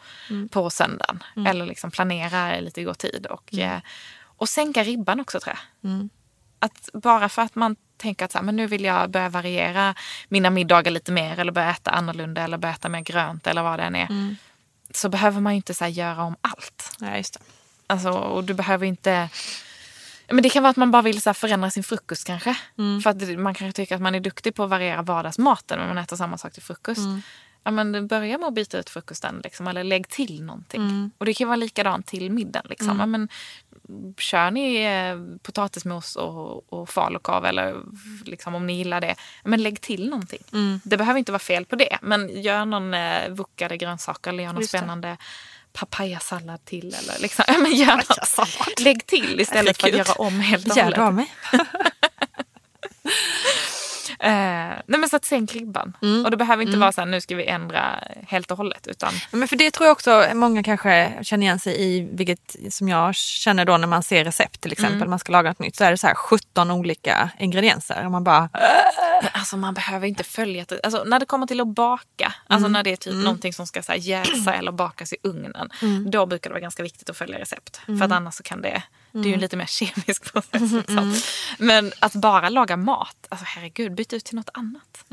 på 0.52 0.70
söndagen. 0.70 1.24
Eller 1.48 1.66
liksom 1.66 1.92
planera 1.92 2.60
lite 2.60 2.82
i 2.82 2.84
god 2.84 2.98
tid. 2.98 3.26
Och, 3.30 3.54
Mm. 3.54 3.70
eh, 3.76 3.82
och 4.38 4.50
sänka 4.50 4.84
ribban 4.84 5.20
också 5.20 5.40
tror 5.40 5.56
jag. 5.82 6.10
Att 6.60 6.90
bara 6.94 7.30
för 7.30 7.42
att 7.42 7.56
man 7.56 7.76
tänker 7.98 8.26
att 8.26 8.32
så 8.32 8.38
här, 8.38 8.46
men 8.46 8.56
nu 8.56 8.68
vill 8.68 8.84
jag 8.84 9.10
börja 9.10 9.30
variera 9.30 9.96
mina 10.28 10.50
middagar 10.50 10.92
lite 10.92 11.12
mer. 11.12 11.40
Eller 11.40 11.52
börja 11.52 11.70
äta 11.70 11.92
annorlunda. 11.92 12.42
Eller 12.42 12.58
börja 12.58 12.74
äta 12.76 12.90
mer 12.90 13.02
grönt. 13.02 13.48
Eller 13.48 13.64
vad 13.64 13.80
det 13.80 13.84
än 13.84 13.96
är. 13.96 14.06
Mm. 14.10 14.36
Så 14.94 15.10
behöver 15.10 15.42
man 15.42 15.54
ju 15.54 15.58
inte 15.58 15.74
så 15.74 15.84
här, 15.84 15.92
göra 15.92 16.24
om 16.24 16.36
allt. 16.42 16.92
Ja, 17.00 17.18
just 17.18 17.34
det. 17.34 17.40
Alltså, 17.88 18.10
och 18.10 18.44
du 18.44 18.54
behöver 18.54 18.86
inte... 18.86 19.30
Men 20.30 20.44
det 20.44 20.50
kan 20.50 20.64
vara 20.64 20.70
att 20.72 20.78
man 20.78 20.92
bara 20.92 21.02
vill 21.02 21.22
så 21.22 21.34
förändra 21.34 21.72
sin 21.72 21.84
frukost 21.84 22.28
kanske. 22.28 22.58
För 23.04 23.10
att 23.10 23.40
man 23.40 23.54
kanske 23.54 23.82
tycker 23.82 23.96
att 23.96 24.02
man 24.02 24.16
är 24.16 24.20
duktig 24.20 24.56
på 24.56 24.64
att 24.64 24.70
variera 24.70 25.02
vardagsmaten 25.02 25.80
men 25.80 25.88
man 25.88 25.98
äter 25.98 26.16
samma 26.16 26.38
sak 26.38 26.54
till 26.54 26.64
frukost. 26.64 27.02
Ja, 27.64 27.72
men 27.72 28.08
börja 28.08 28.38
med 28.38 28.48
att 28.48 28.54
byta 28.54 28.80
ut 28.80 28.90
frukosten 28.90 29.42
liksom, 29.44 29.68
eller 29.68 29.84
lägg 29.84 30.08
till 30.10 30.44
någonting. 30.44 30.82
Och 31.18 31.26
det 31.26 31.34
kan 31.34 31.48
vara 31.48 31.56
likadant 31.56 32.08
till 32.08 32.32
middagen. 32.32 32.66
Liksom. 32.70 33.00
Ja, 33.00 33.06
men, 33.06 33.30
kör 34.18 34.52
ni 34.52 34.84
eh, 34.84 35.40
potatismos 35.42 36.16
och, 36.16 36.74
och 36.74 36.90
falukorv 36.90 37.46
eller 37.46 37.76
liksom, 38.26 38.56
om 38.56 38.68
ni 38.68 38.78
gillar 38.78 39.02
det, 39.02 39.16
men 39.44 39.64
lägg 39.64 39.82
till 39.82 40.10
någonting. 40.10 40.44
Det 40.84 40.98
behöver 40.98 41.20
inte 41.20 41.32
vara 41.32 41.40
fel 41.40 41.66
på 41.66 41.76
det 41.76 41.98
men 42.02 42.42
gör 42.42 42.66
någon 42.66 42.94
eh, 42.94 43.30
vuckade 43.30 43.78
grönsaker 43.78 44.32
eller 44.32 44.44
gör 44.44 44.54
något 44.54 44.62
Just 44.62 44.72
det. 45.02 45.18
Papayasallad 45.78 46.66
till. 46.66 46.96
Eller 46.96 47.20
liksom, 47.20 47.46
ja, 47.48 47.58
men 47.58 47.76
något. 48.38 48.80
Lägg 48.80 49.06
till 49.06 49.40
istället 49.42 49.82
för 49.82 49.88
att 49.88 49.94
göra 49.94 50.14
om 50.14 50.40
helt 50.40 50.70
och 50.70 50.76
hållet. 50.76 51.28
Eh, 54.28 54.74
nej 54.86 55.00
men 55.00 55.10
så 55.10 55.16
att 55.16 55.26
sänk 55.26 55.54
ribban. 55.56 55.98
Mm. 56.02 56.26
Och 56.26 56.32
det 56.32 56.38
behöver 56.38 56.64
inte 56.64 56.78
vara 56.78 56.92
så 56.92 57.02
här, 57.02 57.06
nu 57.06 57.22
ska 57.22 57.36
vi 57.36 57.46
ändra 57.46 58.04
helt 58.28 58.52
och 58.52 58.58
hållet. 58.58 58.88
Utan 58.88 59.14
Men 59.32 59.48
för 59.48 59.56
det 59.56 59.72
tror 59.72 59.86
jag 59.88 59.92
också 59.92 60.26
många 60.34 60.64
kanske 60.64 61.14
känner 61.22 61.44
igen 61.44 61.60
sig 61.60 61.82
i, 61.82 62.10
vilket 62.12 62.56
som 62.70 62.88
jag 62.90 63.16
känner 63.16 63.66
då 63.66 63.78
när 63.78 63.88
man 63.88 64.04
ser 64.04 64.24
recept 64.24 64.62
till 64.62 64.72
exempel, 64.72 65.08
man 65.08 65.20
ska 65.20 65.32
laga 65.32 65.50
något 65.50 65.60
nytt, 65.60 65.76
så 65.76 65.84
är 65.84 65.92
det 65.92 65.98
så 65.98 66.08
här 66.08 66.16
17 66.16 66.72
olika 66.72 67.30
ingredienser. 67.40 68.06
Och 68.06 68.12
man 68.12 68.24
bara, 68.24 68.50
Men 69.22 69.30
alltså 69.34 69.58
man 69.58 69.74
behöver 69.74 70.08
inte 70.08 70.24
följa 70.24 70.66
det. 70.68 70.80
Alltså 70.84 71.04
när 71.04 71.20
det 71.20 71.26
kommer 71.26 71.48
till 71.48 71.62
att 71.62 71.68
baka, 71.68 72.34
alltså 72.48 72.66
Mm. 72.68 72.72
när 72.72 72.84
det 72.84 72.92
är 72.92 72.96
typ 72.96 73.14
någonting 73.14 73.54
som 73.54 73.68
ska 73.68 73.84
så 73.84 73.92
här, 73.92 74.00
jäsa 74.00 74.54
eller 74.54 74.72
bakas 74.72 75.14
i 75.14 75.18
ugnen. 75.24 75.70
Mm. 75.82 76.12
Då 76.12 76.26
brukar 76.26 76.50
det 76.50 76.54
vara 76.54 76.62
ganska 76.62 76.84
viktigt 76.84 77.10
att 77.10 77.18
följa 77.18 77.40
recept. 77.40 77.82
För 77.86 78.04
att 78.04 78.12
annars 78.12 78.34
så 78.36 78.44
kan 78.44 78.62
det, 78.62 78.84
det 79.12 79.20
är 79.20 79.24
ju 79.24 79.34
en 79.34 79.40
lite 79.40 79.58
mer 79.58 79.66
kemisk 79.66 80.24
process. 80.34 80.72
Liksom. 80.72 81.16
Men 81.58 81.92
att 82.00 82.14
bara 82.14 82.50
laga 82.50 82.78
mat, 82.78 83.28
alltså 83.30 83.46
herregud, 83.48 83.96
byt 83.96 84.14
ut 84.14 84.26
till 84.26 84.36
något 84.36 84.50
annat. 84.54 85.06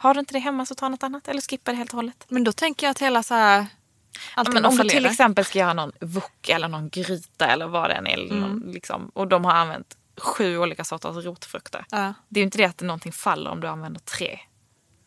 Har 0.00 0.14
du 0.14 0.20
inte 0.20 0.34
det 0.34 0.38
hemma 0.38 0.66
så 0.66 0.74
ta 0.74 0.88
något 0.88 1.02
annat 1.02 1.28
eller 1.28 1.40
skippa 1.40 1.70
det 1.70 1.76
helt 1.76 1.90
och 1.90 1.96
hållet. 1.96 2.24
men 2.28 2.44
då 2.44 2.52
tänker 2.52 2.86
jag 2.86 2.90
att 2.90 2.98
hela 2.98 3.22
så 3.22 3.34
här, 3.34 3.66
Ja, 4.12 4.20
allting 4.34 4.54
men 4.54 4.64
om 4.64 4.76
du 4.76 4.88
till 4.88 5.06
exempel 5.06 5.44
ska 5.44 5.58
göra 5.58 5.72
någon 5.72 5.92
wok 6.00 6.48
eller 6.48 6.68
någon 6.68 6.88
gryta 6.88 7.46
eller 7.46 7.66
vad 7.66 7.90
det 7.90 7.94
än 7.94 8.06
är. 8.06 8.18
Mm. 8.18 8.40
Någon, 8.40 8.72
liksom, 8.72 9.10
och 9.14 9.28
de 9.28 9.44
har 9.44 9.52
använt 9.52 9.96
sju 10.16 10.58
olika 10.58 10.84
sorters 10.84 11.24
rotfrukter. 11.24 11.84
Ja. 11.90 12.14
Det 12.28 12.40
är 12.40 12.42
ju 12.42 12.44
inte 12.44 12.58
det 12.58 12.64
att 12.64 12.80
någonting 12.80 13.12
faller 13.12 13.50
om 13.50 13.60
du 13.60 13.68
använder 13.68 14.00
tre. 14.00 14.38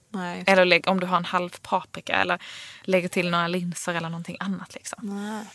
Nej. 0.09 0.43
Eller 0.47 0.89
om 0.89 0.99
du 0.99 1.07
har 1.07 1.17
en 1.17 1.25
halv 1.25 1.49
paprika 1.61 2.15
eller 2.15 2.41
lägger 2.83 3.07
till 3.07 3.29
några 3.29 3.47
linser 3.47 3.93
eller 3.93 4.09
någonting 4.09 4.37
annat. 4.39 4.73
Liksom. 4.73 4.99
Nej. 5.01 5.45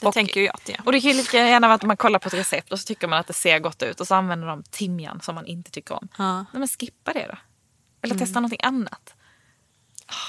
Det 0.00 0.06
Och- 0.06 0.14
tänker 0.14 0.40
ju 0.40 0.46
jag 0.46 0.54
att 0.54 0.64
det 0.64 0.72
är. 0.72 0.80
Och 0.84 0.92
det 0.92 1.00
kan 1.00 1.10
ju 1.10 1.16
lika 1.16 1.38
gärna 1.48 1.66
vara 1.66 1.74
att 1.74 1.82
man 1.82 1.96
kollar 1.96 2.18
på 2.18 2.28
ett 2.28 2.34
recept 2.34 2.72
och 2.72 2.80
så 2.80 2.84
tycker 2.84 3.08
man 3.08 3.18
att 3.18 3.26
det 3.26 3.32
ser 3.32 3.58
gott 3.58 3.82
ut 3.82 4.00
och 4.00 4.06
så 4.06 4.14
använder 4.14 4.46
de 4.48 4.62
timjan 4.62 5.20
som 5.20 5.34
man 5.34 5.46
inte 5.46 5.70
tycker 5.70 5.94
om. 5.94 6.08
Ja. 6.18 6.24
Mm. 6.24 6.36
Nej, 6.52 6.58
men 6.58 6.68
skippa 6.68 7.12
det 7.12 7.26
då. 7.30 7.38
Eller 8.02 8.14
testa 8.18 8.40
någonting 8.40 8.60
annat. 8.62 9.14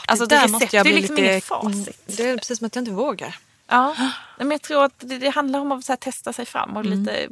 Alltså 0.08 0.26
det 0.26 0.36
det 0.36 0.40
där 0.40 0.42
recept 0.48 0.52
måste 0.52 0.76
jag 0.78 0.88
är 0.88 0.92
bli 0.92 1.02
liksom 1.02 1.16
lite... 1.16 1.32
inget 1.32 1.44
facit. 1.44 2.04
Det 2.18 2.30
är 2.30 2.38
precis 2.38 2.58
som 2.58 2.68
att 2.68 2.76
jag 2.76 2.82
inte 2.82 2.92
vågar. 2.92 3.36
Ja, 3.70 3.96
men 4.38 4.52
jag 4.52 4.62
tror 4.62 4.84
att 4.84 4.94
det, 5.00 5.18
det 5.18 5.30
handlar 5.30 5.60
om 5.60 5.72
att 5.72 5.88
här, 5.88 5.96
testa 5.96 6.34
sig 6.34 6.46
fram 6.46 6.78
och 6.78 6.86
lite, 6.86 7.28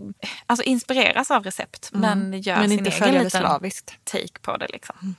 alltså 0.46 0.64
inspireras 0.64 1.32
av 1.32 1.44
recept 1.44 1.90
men 1.94 2.42
gör 2.42 2.56
Men 2.56 2.70
sin 2.70 2.80
inte 2.80 2.92
egen 2.92 3.14
det 3.14 3.24
liten 3.24 3.42
slaviskt. 3.42 3.94
take 4.04 4.40
på 4.42 4.58
det. 4.58 4.68
Liksom. 4.68 5.16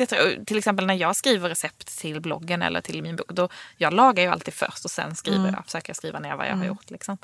Det 0.00 0.06
tror 0.06 0.22
jag, 0.22 0.46
till 0.46 0.58
exempel 0.58 0.86
när 0.86 0.94
jag 0.94 1.16
skriver 1.16 1.48
recept 1.48 1.98
till 1.98 2.20
bloggen 2.20 2.62
eller 2.62 2.80
till 2.80 3.02
min 3.02 3.16
bok, 3.16 3.28
då, 3.28 3.48
jag 3.76 3.92
lagar 3.92 4.22
ju 4.22 4.28
alltid 4.28 4.54
först 4.54 4.84
och 4.84 4.90
sen 4.90 5.16
skriver 5.16 5.52
jag, 5.52 5.64
försöker 5.64 5.94
skriva 5.94 6.18
ner 6.18 6.36
vad 6.36 6.46
jag 6.46 6.56
har 6.56 6.64
gjort. 6.64 6.90
Liksom. 6.90 7.18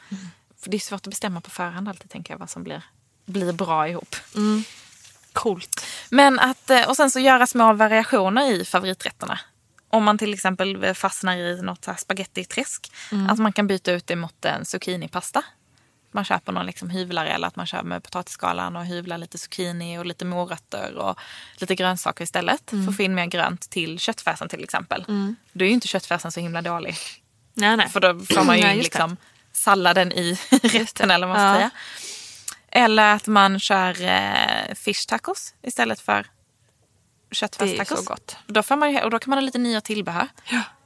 För 0.61 0.70
det 0.70 0.77
är 0.77 0.79
svårt 0.79 1.01
att 1.01 1.11
bestämma 1.11 1.41
på 1.41 1.51
förhand 1.51 1.89
alltid, 1.89 2.11
tänker 2.11 2.33
jag, 2.33 2.39
vad 2.39 2.51
som 2.51 2.62
blir, 2.62 2.83
blir 3.27 3.53
bra 3.53 3.89
ihop. 3.89 4.16
Coolt. 5.33 5.87
Men 6.11 6.39
att, 6.39 6.70
eh, 6.70 6.89
och 6.89 6.97
sen 6.97 7.11
så 7.11 7.18
göra 7.18 7.47
små 7.47 7.72
variationer 7.72 8.53
i 8.53 8.64
favoriträtterna. 8.64 9.41
Om 9.91 10.05
man 10.05 10.18
till 10.18 10.35
exempel 10.35 10.95
fastnar 10.95 11.37
i 11.37 11.62
något 11.62 11.89
spagettiträsk. 11.99 12.93
Att 13.31 13.39
man 13.39 13.53
kan 13.53 13.66
byta 13.66 13.93
ut 13.93 14.07
det 14.07 14.16
mot 14.16 14.45
en 14.45 14.64
zucchinipasta. 14.64 15.43
Man 16.17 16.25
köper 16.25 16.53
någon 16.53 16.67
liksom 16.67 16.91
hyvlare 16.91 17.29
eller 17.31 17.49
att 17.49 17.57
man 17.57 17.67
kör 17.67 17.83
med 17.83 18.03
potatisskalan 18.03 18.77
och 18.77 18.85
hyvlar 18.85 19.19
lite 19.19 19.39
zucchini 19.39 19.99
och 19.99 20.07
lite 20.07 20.25
morötter 20.25 20.95
och 20.97 21.19
lite 21.57 21.75
grönsaker 21.75 22.25
istället. 22.25 22.71
För 22.71 22.89
att 22.89 22.97
få 22.97 23.03
in 23.03 23.14
mer 23.14 23.27
grönt 23.27 23.71
till 23.71 23.99
köttfärsen 23.99 24.49
till 24.49 24.64
exempel. 24.64 25.05
Då 25.53 25.64
är 25.64 25.69
ju 25.69 25.75
inte 25.75 25.89
köttfärsen 25.89 26.33
så 26.33 26.41
himla 26.41 26.62
dålig. 26.62 26.97
Nej, 27.55 27.77
nej. 27.77 27.89
För 27.89 28.01
då 28.01 28.21
får 28.21 28.45
man 28.45 28.57
ju 28.57 28.62
Nej, 28.67 28.73
in 28.73 28.79
just 28.83 28.93
det. 28.93 28.99
liksom 28.99 29.17
salladen 29.53 30.12
i 30.12 30.39
rätten 30.62 31.11
eller 31.11 31.27
vad 31.27 31.37
man 31.39 31.55
ska 31.55 31.62
Ja. 31.62 31.71
säga. 31.71 31.71
Eller 32.85 33.14
att 33.14 33.27
man 33.27 33.61
kör 33.61 34.03
eh, 34.03 34.75
fish 34.75 35.07
tacos 35.09 35.55
istället 35.62 36.01
för 36.01 36.14
Det 36.23 36.23
är 37.31 37.35
köttfärstacos. 37.35 37.99
så 38.05 38.05
gott. 38.12 38.37
Då, 38.47 38.62
får 38.62 38.77
man 38.77 38.93
ju, 38.93 39.01
och 39.03 39.11
då 39.11 39.19
kan 39.19 39.31
man 39.31 39.37
ha 39.39 39.41
lite 39.45 39.59
nya 39.59 39.81
tillbehör. 39.81 40.29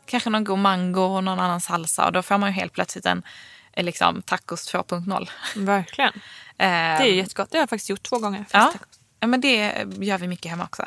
Kanske 0.07 0.31
någon 0.31 0.45
god 0.45 0.59
mango 0.59 1.01
och 1.16 1.24
någon 1.24 1.41
annan 1.41 1.61
salsa. 1.61 2.07
Och 2.07 2.12
då 2.12 2.22
får 2.22 2.39
man 2.39 2.49
ju 2.49 2.53
helt 2.55 2.72
plötsligt 2.72 3.07
en 3.07 3.22
liksom, 3.77 4.23
tacos 4.23 4.75
2.0. 4.75 5.29
Verkligen. 5.57 6.12
Eh, 6.61 6.66
Det 6.66 6.73
är 7.09 7.14
jättegott. 7.14 7.51
Det 7.51 7.59
har 7.59 7.62
jag 7.62 7.71
faktiskt 7.71 7.91
gjort 7.91 8.03
två 8.03 8.18
gånger. 8.18 8.45
Ja. 8.53 8.73
Ja, 9.21 9.27
men 9.27 9.41
det 9.41 9.85
gör 9.99 10.18
vi 10.18 10.29
mycket 10.29 10.51
hemma 10.51 10.64
också. 10.64 10.87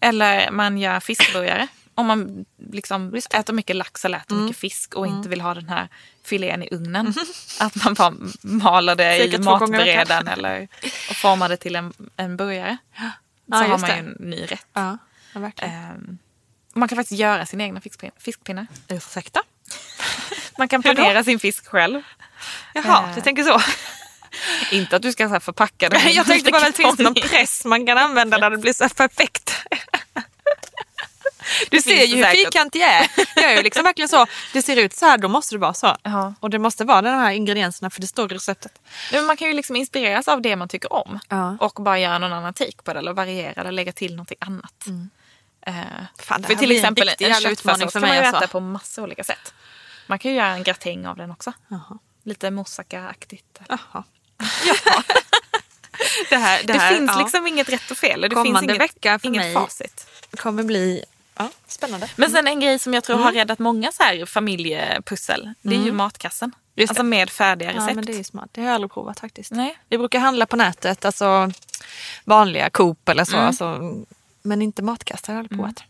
Eller 0.00 0.50
man 0.50 0.78
gör 0.78 1.00
fiskburgare. 1.00 1.66
Om 1.94 2.06
man 2.06 2.44
liksom 2.72 3.14
äter 3.34 3.52
mycket 3.52 3.76
lax 3.76 4.04
eller 4.04 4.18
äter 4.18 4.36
mycket 4.36 4.56
fisk 4.56 4.94
och 4.94 5.06
inte 5.06 5.28
vill 5.28 5.40
ha 5.40 5.54
den 5.54 5.68
här 5.68 5.88
filén 6.24 6.62
i 6.62 6.68
ugnen. 6.70 7.14
Att 7.60 7.84
man 7.84 7.94
bara 7.94 8.14
maler 8.42 8.96
det 8.96 9.18
Cirka 9.18 9.36
i 9.36 9.38
matberedaren 9.40 10.28
eller 10.28 10.68
och 11.10 11.16
formar 11.16 11.48
det 11.48 11.56
till 11.56 11.76
en, 11.76 11.92
en 12.16 12.36
burgare. 12.36 12.76
Ja, 13.46 13.58
så 13.58 13.64
har 13.64 13.68
just 13.68 13.80
man 13.86 13.90
ju 13.90 13.96
en 14.02 14.16
ny 14.20 14.42
rätt. 14.46 14.66
Ja, 14.72 14.98
ja 15.34 15.40
verkligen. 15.40 15.74
Ehm, 15.74 16.18
man 16.74 16.88
kan 16.88 16.96
faktiskt 16.96 17.20
göra 17.20 17.46
sina 17.46 17.64
egna 17.64 17.80
fiskpin- 17.80 18.10
fiskpinnar. 18.18 18.66
Ursäkta? 18.88 19.42
Man 20.58 20.68
kan 20.68 20.82
planera 20.82 21.24
sin 21.24 21.38
fisk 21.38 21.66
själv. 21.66 22.02
Jaha, 22.74 23.08
Eh. 23.08 23.14
du 23.14 23.20
tänker 23.20 23.42
så. 23.44 23.60
Inte 24.70 24.96
att 24.96 25.02
du 25.02 25.12
ska 25.12 25.26
så 25.26 25.32
här 25.32 25.40
förpacka 25.40 25.88
den. 25.88 26.00
i 26.08 26.12
Jag 26.16 26.26
tänkte 26.26 26.50
bara 26.50 26.62
att 26.66 26.76
det 26.76 26.82
finns 26.82 26.98
någon 26.98 27.14
press 27.28 27.64
man 27.64 27.86
kan 27.86 27.98
använda 27.98 28.38
där 28.38 28.50
det 28.50 28.58
blir 28.58 28.72
så 28.72 28.84
här 28.84 28.88
perfekt. 28.88 29.54
Du 31.70 31.70
finns 31.70 31.84
ser 31.84 31.96
det 31.96 32.04
ju 32.04 32.16
hur 32.16 32.24
fyrkantig 32.32 32.80
jag 32.80 32.90
är. 32.94 33.10
Jag 33.36 33.44
är 33.52 33.56
ju 33.56 33.62
liksom 33.62 33.82
verkligen 33.84 34.08
så. 34.08 34.26
Det 34.52 34.62
ser 34.62 34.76
ut 34.76 34.96
så 34.96 35.06
här, 35.06 35.18
då 35.18 35.28
måste 35.28 35.54
det 35.54 35.58
vara 35.58 35.74
så. 35.74 35.96
Ja. 36.02 36.34
Och 36.40 36.50
det 36.50 36.58
måste 36.58 36.84
vara 36.84 37.02
de 37.02 37.08
här 37.08 37.30
ingredienserna 37.30 37.90
för 37.90 38.00
det 38.00 38.06
står 38.06 38.32
i 38.32 38.34
receptet. 38.34 38.72
Men 39.12 39.24
man 39.26 39.36
kan 39.36 39.48
ju 39.48 39.54
liksom 39.54 39.76
inspireras 39.76 40.28
av 40.28 40.42
det 40.42 40.56
man 40.56 40.68
tycker 40.68 40.92
om. 40.92 41.18
Ja. 41.28 41.56
Och 41.60 41.72
bara 41.82 41.98
göra 41.98 42.18
någon 42.18 42.32
annan 42.32 42.54
take 42.54 42.82
på 42.84 42.92
det. 42.92 42.98
Eller 42.98 43.12
variera 43.12 43.60
eller 43.60 43.72
lägga 43.72 43.92
till 43.92 44.10
någonting 44.16 44.36
annat. 44.40 44.86
Eh, 45.66 45.74
Fan, 46.18 46.40
det 46.42 46.46
för 46.48 46.54
till 46.54 46.70
en 46.70 46.76
exempel 46.76 47.08
en 47.08 47.14
utmaning 47.14 47.40
köttfärssås 47.40 47.92
kan 47.92 48.02
man 48.02 48.16
ju 48.16 48.22
äta 48.22 48.46
på 48.46 48.60
massa 48.60 49.02
olika 49.02 49.24
sätt. 49.24 49.54
Man 50.06 50.18
kan 50.18 50.30
ju 50.30 50.36
göra 50.36 50.48
en 50.48 50.62
gratäng 50.62 51.06
av 51.06 51.16
den 51.16 51.30
också. 51.30 51.52
Jaha. 51.68 51.98
Lite 52.24 52.50
moussaka-aktigt. 52.50 53.60
Jaha. 53.68 54.04
Det, 56.30 56.36
här, 56.36 56.62
Det, 56.64 56.72
här, 56.72 56.94
finns 56.96 57.10
ja, 57.14 57.18
liksom 57.22 57.46
inget 57.46 57.68
rätt 57.68 57.90
och 57.90 57.96
fel. 57.96 58.20
Det 58.20 58.28
finns 58.28 58.34
Kommande 58.42 58.72
inget, 58.72 58.82
vecka 58.82 59.18
för 59.18 59.28
inget 59.28 59.42
mig. 59.42 59.54
facit. 59.54 60.06
kommer 60.36 60.62
bli 60.62 61.04
ja, 61.36 61.48
spännande. 61.66 62.10
Men 62.16 62.30
sen 62.30 62.46
en 62.46 62.60
grej 62.60 62.78
som 62.78 62.94
jag 62.94 63.04
tror 63.04 63.16
har 63.16 63.22
Mm. 63.22 63.34
räddat 63.34 63.58
många 63.58 63.92
så 63.92 64.02
här 64.02 64.26
familjepussel. 64.26 65.54
Det 65.62 65.74
är 65.74 65.80
ju 65.80 65.92
matkassen. 65.92 66.52
Just 66.74 66.90
Alltså 66.90 67.02
det. 67.02 67.08
med 67.08 67.30
färdiga 67.30 67.68
recept. 67.68 67.84
Ja, 67.88 67.94
men 67.94 68.04
det 68.04 68.18
är 68.18 68.22
smart. 68.24 68.48
Det 68.52 68.60
har 68.60 68.68
jag 68.68 68.74
aldrig 68.74 68.92
provat 68.92 69.20
faktiskt. 69.20 69.50
Nej. 69.50 69.78
Vi 69.88 69.98
brukar 69.98 70.18
handla 70.20 70.46
på 70.46 70.56
nätet, 70.56 71.04
alltså 71.04 71.50
vanliga 72.24 72.70
Coop 72.70 73.08
eller 73.08 73.24
så. 73.24 73.36
Mm. 73.36 73.46
Alltså, 73.46 73.94
men 74.42 74.62
inte 74.62 74.82
matkast 74.82 75.26
har 75.26 75.34
jag 75.34 75.38
aldrig 75.40 75.58
provat. 75.58 75.82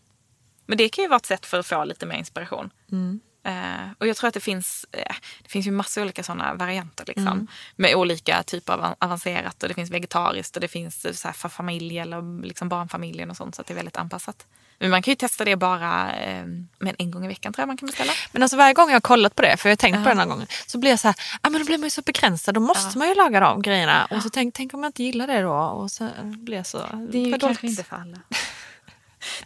Men 0.66 0.78
det 0.78 0.88
kan 0.88 1.02
ju 1.04 1.08
vara 1.08 1.16
ett 1.16 1.26
sätt 1.26 1.46
för 1.46 1.58
att 1.58 1.66
få 1.66 1.84
lite 1.84 2.06
mer 2.06 2.16
inspiration. 2.16 2.70
Mm. 2.92 3.20
Eh, 3.44 3.90
och 3.98 4.06
jag 4.06 4.16
tror 4.16 4.28
att 4.28 4.34
det 4.34 4.40
finns, 4.40 4.86
eh, 4.92 5.14
det 5.42 5.48
finns 5.48 5.66
ju 5.66 5.70
massor 5.70 6.02
olika 6.02 6.22
sådana 6.22 6.54
varianter. 6.54 7.04
Liksom, 7.06 7.26
Mm. 7.28 7.46
Med 7.76 7.94
olika 7.94 8.42
typer 8.42 8.72
av 8.72 8.84
av- 8.84 8.94
avancerat. 8.98 9.62
Och 9.62 9.68
det 9.68 9.74
finns 9.74 9.90
vegetariskt 9.90 10.56
och 10.56 10.60
det 10.60 10.68
finns 10.68 11.04
eh, 11.04 11.12
så 11.12 11.32
för 11.32 11.48
familj 11.48 11.98
eller 11.98 12.42
liksom 12.46 12.68
barnfamiljen 12.68 13.30
och 13.30 13.36
sånt. 13.36 13.54
Så 13.54 13.60
att 13.60 13.66
det 13.66 13.72
är 13.72 13.76
väldigt 13.76 13.96
anpassat. 13.96 14.46
Men 14.78 14.90
man 14.90 15.02
kan 15.02 15.12
ju 15.12 15.16
testa 15.16 15.44
det 15.44 15.56
bara 15.56 16.12
eh, 16.16 16.44
men 16.78 16.94
en 16.98 17.10
gång 17.10 17.24
i 17.24 17.28
veckan 17.28 17.52
tror 17.52 17.62
jag 17.62 17.66
man 17.66 17.76
kan 17.76 17.86
beställa. 17.86 18.12
Men 18.32 18.42
alltså 18.42 18.56
varje 18.56 18.74
gång 18.74 18.88
jag 18.88 18.94
har 18.96 19.00
kollat 19.00 19.34
på 19.34 19.42
det, 19.42 19.56
för 19.56 19.68
jag 19.68 19.72
har 19.72 19.76
tänkt 19.76 19.96
på 19.96 20.10
Ja. 20.10 20.14
det 20.14 20.14
någon 20.14 20.28
gång, 20.28 20.46
så 20.66 20.78
blir 20.78 20.90
jag 20.90 21.00
så 21.00 21.08
här, 21.08 21.16
ah, 21.40 21.50
men 21.50 21.60
då 21.60 21.64
blir 21.66 21.78
man 21.78 21.86
ju 21.86 21.90
så 21.90 22.02
begränsad, 22.02 22.54
då 22.54 22.60
måste 22.60 22.98
man 22.98 23.08
ju 23.08 23.14
laga 23.14 23.40
de 23.40 23.62
grejerna. 23.62 24.08
Och 24.10 24.22
så 24.22 24.30
tänk, 24.30 24.54
tänk 24.54 24.74
om 24.74 24.82
jag 24.82 24.88
inte 24.88 25.02
gillar 25.04 25.26
det 25.26 25.40
då? 25.40 25.52
Och 25.54 25.90
så 25.90 26.08
blir 26.24 26.56
jag 26.56 26.66
så... 26.66 26.78
Det 26.78 27.18
är 27.18 27.24
ju 27.26 27.30
kanske 27.30 27.46
dåligt. 27.48 27.62
inte 27.62 27.84
för 27.84 27.96
alla. 27.96 28.18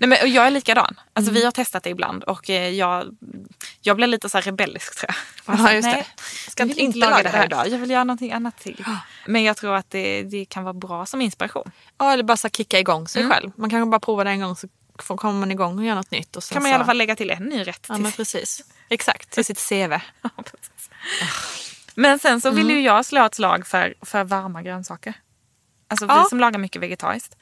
Nej, 0.01 0.09
men 0.09 0.33
jag 0.33 0.47
är 0.47 0.51
likadan. 0.51 1.01
Alltså, 1.13 1.33
Vi 1.33 1.45
har 1.45 1.53
testat 1.53 1.83
det 1.83 1.91
ibland 1.91 2.25
och 2.25 2.51
eh, 2.51 2.69
jag, 2.69 3.17
jag 3.81 3.97
blir 3.97 4.07
lite 4.07 4.29
så 4.29 4.41
rebellisk 4.41 4.97
tror 5.01 5.15
jag. 5.47 5.59
Ja, 5.59 5.73
just. 5.73 5.87
Nej, 5.89 6.07
Ska 6.49 6.63
jag 6.63 6.67
vill 6.69 6.79
inte 6.79 6.99
inte 6.99 7.11
laga 7.11 7.23
det 7.23 7.29
här 7.29 7.45
idag. 7.47 7.69
Jag 7.69 7.79
vill 7.79 7.91
göra 7.91 8.05
någonting 8.05 8.33
annat 8.33 8.59
till. 8.59 8.85
Men 9.27 9.43
jag 9.43 9.57
tror 9.57 9.75
att 9.75 9.91
det, 9.91 10.23
det 10.23 10.45
kan 10.45 10.65
vara 10.65 10.75
bra 10.75 11.07
som 11.07 11.21
inspiration. 11.21 11.71
Ja, 11.99 12.13
eller 12.13 12.25
bara 12.25 12.37
så 12.37 12.49
kicka 12.49 12.79
igång 12.79 13.09
sig 13.09 13.23
Mm. 13.23 13.35
själv. 13.35 13.51
Man 13.57 13.71
kanske 13.71 13.91
bara 13.91 14.01
provar 14.01 14.25
det 14.25 14.31
en 14.31 14.41
gång 14.41 14.57
så 14.57 14.69
kommer 15.17 15.41
man 15.41 15.51
igång 15.51 15.79
och 15.79 15.85
gör 15.85 15.95
något 15.95 16.11
nytt. 16.11 16.37
Och 16.37 16.43
kan 16.45 16.63
man 16.63 16.73
i 16.73 16.75
alla 16.75 16.85
fall 16.85 16.97
lägga 16.99 17.17
till 17.17 17.31
en 17.31 17.43
ny 17.45 17.63
rätt. 17.63 17.87
Ja, 17.89 17.99
men 17.99 18.13
precis. 18.13 18.65
Exakt, 18.89 19.31
till 19.31 19.45
sitt 19.45 19.69
CV. 19.69 19.93
Ja. 20.23 20.31
Men 21.95 22.19
sen 22.19 22.41
så 22.41 22.51
vill 22.51 22.65
Mm. 22.65 22.77
ju 22.77 22.83
jag 22.83 23.05
slå 23.07 23.25
ett 23.25 23.35
slag 23.35 23.67
för, 23.67 23.95
för 24.03 24.25
varma 24.25 24.63
grönsaker. 24.63 25.15
Alltså 25.89 26.07
Ja. 26.07 26.23
vi 26.23 26.29
som 26.29 26.41
lagar 26.41 26.59
mycket 26.59 26.83
vegetariskt. 26.83 27.37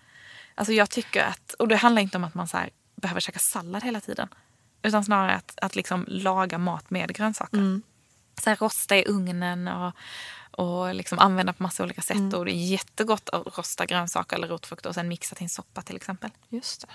Alltså 0.59 0.73
jag 0.73 0.91
tycker 0.91 1.25
att, 1.25 1.55
och 1.59 1.69
det 1.69 1.77
handlar 1.77 2.03
inte 2.03 2.17
om 2.17 2.25
att 2.25 2.35
man 2.35 2.49
så 2.49 2.59
behöver 2.97 3.21
käka 3.21 3.39
sallad 3.39 3.85
hela 3.85 4.01
tiden. 4.01 4.29
Utan 4.83 5.05
snarare 5.05 5.35
att, 5.35 5.59
att 5.63 5.77
liksom 5.77 6.05
laga 6.09 6.59
mat 6.59 6.91
med 6.91 7.15
grönsaker. 7.15 7.57
Mm. 7.59 7.83
Så 8.43 8.51
här, 8.51 8.57
rosta 8.57 8.97
i 8.97 9.05
ugnen 9.07 9.69
och, 9.69 9.93
och 10.51 10.95
liksom 10.95 11.19
använda 11.19 11.53
på 11.53 11.63
massa 11.63 11.83
olika 11.83 12.03
sätt. 12.03 12.17
Mm. 12.17 12.35
Och 12.35 12.45
det 12.45 12.53
är 12.53 12.67
jättegott 12.71 13.29
att 13.29 13.59
rosta 13.59 13.87
grönsaker 13.87 14.37
eller 14.37 14.49
rotfrukter 14.49 14.89
och 14.89 14.95
sen 14.95 15.09
mixa 15.09 15.35
till 15.35 15.45
en 15.45 15.49
soppa 15.49 15.83
till 15.83 15.97
exempel. 15.97 16.31
Just 16.49 16.81
det. 16.81 16.89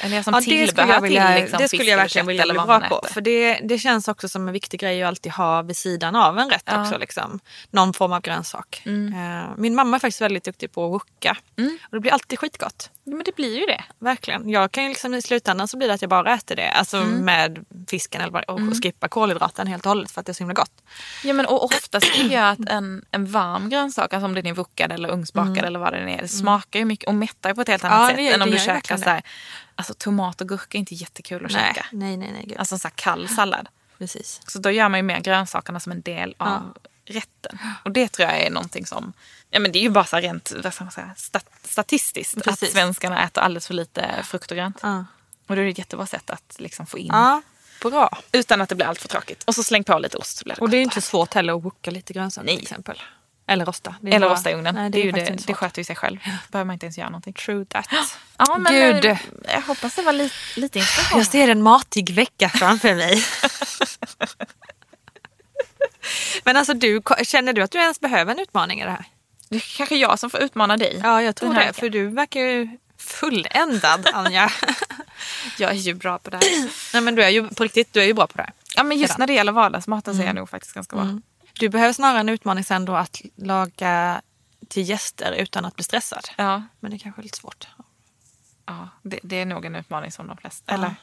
Eller 0.00 0.22
som 0.22 0.34
Ja, 0.34 0.40
det 0.40 0.42
skulle 0.68 0.92
jag, 0.92 1.00
vilja, 1.00 1.26
till 1.32 1.42
liksom, 1.42 1.58
det 1.58 1.68
skulle 1.68 1.84
jag 1.90 1.96
verkligen 1.96 2.26
vilja 2.26 2.44
bli 2.44 2.54
bra 2.54 2.80
på. 2.80 2.98
äter. 2.98 3.08
För 3.12 3.20
det, 3.20 3.60
det 3.64 3.78
känns 3.78 4.08
också 4.08 4.28
som 4.28 4.48
en 4.48 4.52
viktig 4.52 4.80
grej 4.80 5.02
att 5.02 5.08
alltid 5.08 5.32
ha 5.32 5.62
vid 5.62 5.76
sidan 5.76 6.16
av 6.16 6.38
en 6.38 6.50
rätt 6.50 6.62
Ja. 6.66 6.80
också. 6.82 6.98
Liksom. 6.98 7.40
Någon 7.70 7.92
form 7.92 8.12
av 8.12 8.20
grönsak. 8.20 8.82
Eh, 8.86 9.50
Min 9.56 9.74
mamma 9.74 9.96
är 9.96 10.00
faktiskt 10.00 10.20
väldigt 10.20 10.44
duktig 10.44 10.72
på 10.72 10.84
att 10.86 10.92
wokka. 10.92 11.36
Och 11.82 11.90
det 11.96 12.00
blir 12.00 12.12
alltid 12.12 12.38
skitgott. 12.38 12.90
Ja, 13.10 13.14
men 13.16 13.24
det 13.24 13.36
blir 13.36 13.58
ju 13.60 13.66
det. 13.66 13.84
Verkligen. 13.98 14.48
Jag 14.50 14.72
kan 14.72 14.82
ju 14.82 14.88
liksom 14.88 15.14
i 15.14 15.22
slutändan 15.22 15.68
så 15.68 15.76
blir 15.76 15.88
det 15.88 15.94
att 15.94 16.02
jag 16.02 16.10
bara 16.10 16.34
äter 16.34 16.56
det. 16.56 16.70
Alltså 16.70 16.96
med 17.04 17.64
fisken 17.88 18.20
eller 18.20 18.32
vad, 18.32 18.44
och 18.44 18.82
skippar 18.82 19.08
kolhydraten 19.08 19.66
helt 19.66 19.86
och 19.86 19.90
hållet 19.90 20.10
för 20.10 20.20
att 20.20 20.26
det 20.26 20.32
är 20.32 20.34
så 20.34 20.38
himla 20.38 20.54
gott. 20.54 20.82
Ja, 21.24 21.32
men 21.32 21.46
och 21.46 21.64
oftast 21.64 22.12
tycker 22.14 22.34
jag 22.34 22.50
att 22.50 22.68
en, 22.68 23.04
en 23.10 23.26
varm 23.26 23.68
grönsak, 23.70 24.12
alltså 24.12 24.24
om 24.26 24.34
den 24.34 24.46
är 24.46 24.52
wokad 24.52 24.92
eller 24.92 25.08
ugnsbakad 25.10 25.64
eller 25.64 25.78
vad 25.78 25.92
den 25.92 26.08
är, 26.08 26.22
det 26.22 26.28
smakar 26.28 26.78
ju 26.78 26.84
mycket 26.84 27.08
och 27.08 27.14
mättar 27.14 27.54
på 27.54 27.60
ett 27.60 27.68
helt 27.68 27.84
annat 27.84 28.10
Ja, 28.10 28.16
sätt 28.16 28.24
gör- 28.24 28.34
än 28.34 28.42
om 28.42 28.50
du 28.50 28.58
käkar 28.58 28.74
verkligen 28.74 29.00
så 29.02 29.10
här, 29.10 29.22
alltså 29.74 29.94
tomat 29.94 30.40
och 30.40 30.48
gurka 30.48 30.78
är 30.78 30.80
inte 30.80 30.94
jättekul 30.94 31.44
att 31.46 31.52
Nej, 31.52 31.62
käka. 31.74 31.86
nej, 31.92 32.16
nej. 32.16 32.30
nej 32.32 32.44
gud. 32.46 32.58
Alltså 32.58 32.78
så 32.78 32.88
här 32.88 32.94
kall 32.96 33.28
sallad. 33.28 33.68
Precis. 33.98 34.40
Så 34.46 34.58
då 34.58 34.70
gör 34.70 34.88
man 34.88 34.98
ju 34.98 35.02
mer 35.02 35.20
grönsakerna 35.20 35.80
som 35.80 35.92
en 35.92 36.00
del 36.00 36.34
av 36.38 36.76
rätten. 37.04 37.58
Och 37.84 37.90
det 37.92 38.08
tror 38.08 38.28
jag 38.28 38.40
är 38.40 38.50
någonting 38.50 38.86
som, 38.86 39.12
ja 39.50 39.60
men 39.60 39.72
det 39.72 39.78
är 39.78 39.82
ju 39.82 39.90
bara 39.90 40.04
så 40.04 40.16
rent 40.16 40.52
vad 40.64 40.74
ska 40.74 40.84
man 40.84 40.92
säga, 40.92 41.10
stat, 41.16 41.44
statistiskt 41.64 42.44
Precis. 42.44 42.62
att 42.62 42.68
svenskarna 42.72 43.24
äter 43.24 43.40
alldeles 43.42 43.66
för 43.66 43.74
lite 43.74 44.22
frukt 44.24 44.50
och 44.50 44.56
grönt. 44.56 44.78
Ja. 44.82 45.04
Och 45.46 45.56
då 45.56 45.62
är 45.62 45.64
det 45.64 45.70
ett 45.70 45.78
jättebra 45.78 46.06
sätt 46.06 46.30
att 46.30 46.56
liksom 46.58 46.86
få 46.86 46.98
in 46.98 47.06
ja, 47.12 47.42
bra. 47.82 48.18
utan 48.32 48.60
att 48.60 48.68
det 48.68 48.74
blir 48.74 48.86
allt 48.86 49.00
för 49.00 49.08
tråkigt. 49.08 49.44
Och 49.44 49.54
så 49.54 49.62
släng 49.62 49.84
på 49.84 49.98
lite 49.98 50.16
ost 50.16 50.36
så 50.38 50.44
blir 50.44 50.54
det 50.54 50.60
Och 50.60 50.70
det 50.70 50.76
är 50.76 50.78
ju 50.78 50.84
inte 50.84 51.00
svårt 51.00 51.34
heller 51.34 51.56
att 51.56 51.62
wokka 51.64 51.90
lite 51.90 52.12
grönsaker 52.12 52.46
Nej. 52.46 52.56
till 52.56 52.62
exempel. 52.64 53.02
Eller 53.50 53.64
rosta. 53.64 53.94
Det 54.00 54.10
är 54.10 54.14
Eller 54.14 54.26
bara- 54.28 54.36
rosta 54.36 54.50
i 54.50 54.54
ugnen. 54.54 54.74
Nej, 54.74 54.90
det, 54.90 54.98
är 54.98 55.12
det, 55.12 55.20
inte 55.20 55.32
det 55.32 55.42
svårt. 55.42 55.56
sköter 55.56 55.78
ju 55.80 55.84
sig 55.84 55.96
själv. 55.96 56.18
behöver 56.48 56.66
man 56.66 56.74
inte 56.74 56.86
ens 56.86 56.98
göra 56.98 57.08
någonting. 57.08 57.32
True 57.32 57.64
that. 57.64 57.88
Ja, 58.38 58.58
men 58.58 58.72
Gud. 58.72 59.04
eh, 59.04 59.18
jag 59.44 59.62
hoppas 59.62 59.94
det 59.94 60.02
var 60.02 60.12
lite, 60.12 60.34
lite 60.56 60.78
inspiration. 60.78 61.18
Jag 61.18 61.26
ser 61.26 61.48
en 61.48 61.62
matig 61.62 62.14
vecka 62.14 62.48
framför 62.48 62.94
mig. 62.94 63.24
Men 66.44 66.56
alltså 66.56 66.74
du, 66.74 67.02
känner 67.22 67.52
du 67.52 67.62
att 67.62 67.70
du 67.70 67.78
ens 67.78 68.00
behöver 68.00 68.32
en 68.32 68.38
utmaning 68.38 68.80
i 68.80 68.84
det 68.84 68.90
här? 68.90 69.04
Det 69.48 69.56
är 69.56 69.76
kanske 69.76 69.96
jag 69.96 70.18
som 70.18 70.30
får 70.30 70.40
utmana 70.40 70.76
dig. 70.76 71.00
Ja, 71.02 71.22
jag 71.22 71.36
tror 71.36 71.54
det. 71.54 71.72
För 71.72 71.88
du 71.90 72.06
verkar 72.06 72.40
ju 72.40 72.78
fulländad, 72.98 74.08
Anja. 74.12 74.50
Jag 75.58 75.70
är 75.70 75.74
ju 75.74 75.94
bra 75.94 76.18
på 76.18 76.30
det 76.30 76.36
här. 76.36 76.70
Nej, 76.92 77.02
men 77.02 77.14
du 77.14 77.22
är 77.22 77.28
ju 77.28 77.48
på 77.48 77.64
riktigt, 77.64 77.92
du 77.92 78.00
är 78.00 78.04
ju 78.04 78.14
bra 78.14 78.26
på 78.26 78.36
det 78.36 78.42
här. 78.42 78.52
Ja, 78.76 78.82
men 78.82 78.98
just 78.98 79.10
Redan. 79.10 79.16
när 79.20 79.26
det 79.26 79.32
gäller 79.32 79.52
vardagsmaten 79.52 80.14
så 80.16 80.22
är 80.22 80.26
jag 80.26 80.34
nog 80.34 80.50
faktiskt 80.50 80.74
ganska 80.74 80.96
bra. 80.96 81.20
Du 81.52 81.68
behöver 81.68 81.92
snarare 81.92 82.20
en 82.20 82.28
utmaning 82.28 82.64
sen 82.64 82.84
då 82.84 82.96
att 82.96 83.20
laga 83.36 84.22
till 84.68 84.88
gäster 84.88 85.32
utan 85.32 85.64
att 85.64 85.74
bli 85.74 85.84
stressad. 85.84 86.28
Ja, 86.36 86.62
Men 86.80 86.90
det 86.90 86.98
kanske 86.98 87.20
är 87.20 87.22
lite 87.22 87.38
svårt. 87.38 87.66
ja 88.66 88.88
det, 89.02 89.18
det 89.22 89.36
är 89.36 89.46
nog 89.46 89.64
en 89.64 89.74
utmaning 89.76 90.10
som 90.12 90.26
de 90.26 90.36
flesta. 90.36 90.74
Eller, 90.74 90.94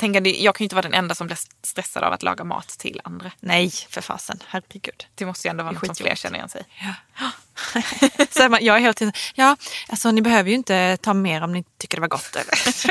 tänk 0.00 0.16
att 0.16 0.24
det, 0.24 0.30
jag 0.30 0.54
kan 0.54 0.64
ju 0.64 0.66
inte 0.66 0.74
vara 0.74 0.82
den 0.82 0.94
enda 0.94 1.14
som 1.14 1.26
blir 1.26 1.38
stressad 1.62 2.02
av 2.04 2.12
att 2.12 2.22
laga 2.22 2.44
mat 2.44 2.68
till 2.68 3.00
andra. 3.04 3.30
Nej, 3.40 3.70
för 3.90 4.00
fasen. 4.00 4.42
Herregud. 4.46 5.06
Det 5.14 5.26
måste 5.26 5.48
ju 5.48 5.50
ändå 5.50 5.64
vara 5.64 5.72
något 5.72 5.86
som 5.86 5.94
fler 5.94 6.14
känner 6.14 6.36
igen 6.36 6.48
sig 6.48 6.64
Så 8.30 8.42
är 8.42 8.48
man, 8.48 8.64
jag 8.64 8.76
är 8.76 8.80
hela 8.80 8.92
tiden 8.92 9.12
ja, 9.34 9.56
alltså 9.88 10.10
ni 10.10 10.22
behöver 10.22 10.50
ju 10.50 10.56
inte 10.56 10.96
ta 10.96 11.14
mer 11.14 11.42
om 11.42 11.52
ni 11.52 11.64
tycker 11.78 11.96
det 11.96 12.00
var 12.00 12.08
gott. 12.08 12.36
Eller? 12.36 12.72
Så 12.72 12.88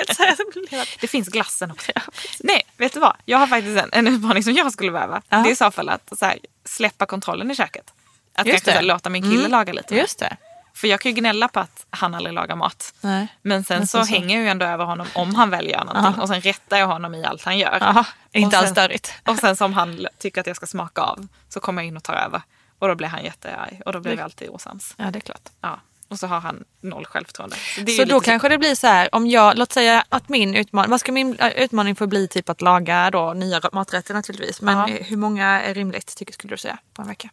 det. 1.02 1.08
Finns 1.08 1.28
glassen 1.28 1.72
också. 1.72 1.92
Nej, 2.40 2.62
vet 2.78 2.94
du 2.94 3.00
vad? 3.00 3.16
Jag 3.26 3.38
har 3.38 3.48
faktiskt 3.48 3.78
en, 3.84 3.90
en 3.94 4.08
utmaning 4.08 4.44
som 4.44 4.54
jag 4.54 4.74
skulle 4.74 4.92
behöva. 4.92 5.22
Ja. 5.30 5.38
Det 5.38 5.50
är 5.50 5.52
i 5.52 5.56
så 5.56 5.72
fall 5.72 5.90
att 5.90 6.12
så 6.20 6.26
här, 6.26 6.40
släppa 6.66 7.06
kontrollen 7.06 7.52
i 7.52 7.56
köket. 7.56 7.94
Att 8.36 8.48
Just 8.48 8.66
kanske 8.66 8.72
så 8.72 8.82
det. 8.82 8.94
låta 8.94 9.10
min 9.10 9.24
kille 9.24 9.36
Mm. 9.40 9.52
laga 9.52 9.74
lite. 9.74 9.96
Just 9.96 10.20
det. 10.20 10.38
För 10.80 10.88
jag 10.88 11.00
kan 11.02 11.12
ju 11.12 11.16
gnälla 11.20 11.48
på 11.48 11.60
att 11.60 11.86
han 11.90 12.16
aldrig 12.16 12.34
lagar 12.36 12.56
mat. 12.56 12.94
Nej. 13.02 13.28
Men 13.42 13.64
sen 13.64 13.88
så, 13.88 13.98
sen 13.98 14.06
så- 14.06 14.14
hänger 14.14 14.36
jag 14.36 14.44
ju 14.44 14.50
ändå 14.50 14.66
över 14.66 14.86
honom 14.86 15.08
om 15.16 15.36
han 15.36 15.50
väl 15.50 15.68
gör 15.70 15.84
någonting. 15.86 16.14
Ja. 16.18 16.22
Och 16.22 16.28
sen 16.28 16.42
rättar 16.42 16.78
jag 16.78 16.88
honom 16.88 17.16
i 17.16 17.26
allt 17.26 17.44
han 17.46 17.58
gör. 17.58 17.78
Jaha, 17.82 18.06
inte 18.32 18.48
Och 18.48 18.54
alls 18.54 18.68
sen- 18.68 18.76
störigt. 18.76 19.14
Och 19.28 19.38
sen 19.38 19.56
som 19.56 19.74
han 19.74 20.08
tycker 20.18 20.42
att 20.42 20.48
jag 20.48 20.56
ska 20.56 20.66
smaka 20.66 21.02
av 21.02 21.28
så 21.50 21.60
kommer 21.60 21.82
jag 21.82 21.88
in 21.88 21.98
och 21.98 22.04
tar 22.04 22.14
över. 22.14 22.42
Och 22.80 22.88
då 22.88 22.96
blir 22.96 23.08
han 23.08 23.24
jättearg 23.24 23.82
och 23.86 23.94
då 23.94 24.00
blir 24.00 24.16
vi 24.16 24.22
alltid 24.22 24.50
osams. 24.50 24.94
Ja, 24.98 25.12
det 25.12 25.20
är 25.20 25.22
klart. 25.22 25.50
Ja. 25.62 25.80
Och 26.10 26.20
så 26.20 26.28
har 26.28 26.40
han 26.40 26.64
noll 26.82 27.06
självförtroende. 27.06 27.56
Så, 27.76 27.86
Så 27.92 28.04
då 28.06 28.20
kanske 28.20 28.50
det 28.50 28.58
blir 28.58 28.76
så 28.76 28.88
här, 28.88 29.16
om 29.16 29.28
jag, 29.28 29.58
låt 29.58 29.72
säga 29.72 30.04
att 30.10 30.30
min 30.30 30.56
utmaning, 30.56 30.92
vad 30.92 31.00
ska 31.00 31.12
min 31.12 31.36
äh, 31.40 31.48
utmaning 31.48 31.96
få 31.96 32.08
bli? 32.08 32.28
Typ 32.28 32.50
att 32.50 32.62
laga 32.62 33.12
då 33.12 33.34
nya 33.34 33.62
maträtter 33.74 34.14
naturligtvis. 34.14 34.62
Men 34.62 34.78
Ja. 34.78 34.86
hur 35.04 35.18
många 35.18 35.46
är 35.62 35.74
rimligt 35.74 36.16
tycker 36.18 36.34
skulle 36.34 36.54
du 36.54 36.58
säga 36.58 36.78
på 36.94 37.02
en 37.02 37.08
vecka? 37.08 37.30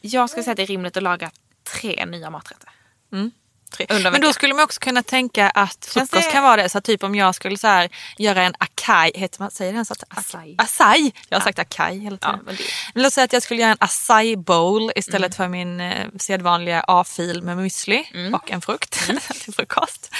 Jag 0.00 0.30
skulle 0.30 0.42
säga 0.44 0.52
att 0.52 0.56
det 0.56 0.62
är 0.62 0.66
rimligt 0.66 0.96
att 0.96 1.02
laga 1.02 1.30
tre 1.64 2.06
nya 2.06 2.30
maträtter. 2.30 2.68
En 3.88 4.02
Men 4.02 4.20
då 4.20 4.32
skulle 4.32 4.54
man 4.54 4.64
också 4.64 4.80
kunna 4.80 5.02
tänka 5.02 5.50
att 5.50 5.86
frukost 5.86 6.32
kan 6.32 6.42
vara 6.42 6.62
det. 6.62 6.68
Så 6.68 6.80
typ 6.80 7.02
om 7.02 7.14
jag 7.14 7.34
skulle 7.34 7.58
så 7.58 7.66
här, 7.66 7.88
göra 8.18 8.42
en 8.42 8.54
acai, 8.58 9.12
heter 9.14 9.40
man, 9.42 9.50
säger 9.50 9.72
ens 9.72 9.90
att? 9.90 10.04
Acai. 10.08 10.54
Acai! 10.58 11.12
Jag 11.28 11.38
har 11.38 11.44
sagt 11.44 11.58
acai 11.58 11.98
hela 11.98 12.18
Ja, 12.20 12.26
tiden. 12.28 12.44
men 12.44 12.56
det- 12.56 12.62
Men 12.94 13.02
låt 13.02 13.12
säga 13.12 13.24
att 13.24 13.32
jag 13.32 13.42
skulle 13.42 13.60
göra 13.60 13.70
en 13.70 13.76
acai 13.80 14.36
bowl 14.36 14.92
istället 14.96 15.26
Mm. 15.26 15.32
för 15.36 15.48
min 15.48 15.80
eh, 15.80 16.06
sedvanliga 16.18 16.84
A-fil 16.88 17.42
med 17.42 17.56
müsli 17.58 18.04
Mm. 18.14 18.34
och 18.34 18.50
en 18.50 18.60
frukt 18.60 18.90
till 19.44 19.54
frukost. 19.54 20.14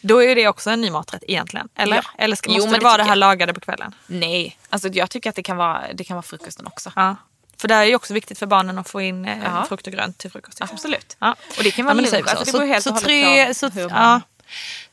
Då 0.00 0.22
är 0.22 0.34
det 0.34 0.48
också 0.48 0.70
en 0.70 0.80
ny 0.80 0.90
maträtt 0.90 1.22
egentligen. 1.28 1.68
Eller, 1.76 1.96
Ja. 1.96 2.02
eller 2.18 2.36
ska, 2.36 2.48
Jo, 2.50 2.54
måste 2.54 2.70
men 2.70 2.80
det 2.80 2.84
vara 2.84 2.96
det 2.96 3.02
här 3.02 3.10
jag. 3.10 3.18
lagade 3.18 3.54
på 3.54 3.60
kvällen? 3.60 3.94
Nej, 4.06 4.58
alltså 4.70 4.88
jag 4.88 5.10
tycker 5.10 5.30
att 5.30 5.36
det 5.36 5.42
kan 5.42 5.56
vara, 5.56 5.82
det 5.94 6.04
kan 6.04 6.16
vara 6.16 6.22
frukosten 6.26 6.66
också. 6.66 6.92
Ja. 6.96 7.16
För 7.60 7.68
det 7.68 7.74
är 7.74 7.84
ju 7.84 7.94
också 7.94 8.14
viktigt 8.14 8.38
för 8.38 8.46
barnen 8.46 8.78
att 8.78 8.88
få 8.88 9.00
in 9.00 9.24
eh, 9.24 9.38
Ja. 9.44 9.64
frukt 9.68 9.86
och 9.86 9.92
grönt 9.92 10.18
till 10.18 10.30
frukost. 10.30 10.62
Absolut. 10.62 11.16
Ja. 11.20 11.34
Och 11.58 11.64
det 11.64 11.70
kan 11.70 11.84
vara 11.84 11.94
vi 11.94 12.06
så. 12.06 12.16
Alltså, 12.16 12.44
det 12.44 12.52
beror 12.52 12.66
helt 12.66 12.84
så, 12.84 12.90
och 12.90 12.98
så, 12.98 13.04
tre, 13.04 13.54
så, 13.54 13.70
ja, 13.90 14.20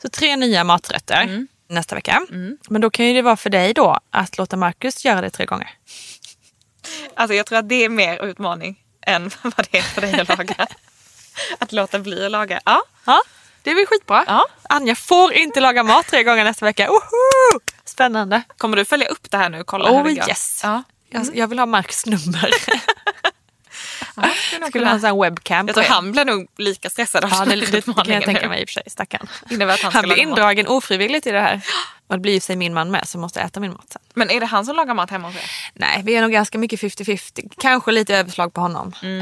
så 0.01 0.09
tre 0.09 0.35
nya 0.35 0.63
maträtter 0.63 1.21
Mm. 1.21 1.47
nästa 1.69 1.95
vecka. 1.95 2.21
Men 2.69 2.81
då 2.81 2.89
kan 2.89 3.05
ju 3.05 3.13
det 3.13 3.21
vara 3.21 3.37
för 3.37 3.49
dig 3.49 3.73
då 3.73 3.99
att 4.11 4.37
låta 4.37 4.57
Marcus 4.57 5.05
göra 5.05 5.21
det 5.21 5.29
tre 5.29 5.45
gånger. 5.45 5.69
Alltså 7.15 7.33
jag 7.35 7.45
tror 7.45 7.59
att 7.59 7.69
det 7.69 7.83
är 7.85 7.89
mer 7.89 8.25
utmaning 8.25 8.83
än 9.07 9.23
vad 9.43 9.67
det 9.71 9.77
är 9.77 9.81
för 9.81 10.01
dig 10.01 10.19
att 10.19 10.29
laga. 10.37 10.67
att 11.59 11.71
låta 11.71 11.99
bli 11.99 12.25
att 12.25 12.31
laga. 12.31 12.59
Ja, 12.65 12.83
Ja, 13.05 13.21
det 13.61 13.71
är 13.71 13.75
väl 13.75 13.85
skitbra. 13.85 14.23
Ja. 14.27 14.45
Anja 14.69 14.95
får 14.95 15.33
inte 15.33 15.59
laga 15.59 15.83
mat 15.83 16.07
tre 16.07 16.23
gånger 16.23 16.43
nästa 16.43 16.65
vecka. 16.65 16.87
Woho! 16.87 17.59
Spännande. 17.85 18.41
kommer 18.57 18.77
du 18.77 18.85
följa 18.85 19.07
upp 19.07 19.31
det 19.31 19.37
här 19.37 19.49
nu? 19.49 19.63
Kolla 19.63 19.89
Oh, 19.91 19.97
hur 19.97 20.03
det 20.03 20.13
går? 20.15 20.29
yes. 20.29 20.59
Ja. 20.63 20.83
Jag, 21.13 21.35
jag 21.35 21.47
vill 21.47 21.59
ha 21.59 21.65
Marcus 21.65 22.05
nummer. 22.05 22.49
skulle 24.47 24.67
Skulle 24.67 24.85
ha 24.85 24.93
en 24.93 25.01
sån 25.01 25.21
webcam 25.21 25.67
Jag 25.67 25.75
tror 25.75 25.85
han 25.85 26.11
blir 26.11 26.25
nog 26.25 26.47
lika 26.57 26.89
stressad 26.89 27.23
av 27.23 27.29
Ja, 27.29 27.45
det, 27.45 27.55
den 27.55 27.59
det 27.71 27.81
kan 27.81 28.13
jag 28.13 28.23
tänka 28.23 28.49
mig 28.49 28.61
i 28.61 28.65
och 28.65 28.69
för 28.69 28.73
sig, 28.73 28.83
stackarn. 28.87 29.27
Att 29.69 29.81
han, 29.81 29.91
Han 29.93 30.01
blir 30.01 30.09
laga 30.09 30.09
mat. 30.09 30.17
indragen 30.17 30.67
ofrivilligt 30.67 31.27
i 31.27 31.31
det 31.31 31.39
här. 31.39 31.61
Och 32.07 32.15
det 32.15 32.21
blir 32.21 32.33
ju 32.33 32.39
sig 32.39 32.55
min 32.55 32.73
man 32.73 32.91
med 32.91 33.07
som 33.07 33.21
måste 33.21 33.41
äta 33.41 33.59
min 33.59 33.71
mat 33.71 33.85
sen. 33.89 34.01
Men 34.13 34.29
är 34.29 34.39
det 34.39 34.45
han 34.45 34.65
som 34.65 34.75
lagar 34.75 34.93
mat 34.93 35.09
hemma 35.09 35.27
hos 35.27 35.35
er? 35.35 35.43
Nej, 35.73 36.01
vi 36.03 36.15
är 36.15 36.21
nog 36.21 36.31
ganska 36.31 36.57
mycket 36.57 36.79
50-50. 36.79 37.51
Kanske 37.57 37.91
lite 37.91 38.17
överslag 38.17 38.53
på 38.53 38.61
honom. 38.61 38.93
Mm. 39.01 39.21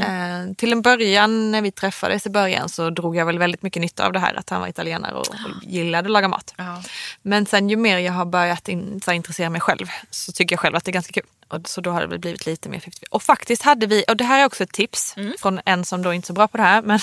Eh, 0.50 0.54
till 0.54 0.72
en 0.72 0.82
början 0.82 1.50
när 1.50 1.62
vi 1.62 1.70
träffades 1.70 2.26
i 2.26 2.30
början 2.30 2.68
så 2.68 2.90
drog 2.90 3.16
jag 3.16 3.26
väl 3.26 3.38
väldigt 3.38 3.62
mycket 3.62 3.82
nytta 3.82 4.06
av 4.06 4.12
det 4.12 4.18
här 4.18 4.34
att 4.34 4.50
han 4.50 4.60
var 4.60 4.68
italienare 4.68 5.14
och, 5.14 5.28
och 5.28 5.36
gillade 5.62 6.06
att 6.06 6.12
laga 6.12 6.28
mat. 6.28 6.54
Ja. 6.56 6.82
Men 7.22 7.46
sen 7.46 7.68
ju 7.68 7.76
mer 7.76 7.98
jag 7.98 8.12
har 8.12 8.24
börjat 8.24 8.68
in, 8.68 9.00
så 9.04 9.12
intressera 9.12 9.50
mig 9.50 9.60
själv 9.60 9.86
så 10.10 10.32
tycker 10.32 10.52
jag 10.52 10.60
själv 10.60 10.76
att 10.76 10.84
det 10.84 10.90
är 10.90 10.92
ganska 10.92 11.12
kul. 11.12 11.26
Och, 11.52 11.68
så 11.68 11.80
då 11.80 11.90
har 11.90 12.06
det 12.06 12.18
blivit 12.18 12.46
lite 12.46 12.68
mer 12.68 12.80
50 12.80 13.04
Och 13.10 13.22
faktiskt 13.22 13.62
hade 13.62 13.86
vi, 13.86 14.04
och 14.08 14.16
det 14.16 14.24
här 14.24 14.40
är 14.40 14.44
också 14.46 14.62
ett 14.62 14.72
tips 14.72 15.14
från 15.38 15.60
en 15.64 15.84
som 15.84 16.02
då 16.02 16.12
inte 16.12 16.24
är 16.24 16.26
så 16.26 16.32
bra 16.32 16.48
på 16.48 16.56
det 16.56 16.62
här. 16.62 16.82
Men, 16.82 17.00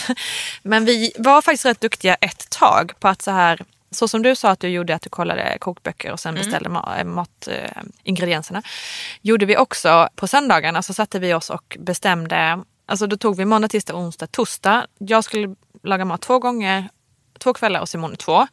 men 0.63 0.85
vi 0.85 1.11
var 1.17 1.41
faktiskt 1.41 1.65
rätt 1.65 1.81
duktiga 1.81 2.15
ett 2.15 2.49
tag 2.49 2.91
på 2.99 3.07
att 3.07 3.21
så 3.21 3.31
här 3.31 3.61
så 3.91 4.07
som 4.07 4.21
du 4.21 4.35
sa 4.35 4.49
att 4.49 4.59
du 4.59 4.67
gjorde, 4.67 4.95
att 4.95 5.01
du 5.01 5.09
kollade 5.09 5.57
kokböcker 5.59 6.11
och 6.11 6.19
sen 6.19 6.35
beställde 6.35 6.69
ma- 6.69 7.03
mat, 7.03 7.47
eh. 7.47 7.71
Gjorde 9.21 9.45
vi 9.45 9.57
också 9.57 10.09
på 10.15 10.27
söndagarna 10.27 10.81
så 10.81 10.93
satte 10.93 11.19
vi 11.19 11.33
oss 11.33 11.49
och 11.49 11.77
bestämde, 11.79 12.63
alltså 12.85 13.07
då 13.07 13.17
tog 13.17 13.37
vi 13.37 13.45
måndag, 13.45 13.67
tisdag, 13.67 13.93
onsdag, 13.95 14.27
torsdag. 14.27 14.87
Jag 14.97 15.23
skulle 15.23 15.55
laga 15.83 16.05
mat 16.05 16.21
två 16.21 16.39
gånger, 16.39 16.89
två 17.39 17.53
kvällar 17.53 17.79
och 17.81 17.89
Simone 17.89 18.15
två. 18.15 18.47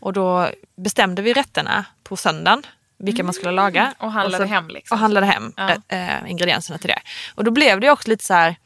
Och 0.00 0.12
då 0.12 0.48
bestämde 0.76 1.22
vi 1.22 1.32
rätterna 1.32 1.84
på 2.04 2.16
söndagen, 2.16 2.62
vilka 2.98 3.24
man 3.24 3.34
skulle 3.34 3.52
laga. 3.52 3.94
Och 3.98 4.12
handlade 4.12 4.44
så- 4.44 4.52
hem 4.54 4.68
liksom. 4.68 4.94
Och 4.94 4.98
handlade 5.00 5.26
hem 5.26 5.52
Ja. 5.56 5.70
eh, 5.88 6.30
ingredienserna 6.30 6.78
till 6.78 6.88
det. 6.88 6.98
Och 7.34 7.44
då 7.44 7.50
blev 7.50 7.80
det 7.80 7.90
också 7.90 8.08
lite 8.10 8.24
så 8.24 8.34
här, 8.34 8.56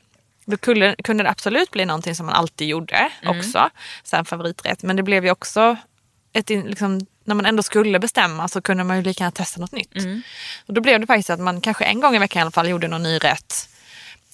då 0.45 0.57
kunde, 0.57 0.97
kunde 1.05 1.23
det 1.25 1.31
absolut 1.31 1.71
bli 1.71 1.85
någonting 1.85 2.15
som 2.15 2.27
man 2.27 2.35
alltid 2.35 2.69
gjorde 2.69 3.11
också. 3.27 3.71
Så 4.03 4.17
en 4.17 4.25
favoriträtt. 4.25 4.83
Men 4.83 4.97
det 4.97 5.03
blev 5.03 5.25
ju 5.25 5.31
också 5.31 5.77
ett, 6.33 6.49
liksom, 6.51 7.01
när 7.25 7.35
man 7.35 7.47
ändå 7.47 7.63
skulle 7.63 7.99
bestämma 7.99 8.49
så 8.49 8.61
kunde 8.61 8.85
man 8.85 8.97
ju 8.97 9.03
lika 9.03 9.25
gärna 9.25 9.31
testa 9.33 9.61
något 9.61 9.73
nytt. 9.73 9.93
Och 10.67 10.75
då 10.75 10.81
blev 10.81 11.01
det 11.01 11.07
faktiskt 11.07 11.31
att 11.31 11.41
man 11.41 11.61
kanske 11.61 11.85
en 11.85 12.01
gång 12.01 12.15
i 12.15 12.19
veckan 12.19 12.41
i 12.41 12.43
alla 12.43 12.51
fall 12.51 12.69
gjorde 12.69 12.89
någon 12.89 13.03
ny 13.03 13.19
rätt. 13.19 13.69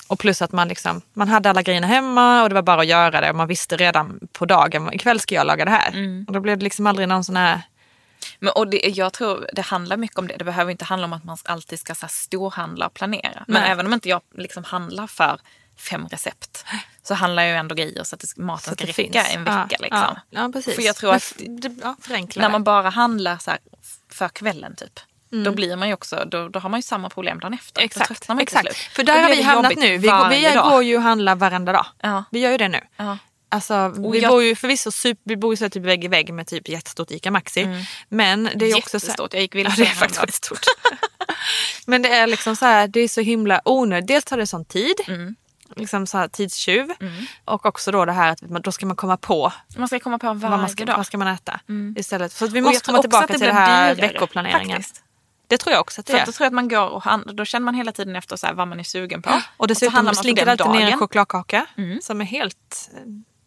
Och 0.09 0.19
plus 0.19 0.43
att 0.43 0.53
man, 0.53 0.69
liksom, 0.69 1.01
man 1.15 1.29
hade 1.29 1.51
alla 1.51 1.63
grejerna 1.63 1.87
hemma 1.87 2.43
och 2.43 2.49
det 2.49 2.55
var 2.55 2.63
bara 2.63 2.81
att 2.81 2.87
göra 2.87 3.21
det. 3.21 3.31
Och 3.31 3.37
man 3.37 3.49
visste 3.49 3.77
redan 3.77 4.21
på 4.33 4.47
dagen, 4.47 4.93
ikväll 4.93 5.21
ska 5.21 5.35
jag 5.35 5.47
laga 5.47 5.65
det 5.65 5.71
här. 5.71 6.25
Och 6.27 6.33
då 6.33 6.41
blev 6.41 6.59
det 6.59 6.65
liksom 6.65 6.87
aldrig 6.87 7.09
någon 7.09 7.25
sån 7.25 7.37
här... 7.37 7.63
Men, 8.39 8.53
och 8.53 8.69
det, 8.69 8.89
jag 8.89 9.13
tror 9.13 9.49
det 9.53 9.63
handlar 9.63 9.97
mycket 9.97 10.19
om 10.19 10.27
det. 10.27 10.37
Det 10.37 10.45
behöver 10.45 10.71
inte 10.71 10.85
handla 10.85 11.05
om 11.05 11.13
att 11.13 11.25
man 11.25 11.37
alltid 11.45 11.79
ska 11.79 11.95
så 11.95 12.07
här, 12.07 12.11
storhandla 12.11 12.87
och 12.87 12.95
planera. 12.95 13.45
Men 13.47 13.63
Nej. 13.63 13.71
även 13.71 13.87
om 13.87 13.93
inte 13.93 14.09
jag 14.09 14.21
liksom 14.35 14.65
handlar 14.65 15.07
för 15.07 15.41
fem 15.77 16.09
recept 16.09 16.65
så 17.03 17.15
handlar 17.15 17.43
ju 17.43 17.53
ändå 17.53 17.75
grejer 17.75 18.05
så 18.05 18.15
att 18.15 18.21
det, 18.21 18.37
maten 18.37 18.65
Så 18.65 18.75
ska 18.75 18.85
räcka 18.85 19.23
finns. 19.23 19.35
en 19.35 19.45
vecka. 19.45 19.67
Ja, 19.71 19.77
liksom. 19.81 20.17
ja, 20.31 20.43
ja, 20.43 20.51
precis. 20.53 20.75
För 20.75 20.83
jag 20.83 20.97
tror 20.97 21.15
att 21.15 21.35
ja, 21.83 21.97
när 22.37 22.49
man 22.49 22.65
bara 22.65 22.91
handlar 22.91 23.39
så 23.39 23.51
här 23.51 23.61
för 24.13 24.29
kvällen 24.29 24.77
typ. 24.77 25.01
Mm. 25.33 25.45
Då 25.45 25.53
blir 25.53 25.77
man 25.77 25.93
också, 25.93 26.25
då, 26.27 26.49
då 26.49 26.59
har 26.59 26.69
man 26.69 26.79
ju 26.79 26.83
samma 26.83 27.11
problem 27.11 27.41
dagen 27.41 27.55
efter. 27.55 27.83
Exakt, 27.83 28.31
exakt. 28.41 28.77
För 28.77 29.03
där 29.03 29.23
har 29.23 29.31
vi 29.31 29.43
hamnat 29.43 29.77
nu. 29.77 29.99
Vi, 29.99 30.09
går, 30.09 30.29
vi 30.29 30.71
går 30.71 30.83
ju 30.83 30.97
och 30.97 31.03
handlar 31.03 31.35
varenda 31.35 31.73
dag. 31.73 31.87
Ja. 32.01 32.25
Vi 32.31 32.41
gör 32.41 32.51
ju 32.51 32.59
det 32.59 32.69
nu. 32.69 32.81
Ja. 32.97 33.19
Alltså, 33.57 33.89
vi 34.13 34.19
jag- 34.21 34.31
bor 34.31 34.43
ju 34.43 34.55
förvisso 34.55 34.91
super, 34.91 35.21
vi 35.25 35.37
bor 35.37 35.53
ju 35.53 35.57
så 35.57 35.69
typ 35.71 35.83
vägg 35.83 36.05
i 36.05 36.09
vägg 36.09 36.35
med 36.35 36.47
typ 36.47 36.69
jättestort 36.69 37.11
ICA 37.11 37.31
Maxi. 37.31 37.69
Men 38.09 38.49
det 38.55 38.65
är 38.65 38.69
ju 38.69 38.75
också 38.75 39.01
så 39.01 39.07
här. 39.07 39.29
Jag 39.33 39.43
gick 39.43 39.55
Ja, 39.55 39.59
vilse 39.59 39.83
det 39.83 39.89
är 39.89 39.95
faktiskt 39.95 40.45
stort. 40.45 40.61
Men 41.87 42.03
det 42.03 42.09
är 42.09 42.27
liksom 42.27 42.57
så 42.57 42.65
här, 42.67 42.89
det 42.89 43.01
är 43.01 43.09
så 43.09 43.21
himla 43.21 43.61
onödigt. 43.65 44.09
Dels 44.09 44.25
tar 44.25 44.37
det 44.37 44.47
sån 44.47 44.65
tid. 44.65 44.95
Mm. 45.09 45.35
Liksom 45.77 46.07
så 46.07 46.19
här 46.19 46.29
tidstjuv. 46.29 46.87
Och 47.45 47.67
också 47.67 47.91
då 47.93 48.05
det 48.05 48.13
här 48.13 48.33
att 48.33 48.39
då 48.41 48.73
ska 48.73 48.87
man 48.87 48.97
komma 48.97 49.17
på 49.17 49.53
Man 49.77 49.89
ska 49.89 50.01
komma 50.01 50.19
på 50.19 50.27
varje 50.27 50.51
vad 50.51 50.61
man 50.61 50.69
ska, 50.69 50.85
dag. 50.85 50.89
Mm. 50.89 50.97
vad 50.99 51.07
ska 51.07 51.19
man 51.19 51.29
äta. 51.29 51.61
Istället. 51.97 52.33
Så 52.33 52.47
vi 52.47 52.61
Och 52.61 52.65
måste 52.65 52.85
komma 52.85 53.01
tillbaka 53.01 53.27
till 53.27 53.41
det 53.41 53.53
här 53.53 53.95
dyrare, 53.95 54.09
veckoplaneringen. 54.13 54.77
faktiskt. 54.77 55.03
Det 55.49 55.59
tror 55.59 55.73
jag 55.73 55.81
också 55.81 56.01
att 56.01 56.07
det 56.07 56.13
För 56.13 56.19
är. 56.19 56.27
då 56.27 56.33
tror 56.33 56.45
jag 56.45 56.47
att 56.51 56.55
man 56.55 56.69
går 56.69 56.89
och 56.89 57.03
handlar, 57.03 57.35
då 57.35 57.45
känner 57.45 57.65
man 57.65 57.75
hela 57.75 57.93
tiden 57.93 58.17
efter 58.17 58.37
så 58.37 58.47
här 58.47 58.55
vad 58.55 58.69
man 58.69 58.81
är 58.81 58.85
sugen 58.85 59.23
på. 59.23 59.31
Och 59.31 59.43
så 59.59 59.67
dessutom 59.67 60.07
för 60.07 60.15
slinker 60.15 60.47
den 60.47 60.57
det 60.57 60.65
alltid 60.65 60.81
ner 60.81 60.93
en 60.93 60.99
chokladkaka 60.99 61.67
som 62.03 62.21
är 62.21 62.25
helt 62.25 62.91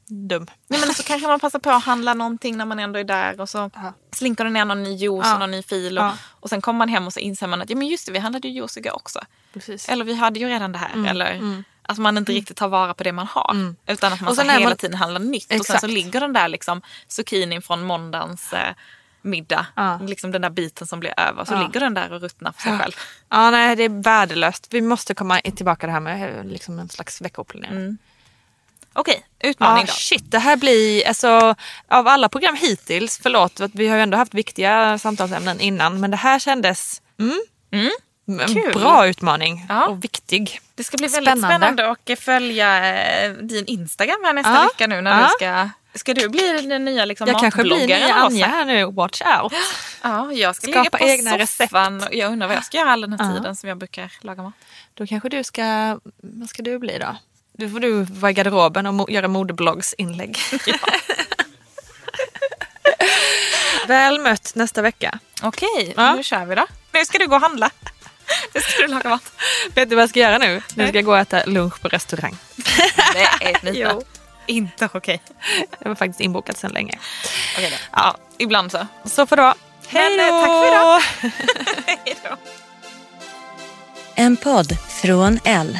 dum. 0.09 0.45
Nej, 0.67 0.79
men 0.79 0.93
så 0.93 1.03
kanske 1.03 1.27
man 1.27 1.39
passar 1.39 1.59
på 1.59 1.69
att 1.71 1.83
handla 1.83 2.13
någonting 2.13 2.57
när 2.57 2.65
man 2.65 2.79
ändå 2.79 2.99
är 2.99 3.03
där 3.03 3.41
och 3.41 3.49
så 3.49 3.71
slinker 4.15 4.43
det 4.43 4.49
ner 4.49 4.65
någon 4.65 4.83
ny 4.83 4.89
juice 4.95 5.25
Ja. 5.27 5.33
och 5.33 5.39
någon 5.39 5.51
ny 5.51 5.63
fil. 5.63 5.97
Och, 5.97 6.03
Ja. 6.03 6.17
och 6.29 6.49
sen 6.49 6.61
kommer 6.61 6.77
man 6.77 6.89
hem 6.89 7.07
och 7.07 7.13
så 7.13 7.19
inser 7.19 7.47
man 7.47 7.61
att 7.61 7.69
ja, 7.69 7.75
men 7.75 7.87
just 7.87 8.05
det, 8.05 8.11
vi 8.11 8.19
handlade 8.19 8.47
ju 8.47 8.53
juice 8.53 8.77
igår 8.77 8.95
också. 8.95 9.19
Precis. 9.53 9.89
Eller 9.89 10.05
vi 10.05 10.13
hade 10.15 10.39
ju 10.39 10.47
redan 10.47 10.71
det 10.71 10.77
här. 10.77 10.93
Mm, 10.93 11.05
Eller 11.05 11.63
att 11.81 11.97
man 11.97 12.17
inte 12.17 12.31
riktigt 12.31 12.57
tar 12.57 12.67
vara 12.67 12.93
på 12.93 13.03
det 13.03 13.11
man 13.11 13.27
har. 13.27 13.73
Utan 13.87 14.13
att 14.13 14.21
man 14.21 14.27
Och 14.29 14.35
så 14.35 14.41
sen 14.41 14.49
hela 14.49 14.65
man- 14.69 14.77
tiden 14.77 14.97
handlar 14.97 15.19
nytt. 15.19 15.43
Och 15.43 15.49
sen 15.49 15.57
Exakt. 15.57 15.81
så 15.81 15.87
ligger 15.87 16.19
den 16.19 16.33
där 16.33 16.47
liksom 16.47 16.81
zucchinin 17.07 17.61
från 17.61 17.83
måndagens 17.83 18.53
eh, 18.53 18.73
middag. 19.21 19.65
Ja. 19.75 19.99
Liksom 20.07 20.31
den 20.31 20.41
där 20.41 20.49
biten 20.49 20.87
som 20.87 20.99
blir 20.99 21.13
över. 21.19 21.45
Så 21.45 21.53
Ja. 21.53 21.61
ligger 21.61 21.79
den 21.79 21.93
där 21.93 22.13
och 22.13 22.21
ruttnar 22.21 22.51
för 22.51 22.61
sig 22.61 22.79
själv. 22.79 22.91
Ja, 23.29 23.51
nej, 23.51 23.75
det 23.75 23.83
är 23.83 24.01
värdelöst. 24.03 24.67
Vi 24.69 24.81
måste 24.81 25.13
komma 25.13 25.41
tillbaka 25.55 25.87
det 25.87 25.93
här 25.93 25.99
med 25.99 26.37
eh, 26.39 26.43
liksom 26.45 26.79
en 26.79 26.89
slags 26.89 27.21
veckoplanering. 27.21 27.97
Okej, 28.93 29.25
utmaning 29.43 29.85
då. 29.85 29.91
shit, 29.93 30.31
det 30.31 30.39
här 30.39 30.55
blir, 30.55 31.07
alltså 31.07 31.55
av 31.87 32.07
alla 32.07 32.29
program 32.29 32.55
hittills, 32.55 33.19
förlåt, 33.23 33.59
vi 33.73 33.87
har 33.87 33.95
ju 33.95 34.01
ändå 34.03 34.17
haft 34.17 34.33
viktiga 34.33 34.97
samtalsämnen 34.97 35.59
innan, 35.59 35.99
men 35.99 36.11
det 36.11 36.17
här 36.17 36.39
kändes 36.39 37.01
mm, 37.71 37.89
en 38.41 38.53
Kul. 38.53 38.73
bra 38.73 39.07
utmaning 39.07 39.65
Ja. 39.69 39.87
och 39.87 40.03
viktig. 40.03 40.59
Det 40.75 40.83
ska 40.83 40.97
bli 40.97 41.07
väldigt 41.07 41.37
Spännande. 41.43 41.89
att 41.91 42.19
följa 42.19 42.95
eh, 43.25 43.31
din 43.31 43.65
Instagram 43.65 44.17
här 44.23 44.33
nästa 44.33 44.53
Ja. 44.53 44.61
vecka 44.63 44.87
nu 44.87 45.01
när 45.01 45.21
Ja. 45.21 45.23
du 45.27 45.29
ska... 45.45 45.69
Ska 45.93 46.13
du 46.13 46.29
bli 46.29 46.61
den 46.61 46.85
nya 46.85 47.05
liksom, 47.05 47.27
Jag 47.27 47.39
kanske 47.39 47.61
blir 47.61 47.71
matbloggaren 47.71 48.03
nya 48.05 48.13
Anja 48.15 48.47
här? 48.47 48.65
nu, 48.65 48.85
watch 48.85 49.21
out. 49.41 49.53
Ja, 50.01 50.31
jag 50.33 50.55
ska 50.55 50.67
Skapa 50.71 50.79
ligga 50.79 50.89
på 50.89 50.99
egna 50.99 51.47
soffan. 51.47 52.03
och 52.03 52.13
Jag 52.15 52.31
undrar 52.31 52.47
vad 52.47 52.55
jag 52.57 52.65
ska 52.65 52.77
göra 52.77 52.91
all 52.91 53.01
den 53.01 53.19
här 53.19 53.35
tiden 53.35 53.55
som 53.55 53.69
jag 53.69 53.77
brukar 53.77 54.11
laga 54.21 54.43
mat. 54.43 54.53
Då 54.93 55.07
kanske 55.07 55.29
du 55.29 55.43
ska, 55.43 55.97
vad 56.21 56.49
ska 56.49 56.63
du 56.63 56.79
bli 56.79 56.97
då? 56.97 57.15
Då 57.59 57.69
får 57.69 57.79
du 57.79 58.03
vara 58.03 58.31
i 58.31 58.33
garderoben 58.33 58.85
och 58.85 58.93
mo- 58.93 59.11
göra 59.11 59.27
modeblogginlägg. 59.27 60.37
Väl 63.87 64.19
mött 64.19 64.51
nästa 64.55 64.81
vecka. 64.81 65.19
Okej, 65.41 65.93
Ja. 65.97 66.15
nu 66.15 66.23
kör 66.23 66.45
vi 66.45 66.55
då. 66.55 66.65
Nu 66.91 67.05
ska 67.05 67.17
du 67.17 67.27
gå 67.27 67.35
och 67.35 67.41
handla. 67.41 67.69
Nu 68.53 68.61
ska 68.61 68.81
du 68.81 68.87
laga 68.87 69.09
mat. 69.09 69.31
Vet 69.75 69.89
du 69.89 69.95
vad 69.95 70.03
jag 70.03 70.09
ska 70.09 70.19
göra 70.19 70.37
nu? 70.37 70.61
Nu 70.75 70.87
ska 70.87 70.97
jag 70.97 71.05
gå 71.05 71.11
och 71.11 71.17
äta 71.17 71.45
lunch 71.45 71.81
på 71.81 71.87
restaurang. 71.87 72.37
Det 73.13 73.21
är 73.45 73.55
ett 73.55 73.63
nytt. 73.63 73.75
Jo. 73.75 74.01
Inte 74.45 74.89
okej. 74.93 75.21
Jag 75.79 75.87
var 75.89 75.95
faktiskt 75.95 76.19
inbokat 76.19 76.57
sedan 76.57 76.71
länge. 76.71 76.99
Okej 77.55 77.69
då. 77.71 77.77
Ja, 77.91 78.17
ibland 78.37 78.71
så. 78.71 78.87
Så 79.05 79.25
får 79.25 79.35
det 79.35 79.41
vara. 79.41 79.55
Hej 79.87 80.17
då! 80.17 80.23
tack 80.23 80.45
för 80.45 80.67
idag. 80.67 81.01
Hej 81.85 82.15
då. 82.23 82.37
En 84.15 84.37
podd 84.37 84.77
från 85.01 85.39
L. 85.43 85.79